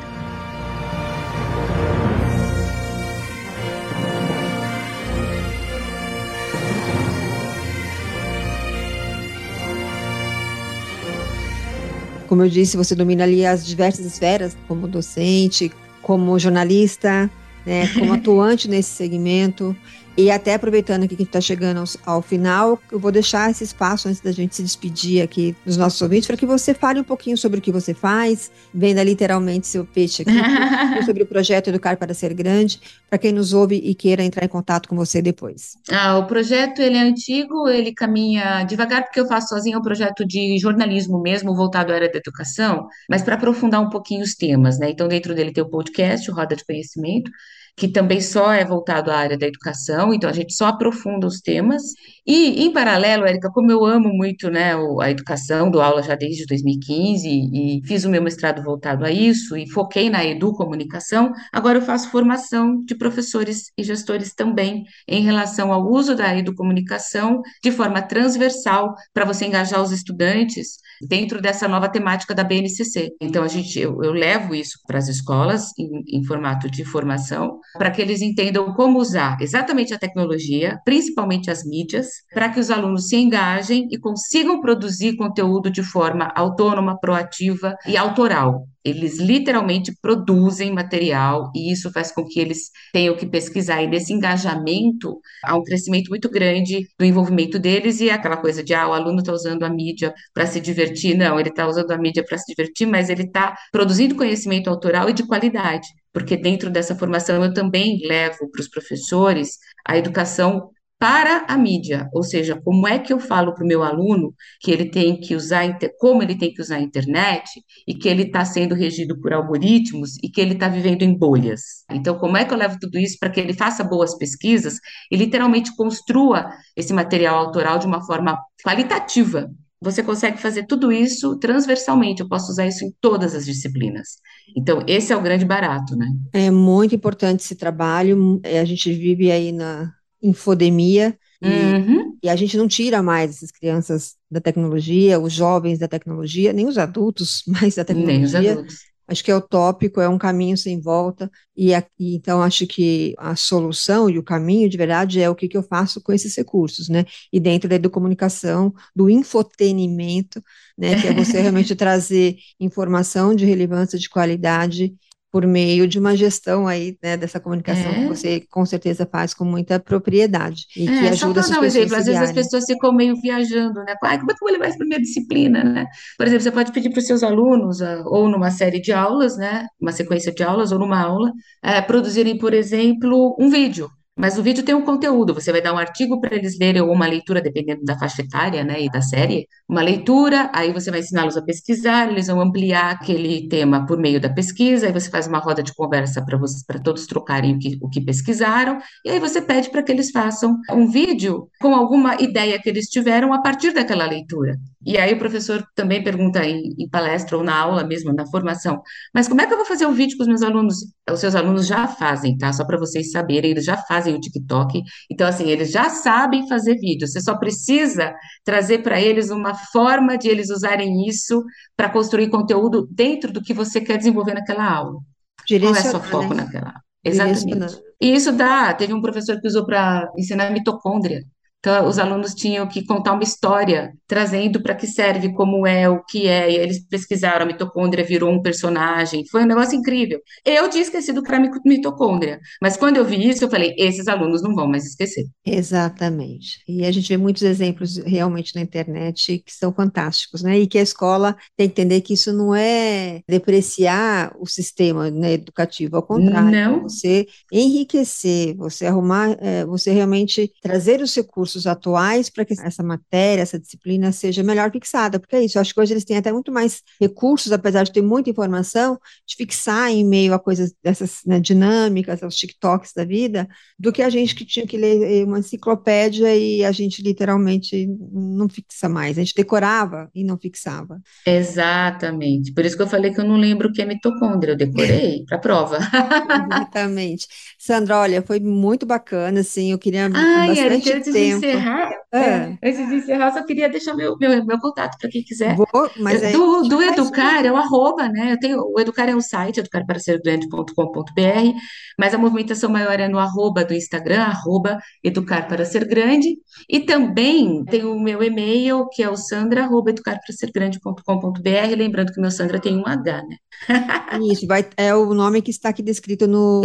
Como 12.27 12.41
eu 12.43 12.49
disse, 12.49 12.77
você 12.77 12.95
domina 12.95 13.23
ali 13.23 13.45
as 13.45 13.65
diversas 13.65 14.05
esferas, 14.05 14.55
como 14.67 14.87
docente, 14.87 15.71
como 16.01 16.39
jornalista, 16.39 17.29
né, 17.65 17.87
como 17.89 18.13
atuante 18.15 18.69
nesse 18.69 18.91
segmento. 18.91 19.75
E 20.17 20.31
até 20.31 20.53
aproveitando 20.53 21.03
aqui 21.03 21.09
que 21.15 21.21
a 21.21 21.25
gente 21.25 21.27
está 21.29 21.41
chegando 21.41 21.79
aos- 21.79 21.97
ao, 22.05 22.21
final, 22.21 22.79
eu 22.91 22.99
vou 22.99 23.11
deixar 23.11 23.51
esse 23.51 23.63
espaço 23.63 24.07
antes 24.07 24.21
da 24.21 24.31
gente 24.31 24.55
se 24.55 24.63
despedir 24.63 25.21
aqui 25.21 25.55
dos 25.65 25.75
nossos 25.77 26.01
ouvintes, 26.01 26.25
para 26.27 26.37
que 26.37 26.45
você 26.45 26.73
fale 26.73 26.99
um 26.99 27.03
pouquinho 27.03 27.37
sobre 27.37 27.59
o 27.59 27.61
que 27.61 27.71
você 27.71 27.93
faz, 27.93 28.49
venda 28.73 29.03
literalmente 29.03 29.67
seu 29.67 29.85
peixe 29.85 30.21
aqui, 30.21 30.31
sobre 31.05 31.23
o 31.23 31.25
projeto 31.25 31.67
Educar 31.67 31.97
para 31.97 32.13
Ser 32.13 32.33
Grande, 32.33 32.79
para 33.09 33.19
quem 33.19 33.31
nos 33.31 33.53
ouve 33.53 33.75
e 33.75 33.93
queira 33.93 34.23
entrar 34.23 34.45
em 34.45 34.49
contato 34.49 34.87
com 34.87 34.95
você 34.95 35.21
depois. 35.21 35.77
Ah, 35.91 36.17
o 36.17 36.25
projeto 36.27 36.79
ele 36.81 36.97
é 36.97 37.01
antigo, 37.01 37.67
ele 37.67 37.93
caminha 37.93 38.63
devagar 38.63 39.03
porque 39.03 39.19
eu 39.19 39.27
faço 39.27 39.49
sozinho, 39.49 39.75
é 39.75 39.79
um 39.79 39.81
projeto 39.81 40.25
de 40.25 40.57
jornalismo 40.57 41.21
mesmo, 41.21 41.55
voltado 41.55 41.91
à 41.91 41.95
área 41.95 42.11
da 42.11 42.17
educação, 42.17 42.87
mas 43.09 43.21
para 43.21 43.35
aprofundar 43.35 43.81
um 43.81 43.89
pouquinho 43.89 44.23
os 44.23 44.35
temas, 44.35 44.79
né? 44.79 44.89
Então, 44.89 45.07
dentro 45.07 45.35
dele 45.35 45.51
tem 45.51 45.63
o 45.63 45.69
podcast, 45.69 46.29
o 46.29 46.33
Roda 46.33 46.55
de 46.55 46.65
Conhecimento, 46.65 47.29
que 47.75 47.87
também 47.87 48.21
só 48.21 48.51
é 48.53 48.63
voltado 48.63 49.11
à 49.11 49.17
área 49.17 49.37
da 49.37 49.47
educação, 49.47 50.13
então 50.13 50.29
a 50.29 50.33
gente 50.33 50.53
só 50.53 50.67
aprofunda 50.67 51.27
os 51.27 51.41
temas. 51.41 51.83
E, 52.25 52.63
em 52.63 52.71
paralelo, 52.71 53.25
Érica, 53.25 53.51
como 53.51 53.71
eu 53.71 53.85
amo 53.85 54.09
muito, 54.09 54.49
né, 54.49 54.73
a 55.01 55.11
educação, 55.11 55.69
dou 55.69 55.81
aula 55.81 56.01
já 56.01 56.15
desde 56.15 56.45
2015 56.45 57.27
e 57.27 57.81
fiz 57.85 58.05
o 58.05 58.09
meu 58.09 58.21
mestrado 58.21 58.63
voltado 58.63 59.05
a 59.05 59.11
isso 59.11 59.57
e 59.57 59.69
foquei 59.69 60.09
na 60.09 60.23
educomunicação, 60.25 61.31
agora 61.51 61.77
eu 61.79 61.81
faço 61.81 62.09
formação 62.09 62.83
de 62.83 62.95
professores 62.95 63.71
e 63.77 63.83
gestores 63.83 64.33
também 64.33 64.85
em 65.07 65.21
relação 65.23 65.73
ao 65.73 65.85
uso 65.85 66.15
da 66.15 66.35
educomunicação 66.37 67.41
de 67.63 67.71
forma 67.71 68.01
transversal 68.01 68.95
para 69.13 69.25
você 69.25 69.45
engajar 69.45 69.81
os 69.81 69.91
estudantes 69.91 70.77
dentro 71.01 71.41
dessa 71.41 71.67
nova 71.67 71.89
temática 71.89 72.33
da 72.33 72.43
BNCC. 72.43 73.11
Então, 73.19 73.43
a 73.43 73.47
gente, 73.47 73.79
eu, 73.79 74.03
eu 74.03 74.11
levo 74.11 74.53
isso 74.55 74.79
para 74.85 74.97
as 74.97 75.07
escolas 75.07 75.71
em, 75.77 76.19
em 76.19 76.23
formato 76.23 76.69
de 76.69 76.83
formação, 76.85 77.59
para 77.77 77.91
que 77.91 78.01
eles 78.01 78.21
entendam 78.21 78.73
como 78.73 78.99
usar 78.99 79.37
exatamente 79.41 79.93
a 79.93 79.99
tecnologia, 79.99 80.79
principalmente 80.85 81.49
as 81.49 81.65
mídias, 81.65 82.07
para 82.33 82.49
que 82.49 82.59
os 82.59 82.69
alunos 82.69 83.07
se 83.07 83.15
engajem 83.15 83.87
e 83.91 83.97
consigam 83.97 84.61
produzir 84.61 85.15
conteúdo 85.15 85.69
de 85.69 85.83
forma 85.83 86.31
autônoma, 86.35 86.99
proativa 86.99 87.75
e 87.85 87.97
autoral. 87.97 88.67
Eles 88.85 89.17
literalmente 89.17 89.91
produzem 89.99 90.71
material 90.71 91.51
e 91.55 91.71
isso 91.71 91.91
faz 91.91 92.11
com 92.11 92.23
que 92.23 92.39
eles 92.39 92.69
tenham 92.93 93.15
que 93.15 93.25
pesquisar. 93.25 93.81
E 93.81 93.87
nesse 93.87 94.13
engajamento, 94.13 95.19
há 95.43 95.57
um 95.57 95.63
crescimento 95.63 96.09
muito 96.09 96.29
grande 96.29 96.87
do 96.97 97.03
envolvimento 97.03 97.57
deles 97.57 97.99
e 97.99 98.09
aquela 98.11 98.37
coisa 98.37 98.63
de, 98.63 98.73
ah, 98.73 98.87
o 98.87 98.93
aluno 98.93 99.19
está 99.19 99.33
usando 99.33 99.63
a 99.63 99.69
mídia 99.69 100.13
para 100.33 100.45
se 100.45 100.61
divertir. 100.61 101.17
Não, 101.17 101.39
ele 101.39 101.49
está 101.49 101.67
usando 101.67 101.91
a 101.91 101.97
mídia 101.97 102.23
para 102.23 102.37
se 102.37 102.45
divertir, 102.47 102.87
mas 102.87 103.09
ele 103.09 103.23
está 103.23 103.55
produzindo 103.71 104.15
conhecimento 104.15 104.69
autoral 104.69 105.09
e 105.09 105.13
de 105.13 105.25
qualidade. 105.25 105.87
Porque 106.13 106.37
dentro 106.37 106.69
dessa 106.69 106.95
formação 106.95 107.43
eu 107.43 107.53
também 107.53 107.99
levo 108.05 108.49
para 108.51 108.61
os 108.61 108.69
professores 108.69 109.57
a 109.85 109.97
educação 109.97 110.69
para 110.97 111.45
a 111.47 111.57
mídia, 111.57 112.09
ou 112.13 112.23
seja, 112.23 112.59
como 112.63 112.87
é 112.87 112.97
que 112.97 113.11
eu 113.11 113.19
falo 113.19 113.53
para 113.53 113.63
o 113.63 113.67
meu 113.67 113.83
aluno 113.83 114.33
que 114.61 114.71
ele 114.71 114.89
tem 114.89 115.19
que 115.19 115.35
usar, 115.35 115.77
como 115.99 116.23
ele 116.23 116.37
tem 116.37 116.53
que 116.53 116.61
usar 116.61 116.77
a 116.77 116.81
internet 116.81 117.49
e 117.85 117.93
que 117.93 118.07
ele 118.07 118.23
está 118.23 118.45
sendo 118.45 118.73
regido 118.73 119.19
por 119.19 119.33
algoritmos 119.33 120.15
e 120.23 120.29
que 120.29 120.39
ele 120.39 120.53
está 120.53 120.69
vivendo 120.69 121.01
em 121.03 121.17
bolhas. 121.17 121.61
Então, 121.91 122.17
como 122.17 122.37
é 122.37 122.45
que 122.45 122.53
eu 122.53 122.57
levo 122.57 122.77
tudo 122.79 122.97
isso 122.97 123.17
para 123.19 123.29
que 123.29 123.39
ele 123.39 123.53
faça 123.53 123.83
boas 123.83 124.17
pesquisas 124.17 124.79
e 125.11 125.17
literalmente 125.17 125.75
construa 125.75 126.49
esse 126.75 126.93
material 126.93 127.37
autoral 127.37 127.77
de 127.77 127.85
uma 127.85 128.03
forma 128.05 128.37
qualitativa? 128.63 129.51
Você 129.81 130.01
consegue 130.01 130.37
fazer 130.37 130.65
tudo 130.65 130.91
isso 130.91 131.37
transversalmente, 131.37 132.21
eu 132.21 132.29
posso 132.29 132.51
usar 132.51 132.65
isso 132.65 132.85
em 132.85 132.93
todas 133.01 133.35
as 133.35 133.45
disciplinas. 133.45 134.17
Então, 134.55 134.81
esse 134.87 135.11
é 135.11 135.17
o 135.17 135.21
grande 135.21 135.45
barato, 135.45 135.95
né? 135.95 136.07
É 136.33 136.49
muito 136.49 136.95
importante 136.95 137.41
esse 137.41 137.55
trabalho. 137.55 138.39
é, 138.43 138.59
A 138.59 138.65
gente 138.65 138.91
vive 138.93 139.29
aí 139.29 139.51
na 139.51 139.93
infodemia 140.27 141.17
e, 141.43 141.77
Uhum. 141.77 142.17
e 142.23 142.29
a 142.29 142.35
gente 142.35 142.57
não 142.57 142.67
tira 142.67 143.01
mais 143.03 143.31
essas 143.37 143.51
crianças 143.51 144.15
da 144.29 144.41
tecnologia, 144.41 145.19
os 145.19 145.33
jovens 145.33 145.79
da 145.79 145.87
tecnologia, 145.87 146.53
nem 146.53 146.67
os 146.67 146.77
adultos 146.77 147.43
mais 147.47 147.75
da 147.75 147.85
tecnologia. 147.85 148.59
Acho 149.07 149.23
que 149.23 149.29
é 149.29 149.35
utópico, 149.35 150.01
é 150.01 150.09
um 150.09 150.17
caminho 150.17 150.57
sem 150.57 150.81
volta. 150.81 151.29
E, 151.55 151.75
a- 151.75 151.85
e 151.99 152.15
então 152.15 152.41
acho 152.41 152.65
que 152.65 153.13
a 153.19 153.35
solução 153.35 154.09
e 154.09 154.17
o 154.17 154.23
caminho 154.23 154.67
de 154.67 154.77
verdade 154.77 155.21
é 155.21 155.29
o 155.29 155.35
que, 155.35 155.47
que 155.47 155.55
eu 155.57 155.61
faço 155.63 156.01
com 156.01 156.11
esses 156.11 156.35
recursos, 156.35 156.89
né? 156.89 157.05
E 157.31 157.39
dentro 157.39 157.69
da 157.69 157.89
comunicação, 157.89 158.73
do 158.95 159.07
infotenimento, 159.09 160.41
né? 160.77 160.95
Que 160.95 161.07
é 161.07 161.13
você 161.13 161.39
realmente 161.41 161.75
trazer 161.75 162.37
informação 162.59 163.35
de 163.35 163.45
relevância, 163.45 163.99
de 163.99 164.09
qualidade 164.09 164.95
por 165.35 165.45
meio 165.45 165.85
de 165.85 165.99
uma 165.99 166.15
gestão 166.15 166.65
aí, 166.65 166.97
né, 167.03 167.17
dessa 167.17 167.41
comunicação 167.41 167.91
que 167.91 167.99
É. 167.99 168.07
você 168.07 168.39
com 168.49 168.65
certeza 168.65 169.05
faz 169.05 169.33
com 169.33 169.43
muita 169.43 169.77
propriedade 169.77 170.65
e 170.77 170.85
que 170.85 170.93
É, 170.93 171.07
só 171.07 171.25
ajuda 171.25 171.33
para 171.33 171.39
essas 171.41 171.51
dar 171.51 171.61
um 171.61 171.65
exemplo, 171.65 171.95
às 171.97 172.05
vezes 172.05 172.21
as 172.21 172.31
pessoas 172.31 172.63
ficam 172.65 172.93
meio 172.93 173.19
viajando, 173.21 173.83
né? 173.83 173.95
Ai, 174.01 174.17
como 174.17 174.31
é 174.31 174.33
que 174.33 174.41
eu 174.41 174.47
vou 174.47 174.53
levar 174.53 174.69
isso 174.69 174.77
para 174.77 174.87
minha 174.87 175.01
disciplina, 175.01 175.61
né? 175.61 175.87
Por 176.17 176.25
exemplo, 176.25 176.41
você 176.41 176.51
pode 176.51 176.71
pedir 176.71 176.89
para 176.89 176.99
os 176.99 177.05
seus 177.05 177.21
alunos, 177.21 177.81
ah, 177.81 178.01
ou 178.05 178.29
numa 178.29 178.49
série 178.49 178.79
de 178.79 178.93
aulas, 178.93 179.35
né? 179.35 179.65
Uma 179.77 179.91
sequência 179.91 180.31
de 180.31 180.41
aulas, 180.41 180.71
ou 180.71 180.79
numa 180.79 181.01
aula, 181.01 181.29
eh, 181.61 181.81
produzirem, 181.81 182.37
por 182.37 182.53
exemplo, 182.53 183.35
um 183.37 183.49
vídeo. 183.49 183.89
Mas 184.17 184.37
o 184.37 184.43
vídeo 184.43 184.63
tem 184.63 184.73
um 184.73 184.81
conteúdo, 184.81 185.33
você 185.33 185.51
vai 185.51 185.61
dar 185.61 185.73
um 185.73 185.77
artigo 185.77 186.21
para 186.21 186.35
eles 186.35 186.57
lerem, 186.57 186.81
ou 186.81 186.89
uma 186.89 187.05
leitura, 187.05 187.41
dependendo 187.41 187.83
da 187.83 187.99
faixa 187.99 188.21
etária, 188.21 188.63
né, 188.63 188.81
e 188.81 188.89
da 188.89 189.01
série, 189.01 189.45
uma 189.67 189.81
leitura, 189.81 190.49
aí 190.53 190.71
você 190.71 190.89
vai 190.89 191.01
ensiná-los 191.01 191.35
a 191.35 191.41
pesquisar, 191.41 192.09
eles 192.09 192.27
vão 192.27 192.39
ampliar 192.39 192.91
aquele 192.91 193.49
tema 193.49 193.85
por 193.85 193.97
meio 193.97 194.21
da 194.21 194.29
pesquisa, 194.29 194.87
aí 194.87 194.93
você 194.93 195.09
faz 195.09 195.27
uma 195.27 195.39
roda 195.39 195.61
de 195.61 195.73
conversa 195.73 196.23
para 196.23 196.37
vocês, 196.37 196.63
para 196.63 196.79
todos 196.79 197.05
trocarem 197.05 197.55
o 197.55 197.59
que, 197.59 197.77
o 197.81 197.89
que 197.89 197.99
pesquisaram, 197.99 198.77
e 199.03 199.09
aí 199.09 199.19
você 199.19 199.41
pede 199.41 199.69
para 199.69 199.83
que 199.83 199.91
eles 199.91 200.11
façam 200.11 200.57
um 200.71 200.87
vídeo 200.89 201.49
com 201.59 201.75
alguma 201.75 202.15
ideia 202.21 202.57
que 202.61 202.69
eles 202.69 202.87
tiveram 202.87 203.33
a 203.33 203.41
partir 203.41 203.73
daquela 203.73 204.05
leitura. 204.07 204.55
E 204.85 204.97
aí 204.97 205.13
o 205.13 205.19
professor 205.19 205.65
também 205.73 206.03
pergunta 206.03 206.45
em, 206.45 206.73
em 206.77 206.87
palestra 206.87 207.35
ou 207.35 207.43
na 207.43 207.57
aula 207.57 207.83
mesmo, 207.83 208.13
na 208.13 208.25
formação, 208.27 208.81
mas 209.13 209.27
como 209.27 209.41
é 209.41 209.47
que 209.47 209.53
eu 209.53 209.57
vou 209.57 209.65
fazer 209.65 209.87
um 209.87 209.93
vídeo 209.93 210.15
com 210.15 210.23
os 210.23 210.29
meus 210.29 210.43
alunos? 210.43 210.75
Os 211.11 211.19
seus 211.19 211.35
alunos 211.35 211.65
já 211.67 211.87
fazem, 211.87 212.37
tá? 212.37 212.53
Só 212.53 212.63
para 212.65 212.77
vocês 212.77 213.11
saberem, 213.11 213.51
eles 213.51 213.65
já 213.65 213.77
fazem 213.77 214.04
o 214.13 214.19
TikTok. 214.19 214.81
Então, 215.11 215.27
assim, 215.27 215.49
eles 215.49 215.71
já 215.71 215.89
sabem 215.89 216.47
fazer 216.47 216.75
vídeo. 216.75 217.07
Você 217.07 217.21
só 217.21 217.37
precisa 217.37 218.13
trazer 218.43 218.79
para 218.79 219.01
eles 219.01 219.29
uma 219.29 219.53
forma 219.53 220.17
de 220.17 220.27
eles 220.27 220.49
usarem 220.49 221.07
isso 221.07 221.43
para 221.75 221.89
construir 221.89 222.29
conteúdo 222.29 222.87
dentro 222.91 223.31
do 223.31 223.41
que 223.41 223.53
você 223.53 223.81
quer 223.81 223.97
desenvolver 223.97 224.33
naquela 224.33 224.69
aula. 224.69 224.99
Qual 225.47 225.75
é 225.75 225.79
o 225.79 225.91
seu 225.91 225.99
foco 226.01 226.33
né? 226.33 226.43
naquela 226.43 226.67
aula? 226.67 226.81
Exatamente. 227.03 227.81
E 228.01 228.13
isso 228.13 228.31
dá. 228.31 228.73
Teve 228.73 228.93
um 228.93 229.01
professor 229.01 229.39
que 229.39 229.47
usou 229.47 229.65
para 229.65 230.11
ensinar 230.17 230.51
mitocôndria. 230.51 231.23
Então, 231.65 231.87
os 231.87 231.97
alunos 231.97 232.35
tinham 232.35 232.67
que 232.67 232.85
contar 232.85 233.13
uma 233.13 233.23
história, 233.23 233.91
trazendo 234.07 234.61
para 234.61 234.75
que 234.75 234.85
serve, 234.85 235.33
como 235.33 235.65
é, 235.65 235.89
o 235.89 236.03
que 236.03 236.27
é. 236.27 236.51
E 236.51 236.57
eles 236.57 236.85
pesquisaram, 236.87 237.41
a 237.43 237.47
mitocôndria 237.47 238.03
virou 238.03 238.31
um 238.31 238.39
personagem. 238.39 239.23
Foi 239.31 239.41
um 239.41 239.47
negócio 239.47 239.75
incrível. 239.75 240.19
Eu 240.45 240.69
tinha 240.69 240.83
esquecido 240.83 241.23
que 241.23 241.31
era 241.31 241.39
mi- 241.41 241.49
mitocôndria, 241.65 242.39
mas 242.61 242.77
quando 242.77 242.97
eu 242.97 243.05
vi 243.05 243.27
isso, 243.27 243.43
eu 243.43 243.49
falei: 243.49 243.73
esses 243.79 244.07
alunos 244.07 244.43
não 244.43 244.53
vão 244.53 244.67
mais 244.67 244.85
esquecer. 244.85 245.25
Exatamente. 245.43 246.59
E 246.67 246.85
a 246.85 246.91
gente 246.91 247.09
vê 247.09 247.17
muitos 247.17 247.41
exemplos 247.41 247.97
realmente 247.97 248.53
na 248.53 248.61
internet 248.61 249.39
que 249.43 249.51
são 249.51 249.73
fantásticos, 249.73 250.43
né? 250.43 250.59
E 250.59 250.67
que 250.67 250.77
a 250.77 250.81
escola 250.83 251.35
tem 251.57 251.67
que 251.67 251.73
entender 251.81 252.01
que 252.01 252.13
isso 252.13 252.31
não 252.31 252.53
é 252.53 253.21
depreciar 253.27 254.35
o 254.39 254.45
sistema, 254.45 255.09
né, 255.09 255.33
educativo, 255.33 255.95
ao 255.95 256.03
contrário, 256.03 256.51
Não. 256.51 256.83
você 256.83 257.25
enriquecer, 257.51 258.55
você 258.55 258.85
arrumar, 258.85 259.35
eh, 259.39 259.65
você 259.65 259.91
realmente 259.91 260.51
trazer 260.61 261.01
os 261.01 261.13
recursos 261.15 261.54
recursos 261.55 261.67
atuais 261.67 262.29
para 262.29 262.45
que 262.45 262.53
essa 262.53 262.83
matéria, 262.83 263.41
essa 263.41 263.59
disciplina 263.59 264.11
seja 264.11 264.43
melhor 264.43 264.71
fixada, 264.71 265.19
porque 265.19 265.35
é 265.35 265.43
isso, 265.43 265.57
eu 265.57 265.61
acho 265.61 265.73
que 265.73 265.79
hoje 265.79 265.93
eles 265.93 266.03
têm 266.03 266.17
até 266.17 266.31
muito 266.31 266.51
mais 266.51 266.81
recursos, 266.99 267.51
apesar 267.51 267.83
de 267.83 267.91
ter 267.91 268.01
muita 268.01 268.29
informação, 268.29 268.99
de 269.25 269.35
fixar 269.35 269.89
em 269.91 270.03
meio 270.03 270.33
a 270.33 270.39
coisas 270.39 270.73
dessas 270.83 271.21
né, 271.25 271.39
dinâmicas, 271.39 272.21
aos 272.21 272.35
TikToks 272.35 272.91
da 272.95 273.05
vida, 273.05 273.47
do 273.79 273.91
que 273.91 274.01
a 274.01 274.09
gente 274.09 274.35
que 274.35 274.45
tinha 274.45 274.67
que 274.67 274.77
ler 274.77 275.25
uma 275.25 275.39
enciclopédia 275.39 276.35
e 276.35 276.63
a 276.63 276.71
gente 276.71 277.01
literalmente 277.01 277.87
não 278.11 278.49
fixa 278.49 278.89
mais, 278.89 279.17
a 279.17 279.21
gente 279.21 279.35
decorava 279.35 280.09
e 280.13 280.23
não 280.23 280.37
fixava. 280.37 280.99
Exatamente. 281.25 282.53
Por 282.53 282.65
isso 282.65 282.75
que 282.75 282.83
eu 282.83 282.87
falei 282.87 283.13
que 283.13 283.19
eu 283.19 283.25
não 283.25 283.37
lembro 283.37 283.69
o 283.69 283.71
que 283.71 283.81
é 283.81 283.85
mitocôndria, 283.85 284.53
eu 284.53 284.57
decorei 284.57 285.23
para 285.27 285.37
prova. 285.37 285.77
Exatamente. 285.77 287.27
Sandra, 287.57 287.99
olha, 287.99 288.21
foi 288.21 288.39
muito 288.39 288.85
bacana, 288.85 289.39
assim, 289.39 289.71
eu 289.71 289.79
queria 289.79 290.09
Ai, 290.13 290.47
bastante 290.47 291.11
tempo. 291.11 291.34
Encerrar, 291.37 291.89
Ah. 292.13 292.19
é, 292.19 292.57
antes 292.63 292.87
de 292.89 292.95
encerrar, 292.95 293.31
só 293.33 293.43
queria 293.45 293.69
deixar 293.69 293.93
meu, 293.93 294.17
meu, 294.17 294.45
meu 294.45 294.59
contato 294.59 294.97
para 294.99 295.09
quem 295.09 295.23
quiser. 295.23 295.55
Vou, 295.55 295.67
mas 295.97 296.21
Eu- 296.23 296.31
do, 296.63 296.69
do 296.69 296.81
Educar 296.81 297.45
é 297.45 297.51
o 297.51 297.55
arroba, 297.57 298.07
né? 298.09 298.31
Eu 298.33 298.39
tenho, 298.39 298.59
o 298.61 298.79
Educar 298.79 299.07
é 299.09 299.15
o 299.15 299.21
site, 299.21 299.59
educarparasergrande.com.br, 299.59 301.53
mas 301.99 302.13
a 302.13 302.17
movimentação 302.17 302.69
maior 302.69 302.99
é 302.99 303.07
no 303.07 303.17
arroba 303.19 303.63
do 303.63 303.73
Instagram, 303.73 304.21
arroba 304.23 304.79
Educar 305.03 305.47
para 305.47 305.63
Ser 305.65 305.85
Grande, 305.87 306.35
e 306.69 306.79
também 306.81 307.63
tem 307.65 307.83
o 307.85 307.99
meu 307.99 308.21
e-mail, 308.23 308.87
que 308.89 309.01
é 309.03 309.09
o 309.09 309.15
sandra.educarparasergrande.com.br, 309.15 311.75
lembrando 311.77 312.11
que 312.11 312.19
o 312.19 312.21
meu 312.21 312.31
Sandra 312.31 312.59
tem 312.59 312.75
um 312.77 312.85
H, 312.87 313.23
né? 313.23 313.37
Isso, 314.31 314.45
vai, 314.47 314.65
é 314.77 314.93
o 314.95 315.13
nome 315.13 315.41
que 315.41 315.51
está 315.51 315.69
aqui 315.69 315.81
descrito 315.81 316.27
no, 316.27 316.61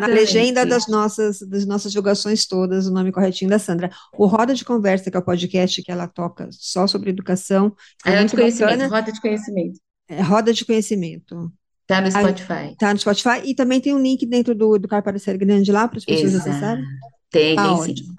na 0.00 0.06
legenda 0.06 0.64
das 0.66 0.86
nossas, 0.88 1.38
das 1.40 1.66
nossas 1.66 1.92
divulgações 1.92 2.46
todas, 2.46 2.86
o 2.86 2.92
nome 2.92 3.10
corretinho 3.12 3.50
da 3.50 3.58
Sandra. 3.58 3.90
O 4.16 4.26
Roda 4.26 4.54
de 4.54 4.64
Conversa, 4.64 5.10
que 5.10 5.16
é 5.16 5.20
o 5.20 5.24
podcast 5.24 5.82
que 5.82 5.90
ela 5.92 6.06
toca 6.08 6.48
só 6.52 6.86
sobre 6.86 7.10
educação, 7.10 7.74
É 8.04 8.20
o 8.22 8.26
de 8.26 8.34
conhecimento, 8.34 8.70
bacana. 8.78 8.88
roda 8.88 9.12
de 9.12 9.20
conhecimento. 9.20 9.80
É 10.08 10.22
Roda 10.22 10.52
de 10.52 10.64
Conhecimento. 10.64 11.52
Tá 11.86 12.00
no 12.00 12.10
Spotify. 12.10 12.76
Tá 12.78 12.92
no 12.92 12.98
Spotify 13.00 13.42
e 13.44 13.54
também 13.54 13.80
tem 13.80 13.94
um 13.94 13.98
link 14.00 14.24
dentro 14.26 14.54
do 14.54 14.76
Educar 14.76 15.02
para 15.02 15.18
Ser 15.18 15.36
Grande 15.36 15.70
lá 15.72 15.86
para 15.88 15.98
as 15.98 16.04
pessoas 16.04 16.32
Exato. 16.34 16.48
acessarem. 16.50 16.84
Tem, 17.30 17.56
Tá 17.56 17.62
tem 17.64 17.72
ótimo. 17.72 17.96
sim. 17.96 18.14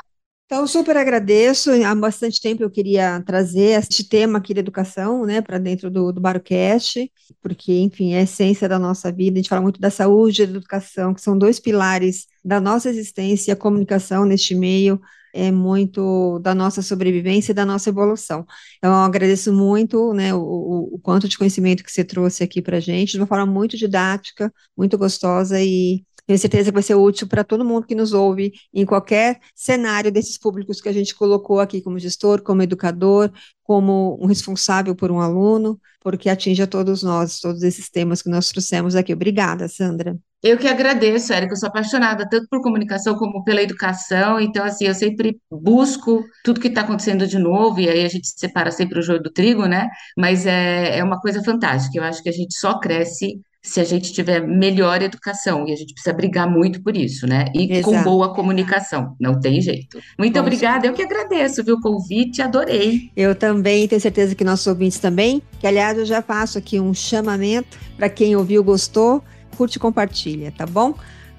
Então, 0.45 0.65
super 0.65 0.95
agradeço. 0.95 1.69
Há 1.85 1.93
bastante 1.93 2.39
tempo 2.41 2.63
eu 2.63 2.69
queria 2.69 3.21
trazer 3.25 3.77
este 3.81 4.03
tema 4.07 4.37
aqui 4.37 4.53
da 4.53 4.61
educação, 4.61 5.25
né, 5.25 5.41
para 5.41 5.57
dentro 5.57 5.91
do, 5.91 6.11
do 6.13 6.21
Barocast, 6.21 7.11
porque, 7.41 7.73
enfim, 7.79 8.13
é 8.13 8.19
a 8.19 8.23
essência 8.23 8.67
da 8.69 8.79
nossa 8.79 9.11
vida. 9.11 9.33
A 9.35 9.37
gente 9.41 9.49
fala 9.49 9.61
muito 9.61 9.79
da 9.81 9.89
saúde 9.89 10.43
e 10.43 10.45
da 10.47 10.53
educação, 10.57 11.13
que 11.13 11.21
são 11.21 11.37
dois 11.37 11.59
pilares 11.59 12.27
da 12.45 12.61
nossa 12.61 12.89
existência, 12.89 13.51
e 13.51 13.53
a 13.53 13.57
comunicação 13.57 14.23
neste 14.25 14.55
meio 14.55 15.01
é 15.37 15.51
muito 15.51 16.39
da 16.39 16.55
nossa 16.55 16.81
sobrevivência 16.81 17.51
e 17.51 17.55
da 17.55 17.65
nossa 17.65 17.89
evolução. 17.89 18.45
Então, 18.77 18.91
eu 18.91 18.99
agradeço 18.99 19.53
muito, 19.53 20.13
né, 20.13 20.33
o, 20.33 20.89
o, 20.93 20.99
quanto 20.99 21.27
de 21.27 21.37
conhecimento 21.37 21.83
que 21.83 21.91
você 21.91 22.03
trouxe 22.03 22.43
aqui 22.43 22.61
para 22.61 22.77
a 22.77 22.79
gente, 22.79 23.11
de 23.11 23.17
uma 23.19 23.27
forma 23.27 23.45
muito 23.45 23.77
didática, 23.77 24.53
muito 24.75 24.97
gostosa 24.97 25.61
e 25.61 26.03
tenho 26.27 26.37
certeza 26.37 26.69
que 26.69 26.73
vai 26.73 26.83
ser 26.83 26.95
útil 26.95 27.25
para 27.25 27.43
todo 27.43 27.63
mundo 27.63 27.87
que 27.87 27.95
nos 27.95 28.11
ouve 28.11 28.51
em 28.73 28.85
qualquer 28.85 29.39
cenário 29.55 30.11
desses 30.11 30.37
públicos 30.37 30.81
que 30.81 30.89
a 30.89 30.93
gente 30.93 31.15
colocou 31.15 31.61
aqui 31.61 31.81
como 31.81 31.97
gestor, 31.97 32.41
como 32.43 32.61
educador, 32.61 33.31
como 33.63 34.19
um 34.21 34.27
responsável 34.27 34.93
por 34.93 35.09
um 35.09 35.21
aluno, 35.21 35.79
porque 36.01 36.29
atinge 36.29 36.61
a 36.61 36.67
todos 36.67 37.01
nós, 37.01 37.39
todos 37.39 37.63
esses 37.63 37.89
temas 37.89 38.21
que 38.21 38.29
nós 38.29 38.49
trouxemos 38.49 38.93
aqui. 38.93 39.13
Obrigada, 39.13 39.69
Sandra. 39.69 40.17
Eu 40.43 40.57
que 40.57 40.67
agradeço, 40.67 41.33
Érica, 41.33 41.53
eu 41.53 41.57
sou 41.57 41.69
apaixonada 41.69 42.27
tanto 42.29 42.47
por 42.49 42.61
comunicação 42.61 43.15
como 43.15 43.43
pela 43.43 43.61
educação, 43.61 44.39
então, 44.39 44.63
assim, 44.63 44.85
eu 44.85 44.93
sempre 44.93 45.39
busco 45.51 46.23
tudo 46.43 46.61
que 46.61 46.67
está 46.67 46.81
acontecendo 46.81 47.25
de 47.25 47.39
novo, 47.39 47.79
e 47.79 47.89
aí 47.89 48.05
a 48.05 48.09
gente 48.09 48.27
separa 48.37 48.69
sempre 48.69 48.99
o 48.99 49.01
joio 49.01 49.21
do 49.21 49.31
trigo, 49.31 49.65
né? 49.65 49.89
Mas 50.15 50.45
é, 50.45 50.99
é 50.99 51.03
uma 51.03 51.19
coisa 51.19 51.43
fantástica, 51.43 51.97
eu 51.97 52.03
acho 52.03 52.21
que 52.21 52.29
a 52.29 52.33
gente 52.33 52.53
só 52.53 52.79
cresce 52.79 53.41
se 53.67 53.79
a 53.79 53.83
gente 53.83 54.13
tiver 54.13 54.39
melhor 54.39 55.01
educação, 55.01 55.67
e 55.67 55.73
a 55.73 55.75
gente 55.75 55.93
precisa 55.93 56.15
brigar 56.15 56.49
muito 56.49 56.81
por 56.81 56.95
isso, 56.95 57.27
né? 57.27 57.45
E 57.53 57.81
com 57.81 57.91
Exato. 57.91 58.03
boa 58.03 58.33
comunicação, 58.33 59.15
não 59.19 59.39
tem 59.39 59.59
jeito. 59.61 59.99
Muito 60.17 60.33
Com 60.33 60.39
obrigada, 60.39 60.87
eu 60.87 60.93
que 60.93 61.03
agradeço, 61.03 61.63
viu, 61.63 61.75
o 61.75 61.81
convite, 61.81 62.41
adorei. 62.41 63.11
Eu 63.15 63.35
também 63.35 63.87
tenho 63.87 63.99
certeza 63.99 64.33
que 64.35 64.43
nossos 64.43 64.67
ouvintes 64.67 64.99
também, 64.99 65.41
que 65.59 65.67
aliás 65.67 65.97
eu 65.97 66.05
já 66.05 66.21
faço 66.21 66.57
aqui 66.57 66.79
um 66.79 66.93
chamamento 66.93 67.77
para 67.97 68.09
quem 68.09 68.35
ouviu, 68.35 68.63
gostou, 68.63 69.23
curte 69.57 69.75
e 69.75 69.79
compartilha, 69.79 70.53
tá 70.55 70.65
bom? 70.65 70.93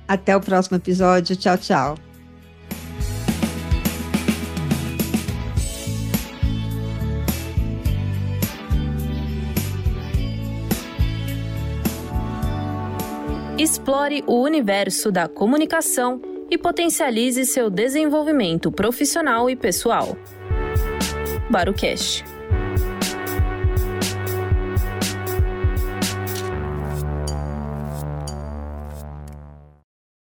Até 0.06 0.36
o 0.36 0.40
próximo 0.40 0.76
episódio. 0.76 1.36
Tchau, 1.36 1.56
tchau. 1.56 2.07
Explore 13.58 14.22
o 14.24 14.40
universo 14.40 15.10
da 15.10 15.26
comunicação 15.26 16.22
e 16.48 16.56
potencialize 16.56 17.44
seu 17.44 17.68
desenvolvimento 17.68 18.70
profissional 18.70 19.50
e 19.50 19.56
pessoal. 19.56 20.16
Barucast. 21.50 22.24